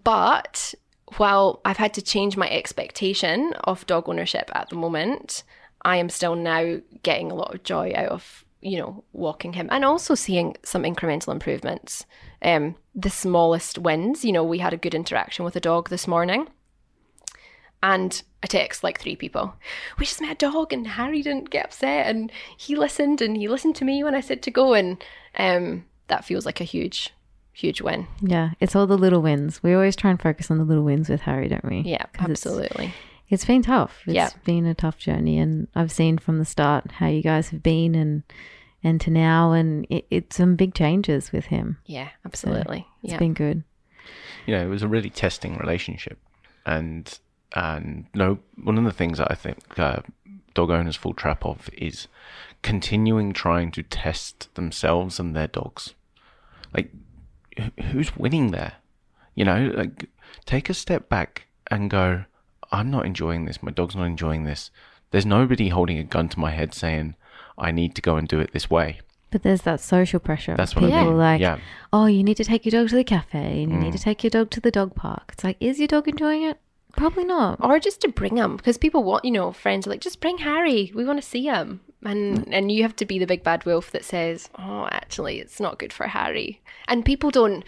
but 0.02 0.74
while 1.16 1.60
I've 1.64 1.76
had 1.76 1.94
to 1.94 2.02
change 2.02 2.36
my 2.36 2.50
expectation 2.50 3.52
of 3.64 3.86
dog 3.86 4.08
ownership 4.08 4.50
at 4.54 4.68
the 4.70 4.76
moment, 4.76 5.44
I 5.86 5.96
am 5.96 6.10
still 6.10 6.34
now 6.34 6.80
getting 7.02 7.30
a 7.30 7.34
lot 7.34 7.54
of 7.54 7.62
joy 7.62 7.92
out 7.96 8.08
of 8.08 8.44
you 8.60 8.76
know 8.78 9.04
walking 9.12 9.52
him 9.54 9.68
and 9.70 9.84
also 9.84 10.14
seeing 10.14 10.56
some 10.62 10.82
incremental 10.82 11.32
improvements. 11.32 12.04
Um, 12.42 12.74
the 12.94 13.10
smallest 13.10 13.78
wins. 13.78 14.24
You 14.24 14.32
know, 14.32 14.44
we 14.44 14.58
had 14.58 14.74
a 14.74 14.78
good 14.78 14.94
interaction 14.94 15.44
with 15.44 15.56
a 15.56 15.60
dog 15.60 15.88
this 15.88 16.06
morning 16.06 16.48
and 17.82 18.22
I 18.42 18.46
text 18.46 18.82
like 18.82 19.00
three 19.00 19.16
people. 19.16 19.54
We 19.98 20.06
just 20.06 20.20
met 20.20 20.32
a 20.32 20.50
dog, 20.50 20.72
and 20.72 20.86
Harry 20.86 21.22
didn't 21.22 21.50
get 21.50 21.66
upset, 21.66 22.06
and 22.06 22.32
he 22.56 22.74
listened, 22.74 23.20
and 23.20 23.36
he 23.36 23.48
listened 23.48 23.76
to 23.76 23.84
me 23.84 24.02
when 24.02 24.14
I 24.14 24.20
said 24.20 24.42
to 24.42 24.50
go, 24.50 24.74
and 24.74 25.02
um, 25.36 25.84
that 26.08 26.24
feels 26.24 26.46
like 26.46 26.60
a 26.60 26.64
huge, 26.64 27.14
huge 27.52 27.80
win. 27.80 28.08
Yeah. 28.20 28.50
It's 28.60 28.74
all 28.74 28.86
the 28.86 28.98
little 28.98 29.22
wins. 29.22 29.62
We 29.62 29.74
always 29.74 29.94
try 29.94 30.10
and 30.10 30.20
focus 30.20 30.50
on 30.50 30.58
the 30.58 30.64
little 30.64 30.84
wins 30.84 31.08
with 31.08 31.20
Harry, 31.22 31.48
don't 31.48 31.64
we? 31.64 31.80
Yeah, 31.80 32.06
absolutely. 32.18 32.92
It's 33.28 33.44
been 33.44 33.62
tough. 33.62 34.02
It's 34.06 34.14
Yeah. 34.14 34.30
been 34.44 34.66
a 34.66 34.74
tough 34.74 34.98
journey, 34.98 35.38
and 35.38 35.68
I've 35.74 35.90
seen 35.92 36.18
from 36.18 36.38
the 36.38 36.44
start 36.44 36.92
how 36.92 37.08
you 37.08 37.22
guys 37.22 37.48
have 37.50 37.62
been, 37.62 37.94
and 37.94 38.22
and 38.84 39.00
to 39.00 39.10
now, 39.10 39.52
and 39.52 39.84
it, 39.90 40.06
it's 40.10 40.36
some 40.36 40.54
big 40.54 40.72
changes 40.74 41.32
with 41.32 41.46
him. 41.46 41.78
Yeah, 41.86 42.10
absolutely. 42.24 42.86
It's 43.02 43.12
yeah, 43.12 43.18
been 43.18 43.34
good. 43.34 43.64
you 44.46 44.54
know, 44.54 44.62
it 44.64 44.68
was 44.70 44.82
a 44.82 44.88
really 44.88 45.10
testing 45.10 45.56
relationship, 45.56 46.18
and 46.64 47.18
and 47.54 48.06
no, 48.14 48.38
one 48.62 48.78
of 48.78 48.84
the 48.84 48.92
things 48.92 49.18
that 49.18 49.28
I 49.30 49.34
think 49.34 49.78
uh, 49.78 50.00
dog 50.54 50.70
owners 50.70 50.94
fall 50.96 51.14
trap 51.14 51.44
of 51.44 51.68
is 51.72 52.06
continuing 52.62 53.32
trying 53.32 53.70
to 53.72 53.82
test 53.82 54.54
themselves 54.54 55.18
and 55.18 55.34
their 55.34 55.46
dogs. 55.48 55.94
Like, 56.74 56.92
who's 57.90 58.16
winning 58.16 58.50
there? 58.52 58.74
You 59.34 59.44
know, 59.44 59.72
like 59.74 60.08
take 60.44 60.68
a 60.70 60.74
step 60.74 61.08
back 61.08 61.46
and 61.70 61.90
go, 61.90 62.24
I'm 62.72 62.90
not 62.90 63.06
enjoying 63.06 63.44
this. 63.44 63.62
My 63.62 63.70
dog's 63.72 63.96
not 63.96 64.04
enjoying 64.04 64.44
this. 64.44 64.70
There's 65.10 65.26
nobody 65.26 65.68
holding 65.68 65.98
a 65.98 66.04
gun 66.04 66.28
to 66.30 66.40
my 66.40 66.50
head 66.50 66.74
saying 66.74 67.14
I 67.58 67.70
need 67.70 67.94
to 67.94 68.02
go 68.02 68.16
and 68.16 68.26
do 68.28 68.40
it 68.40 68.52
this 68.52 68.68
way. 68.70 69.00
But 69.30 69.42
there's 69.42 69.62
that 69.62 69.80
social 69.80 70.20
pressure. 70.20 70.54
That's 70.56 70.74
what 70.74 70.84
I 70.84 70.88
People 70.88 71.04
mean. 71.06 71.18
like, 71.18 71.40
Yeah. 71.40 71.56
Mm. 71.56 71.60
oh, 71.92 72.06
you 72.06 72.22
need 72.22 72.36
to 72.36 72.44
take 72.44 72.64
your 72.64 72.70
dog 72.80 72.88
to 72.90 72.94
the 72.96 73.04
cafe, 73.04 73.62
and 73.62 73.72
you 73.72 73.78
need 73.78 73.92
to 73.92 73.98
take 73.98 74.22
your 74.22 74.30
dog 74.30 74.50
to 74.50 74.60
the 74.60 74.70
dog 74.70 74.94
park. 74.94 75.30
It's 75.32 75.44
like, 75.44 75.56
is 75.60 75.78
your 75.78 75.88
dog 75.88 76.08
enjoying 76.08 76.42
it? 76.42 76.58
Probably 76.96 77.24
not. 77.24 77.58
or 77.62 77.78
just 77.78 78.00
to 78.02 78.08
bring 78.08 78.36
him 78.36 78.56
because 78.56 78.78
people 78.78 79.04
want, 79.04 79.24
you 79.24 79.30
know, 79.30 79.52
friends 79.52 79.86
are 79.86 79.90
like, 79.90 80.00
just 80.00 80.20
bring 80.20 80.38
Harry. 80.38 80.92
We 80.94 81.04
want 81.04 81.20
to 81.20 81.28
see 81.28 81.44
him, 81.44 81.80
and 82.02 82.52
and 82.54 82.72
you 82.72 82.82
have 82.82 82.96
to 82.96 83.04
be 83.04 83.18
the 83.18 83.26
big 83.26 83.42
bad 83.42 83.66
wolf 83.66 83.90
that 83.90 84.04
says, 84.04 84.48
oh, 84.58 84.88
actually, 84.90 85.38
it's 85.40 85.60
not 85.60 85.78
good 85.78 85.92
for 85.92 86.06
Harry. 86.06 86.62
And 86.88 87.04
people 87.04 87.30
don't. 87.30 87.64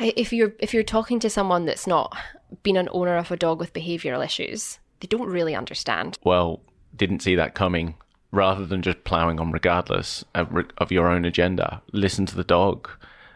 If 0.00 0.32
you're 0.32 0.52
if 0.58 0.72
you're 0.74 0.82
talking 0.82 1.20
to 1.20 1.30
someone 1.30 1.66
that's 1.66 1.86
not 1.86 2.16
been 2.62 2.76
an 2.76 2.88
owner 2.92 3.16
of 3.16 3.30
a 3.30 3.36
dog 3.36 3.58
with 3.58 3.72
behavioural 3.72 4.24
issues, 4.24 4.78
they 5.00 5.06
don't 5.06 5.28
really 5.28 5.54
understand. 5.54 6.18
well, 6.24 6.60
didn't 6.96 7.22
see 7.22 7.36
that 7.36 7.54
coming, 7.54 7.94
rather 8.32 8.66
than 8.66 8.82
just 8.82 9.04
ploughing 9.04 9.40
on 9.40 9.52
regardless 9.52 10.24
of, 10.34 10.48
of 10.78 10.92
your 10.92 11.08
own 11.08 11.24
agenda, 11.24 11.82
listen 11.92 12.26
to 12.26 12.36
the 12.36 12.44
dog 12.44 12.88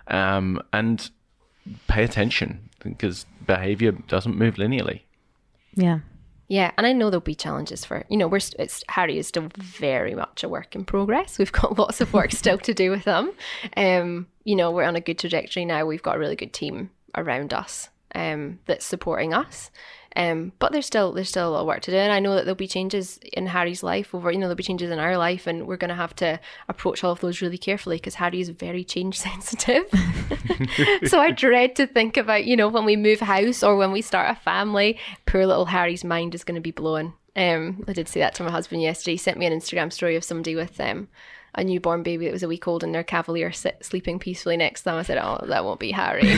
um, 0.09 0.61
and 0.73 1.11
pay 1.89 2.05
attention 2.05 2.71
because 2.81 3.27
behavior 3.47 3.93
doesn't 3.93 4.37
move 4.37 4.57
linearly. 4.57 5.03
Yeah. 5.75 6.01
Yeah, 6.47 6.73
and 6.77 6.87
I 6.87 6.93
know 6.93 7.09
there'll 7.09 7.23
be 7.23 7.35
challenges 7.35 7.87
for 7.87 8.05
you 8.11 8.19
know 8.19 8.29
we're 8.29 8.41
it's 8.59 8.85
Harry 8.89 9.17
is 9.17 9.27
still 9.27 9.49
very 9.57 10.15
much 10.15 10.45
a 10.45 10.49
work 10.49 10.77
in 10.77 10.85
progress. 10.85 11.39
We've 11.39 11.51
got 11.51 11.79
lots 11.79 12.03
of 12.03 12.13
work 12.13 12.33
still 12.33 12.59
to 12.59 12.75
do 12.75 12.91
with 12.91 13.07
him. 13.07 13.31
Um, 13.79 14.27
you 14.45 14.55
know 14.55 14.71
we're 14.71 14.85
on 14.85 14.95
a 14.95 15.01
good 15.01 15.19
trajectory 15.19 15.65
now. 15.65 15.87
We've 15.87 16.03
got 16.03 16.17
a 16.17 16.19
really 16.19 16.37
good 16.37 16.53
team 16.53 16.91
around 17.17 17.55
us 17.55 17.89
um, 18.15 18.59
that's 18.67 18.85
supporting 18.85 19.35
us. 19.35 19.71
Um, 20.17 20.53
but 20.61 20.71
there's 20.71 20.87
still 20.87 21.13
there's 21.13 21.29
still 21.29 21.49
a 21.49 21.51
lot 21.51 21.61
of 21.63 21.67
work 21.67 21.81
to 21.83 21.91
do, 21.91 21.97
and 21.97 22.13
I 22.13 22.21
know 22.21 22.37
that 22.37 22.45
there'll 22.45 22.55
be 22.55 22.69
changes 22.69 23.19
in 23.33 23.47
Harry's 23.47 23.83
life 23.83 24.15
over 24.15 24.31
you 24.31 24.39
know 24.39 24.47
there'll 24.47 24.55
be 24.55 24.63
changes 24.63 24.91
in 24.93 25.01
our 25.01 25.19
life, 25.19 25.49
and 25.49 25.67
we're 25.67 25.77
going 25.77 25.89
to 25.89 25.97
have 25.97 26.15
to 26.17 26.39
approach 26.69 27.03
all 27.03 27.11
of 27.11 27.21
those 27.21 27.43
really 27.43 27.59
carefully 27.59 27.97
because 27.97 28.15
Harry 28.15 28.41
is 28.41 28.49
very 28.51 28.85
change 28.85 29.19
sensitive. 29.21 29.87
so 31.07 31.21
I 31.21 31.33
dread 31.33 31.75
to 31.77 31.87
think 31.89 32.17
about, 32.17 32.45
you 32.45 32.57
know, 32.57 32.69
when 32.69 32.85
we 32.85 32.95
move 32.95 33.21
house 33.21 33.65
or 33.65 33.77
when 33.77 33.91
we 33.91 34.03
start 34.03 34.31
a 34.31 34.41
family, 34.41 34.99
poor 35.27 35.47
little 35.47 35.67
Harry's 35.67 36.05
mind 36.05 36.35
is 36.35 36.45
going 36.45 36.55
to 36.55 36.61
be 36.61 36.71
blown. 36.71 37.15
Um, 37.37 37.85
I 37.89 37.93
did 37.93 38.09
say 38.09 38.21
that 38.21 38.37
to 38.37 38.45
my 38.45 38.53
husband 38.53 38.83
yesterday. 38.83 39.15
He 39.15 39.19
sent 39.19 39.39
me 39.39 39.47
an 39.47 39.53
Instagram 39.53 39.93
story 39.93 40.15
of 40.15 40.23
somebody 40.23 40.55
with 40.55 40.81
um, 40.81 41.09
a 41.57 41.65
newborn 41.65 42.03
baby 42.03 42.27
that 42.27 42.33
was 42.33 42.43
a 42.43 42.49
week 42.49 42.67
old 42.67 42.83
and 42.83 42.95
their 42.95 43.05
cavalier 43.05 43.53
sit, 43.53 43.85
sleeping 43.85 44.19
peacefully 44.19 44.57
next 44.57 44.81
to 44.81 44.85
them. 44.87 44.97
I 44.97 45.03
said, 45.03 45.19
"Oh, 45.19 45.45
that 45.49 45.65
won't 45.65 45.81
be 45.81 45.91
Harry." 45.93 46.23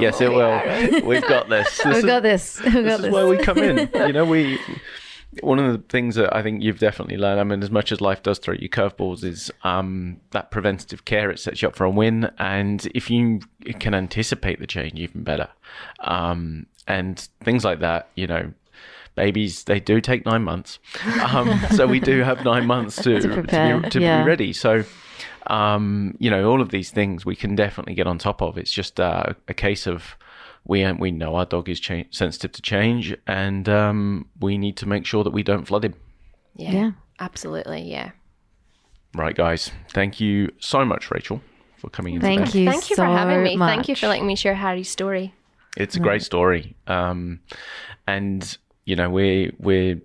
Yes, 0.00 0.20
it 0.20 0.30
will. 0.30 0.58
Harry. 0.58 1.00
We've 1.04 1.26
got 1.26 1.48
this. 1.48 1.68
This 1.84 1.84
We've 1.86 1.96
is- 1.96 2.04
got 2.04 2.22
this. 2.22 2.60
We've 2.62 2.72
got 2.74 2.82
this 2.82 2.96
this. 2.98 3.06
is 3.06 3.12
where 3.12 3.26
we 3.28 3.38
come 3.38 3.58
in. 3.58 3.90
You 3.94 4.12
know, 4.12 4.24
we. 4.24 4.58
One 5.40 5.58
of 5.58 5.72
the 5.72 5.78
things 5.88 6.14
that 6.14 6.32
I 6.34 6.42
think 6.44 6.62
you've 6.62 6.78
definitely 6.78 7.16
learned, 7.16 7.40
I 7.40 7.44
mean, 7.44 7.60
as 7.60 7.70
much 7.70 7.90
as 7.90 8.00
life 8.00 8.22
does 8.22 8.38
throw 8.38 8.54
you 8.54 8.68
curveballs, 8.68 9.24
is 9.24 9.50
um, 9.64 10.20
that 10.30 10.52
preventative 10.52 11.04
care. 11.04 11.28
It 11.30 11.40
sets 11.40 11.60
you 11.60 11.66
up 11.66 11.74
for 11.74 11.82
a 11.84 11.90
win, 11.90 12.30
and 12.38 12.86
if 12.94 13.10
you 13.10 13.40
can 13.80 13.94
anticipate 13.94 14.60
the 14.60 14.66
change, 14.68 14.94
even 15.00 15.24
better. 15.24 15.48
Um, 16.00 16.66
and 16.86 17.18
things 17.42 17.64
like 17.64 17.80
that, 17.80 18.10
you 18.14 18.28
know, 18.28 18.52
babies 19.14 19.64
they 19.64 19.80
do 19.80 20.00
take 20.00 20.24
nine 20.26 20.42
months, 20.42 20.78
um, 21.22 21.60
so 21.70 21.86
we 21.86 22.00
do 22.00 22.20
have 22.22 22.44
nine 22.44 22.66
months 22.66 22.96
to 23.02 23.20
to, 23.20 23.28
prepare, 23.28 23.80
be, 23.80 23.90
to 23.90 24.00
yeah. 24.00 24.22
be 24.22 24.28
ready. 24.28 24.52
So 24.52 24.84
um, 25.46 26.16
you 26.18 26.30
know, 26.30 26.48
all 26.50 26.60
of 26.60 26.70
these 26.70 26.90
things 26.90 27.24
we 27.26 27.36
can 27.36 27.54
definitely 27.54 27.94
get 27.94 28.06
on 28.06 28.18
top 28.18 28.42
of. 28.42 28.56
It's 28.56 28.72
just 28.72 28.98
uh, 29.00 29.34
a 29.48 29.54
case 29.54 29.86
of 29.86 30.16
we 30.64 30.90
we 30.92 31.10
know 31.10 31.36
our 31.36 31.44
dog 31.44 31.68
is 31.68 31.80
cha- 31.80 32.04
sensitive 32.10 32.52
to 32.52 32.62
change, 32.62 33.14
and 33.26 33.68
um, 33.68 34.28
we 34.40 34.58
need 34.58 34.76
to 34.78 34.86
make 34.86 35.04
sure 35.06 35.24
that 35.24 35.32
we 35.32 35.42
don't 35.42 35.66
flood 35.66 35.84
him. 35.84 35.94
Yeah, 36.56 36.72
Yeah. 36.72 36.90
absolutely. 37.20 37.82
Yeah. 37.82 38.12
Right, 39.14 39.36
guys. 39.36 39.70
Thank 39.92 40.18
you 40.20 40.50
so 40.58 40.84
much, 40.84 41.10
Rachel, 41.10 41.40
for 41.76 41.88
coming 41.90 42.14
in. 42.16 42.20
Thank 42.20 42.46
today. 42.46 42.60
you. 42.60 42.70
Thank 42.70 42.90
you 42.90 42.96
so 42.96 43.02
for 43.04 43.08
having 43.08 43.42
me. 43.42 43.56
Thank 43.58 43.88
you 43.88 43.94
for 43.94 44.08
letting 44.08 44.26
me 44.26 44.34
share 44.34 44.54
Harry's 44.54 44.88
story. 44.88 45.34
It's 45.76 45.96
a 45.96 46.00
great 46.00 46.22
story, 46.22 46.76
um, 46.86 47.40
and 48.06 48.56
you 48.84 48.96
know 48.96 49.10
we 49.10 49.52
we 49.58 50.00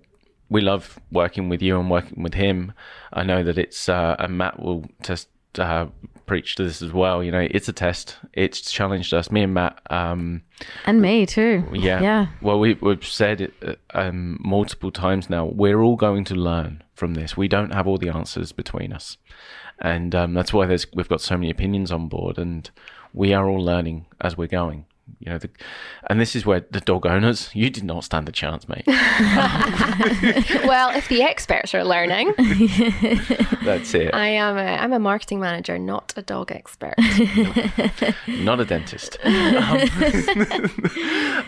we 0.48 0.60
love 0.60 0.98
working 1.12 1.48
with 1.48 1.62
you 1.62 1.78
and 1.78 1.90
working 1.90 2.22
with 2.22 2.34
him. 2.34 2.72
I 3.12 3.22
know 3.22 3.42
that 3.44 3.56
it's 3.58 3.88
uh, 3.88 4.16
and 4.18 4.36
Matt 4.38 4.60
will 4.60 4.84
test 5.02 5.28
uh, 5.58 5.86
preach 6.26 6.54
to 6.56 6.64
this 6.64 6.80
as 6.82 6.92
well. 6.92 7.22
You 7.24 7.30
know, 7.32 7.46
it's 7.50 7.68
a 7.68 7.72
test. 7.72 8.16
It's 8.32 8.60
challenged 8.70 9.12
us. 9.14 9.30
Me 9.30 9.42
and 9.42 9.54
Matt. 9.54 9.80
Um, 9.90 10.42
And 10.86 11.00
me 11.00 11.26
too. 11.26 11.64
yeah. 11.72 12.00
Yeah. 12.00 12.26
Well, 12.40 12.58
we, 12.60 12.74
we've 12.74 13.04
said 13.04 13.40
it 13.40 13.54
uh, 13.66 13.74
um, 13.94 14.38
multiple 14.40 14.90
times 14.92 15.28
now. 15.30 15.46
We're 15.46 15.80
all 15.82 15.96
going 15.96 16.24
to 16.24 16.34
learn 16.34 16.82
from 16.94 17.14
this. 17.14 17.36
We 17.36 17.48
don't 17.48 17.72
have 17.72 17.86
all 17.88 17.98
the 17.98 18.10
answers 18.10 18.52
between 18.52 18.92
us, 18.92 19.18
and 19.80 20.14
um, 20.14 20.34
that's 20.34 20.52
why 20.52 20.66
there's 20.66 20.86
we've 20.94 21.08
got 21.08 21.20
so 21.20 21.36
many 21.36 21.50
opinions 21.50 21.90
on 21.90 22.08
board, 22.08 22.38
and 22.38 22.70
we 23.12 23.32
are 23.34 23.48
all 23.48 23.62
learning 23.64 24.06
as 24.20 24.36
we're 24.36 24.46
going. 24.48 24.84
You 25.18 25.32
know, 25.32 25.38
the, 25.38 25.50
and 26.08 26.20
this 26.20 26.36
is 26.36 26.46
where 26.46 26.60
the 26.70 26.80
dog 26.80 27.06
owners, 27.06 27.50
you 27.54 27.70
did 27.70 27.84
not 27.84 28.04
stand 28.04 28.28
a 28.28 28.32
chance, 28.32 28.68
mate. 28.68 28.84
well, 30.66 30.90
if 30.90 31.08
the 31.08 31.22
experts 31.22 31.74
are 31.74 31.84
learning, 31.84 32.34
That's 33.64 33.94
it. 33.94 34.14
I 34.14 34.28
am 34.28 34.56
a, 34.56 34.60
I'm 34.60 34.92
a 34.92 34.98
marketing 34.98 35.40
manager, 35.40 35.78
not 35.78 36.12
a 36.16 36.22
dog 36.22 36.52
expert. 36.52 36.94
Not 38.26 38.60
a 38.60 38.64
dentist. 38.64 39.18
um, 39.24 39.80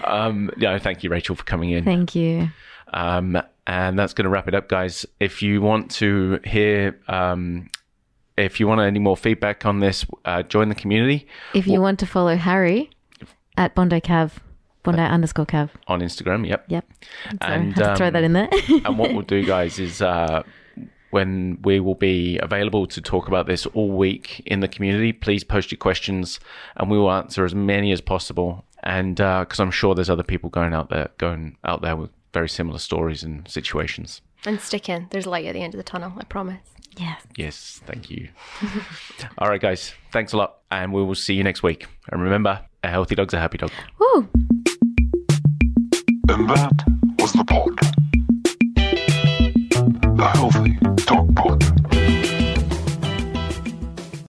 um, 0.04 0.50
yeah, 0.56 0.78
thank 0.78 1.02
you, 1.02 1.10
Rachel, 1.10 1.36
for 1.36 1.44
coming 1.44 1.70
in. 1.70 1.84
Thank 1.84 2.14
you. 2.14 2.48
Um, 2.92 3.40
and 3.66 3.98
that's 3.98 4.12
going 4.12 4.24
to 4.24 4.30
wrap 4.30 4.48
it 4.48 4.54
up, 4.54 4.68
guys. 4.68 5.06
If 5.20 5.42
you 5.42 5.60
want 5.60 5.90
to 5.92 6.40
hear, 6.44 7.00
um, 7.08 7.70
if 8.36 8.60
you 8.60 8.66
want 8.66 8.80
any 8.80 8.98
more 8.98 9.16
feedback 9.16 9.64
on 9.64 9.80
this, 9.80 10.04
uh, 10.24 10.42
join 10.42 10.68
the 10.68 10.74
community 10.74 11.26
If 11.54 11.66
you 11.66 11.80
want 11.80 11.98
to 12.00 12.06
follow 12.06 12.36
Harry 12.36 12.90
at 13.56 13.74
Bondi 13.74 14.00
Cav, 14.00 14.32
Bondi 14.82 15.00
underscore 15.02 15.46
Cav. 15.46 15.70
on 15.88 16.00
Instagram. 16.00 16.46
Yep. 16.48 16.64
Yep. 16.68 16.84
So 17.30 17.36
And, 17.40 17.76
had 17.76 17.84
to 17.84 17.96
throw 17.96 18.06
um, 18.08 18.12
that 18.14 18.24
in 18.24 18.32
there. 18.32 18.48
and 18.84 18.98
what 18.98 19.12
we'll 19.12 19.22
do, 19.22 19.44
guys, 19.44 19.78
is 19.78 20.02
uh, 20.02 20.42
when 21.10 21.58
we 21.62 21.78
will 21.80 21.94
be 21.94 22.38
available 22.38 22.86
to 22.86 23.00
talk 23.00 23.28
about 23.28 23.46
this 23.46 23.66
all 23.66 23.90
week 23.90 24.42
in 24.46 24.60
the 24.60 24.68
community, 24.68 25.12
please 25.12 25.44
post 25.44 25.70
your 25.70 25.78
questions, 25.78 26.40
and 26.76 26.90
we 26.90 26.98
will 26.98 27.10
answer 27.12 27.44
as 27.44 27.54
many 27.54 27.92
as 27.92 28.00
possible. 28.00 28.64
And 28.82 29.16
because 29.16 29.60
I'm 29.60 29.70
sure 29.70 29.94
there's 29.94 30.10
other 30.10 30.22
people 30.24 30.50
going 30.50 30.74
out 30.74 30.88
there, 30.90 31.10
going 31.18 31.56
out 31.64 31.82
there 31.82 31.94
with 31.96 32.10
very 32.32 32.48
similar 32.48 32.78
stories 32.78 33.22
and 33.22 33.46
situations. 33.46 34.22
and 34.46 34.60
stick 34.60 34.88
in. 34.88 35.06
There's 35.10 35.26
light 35.26 35.44
at 35.46 35.52
the 35.52 35.60
end 35.62 35.74
of 35.74 35.78
the 35.78 35.84
tunnel, 35.84 36.12
I 36.18 36.24
promise. 36.24 36.62
yes. 36.98 37.22
Yes, 37.36 37.80
thank 37.86 38.10
you. 38.10 38.28
all 39.38 39.48
right, 39.48 39.60
guys, 39.60 39.94
thanks 40.10 40.32
a 40.32 40.36
lot, 40.36 40.56
and 40.70 40.92
we 40.92 41.04
will 41.04 41.14
see 41.14 41.34
you 41.34 41.44
next 41.44 41.62
week. 41.62 41.86
And 42.10 42.20
remember, 42.22 42.60
a 42.82 42.88
healthy 42.88 43.14
dog's 43.14 43.34
a 43.34 43.38
happy 43.38 43.58
dog. 43.58 43.70
Woo. 43.98 44.28
And 46.28 46.48
that 46.48 46.72
was 47.18 47.32
the 47.32 47.44
pod. 47.44 47.78
The 50.16 50.26
Healthy 50.34 50.78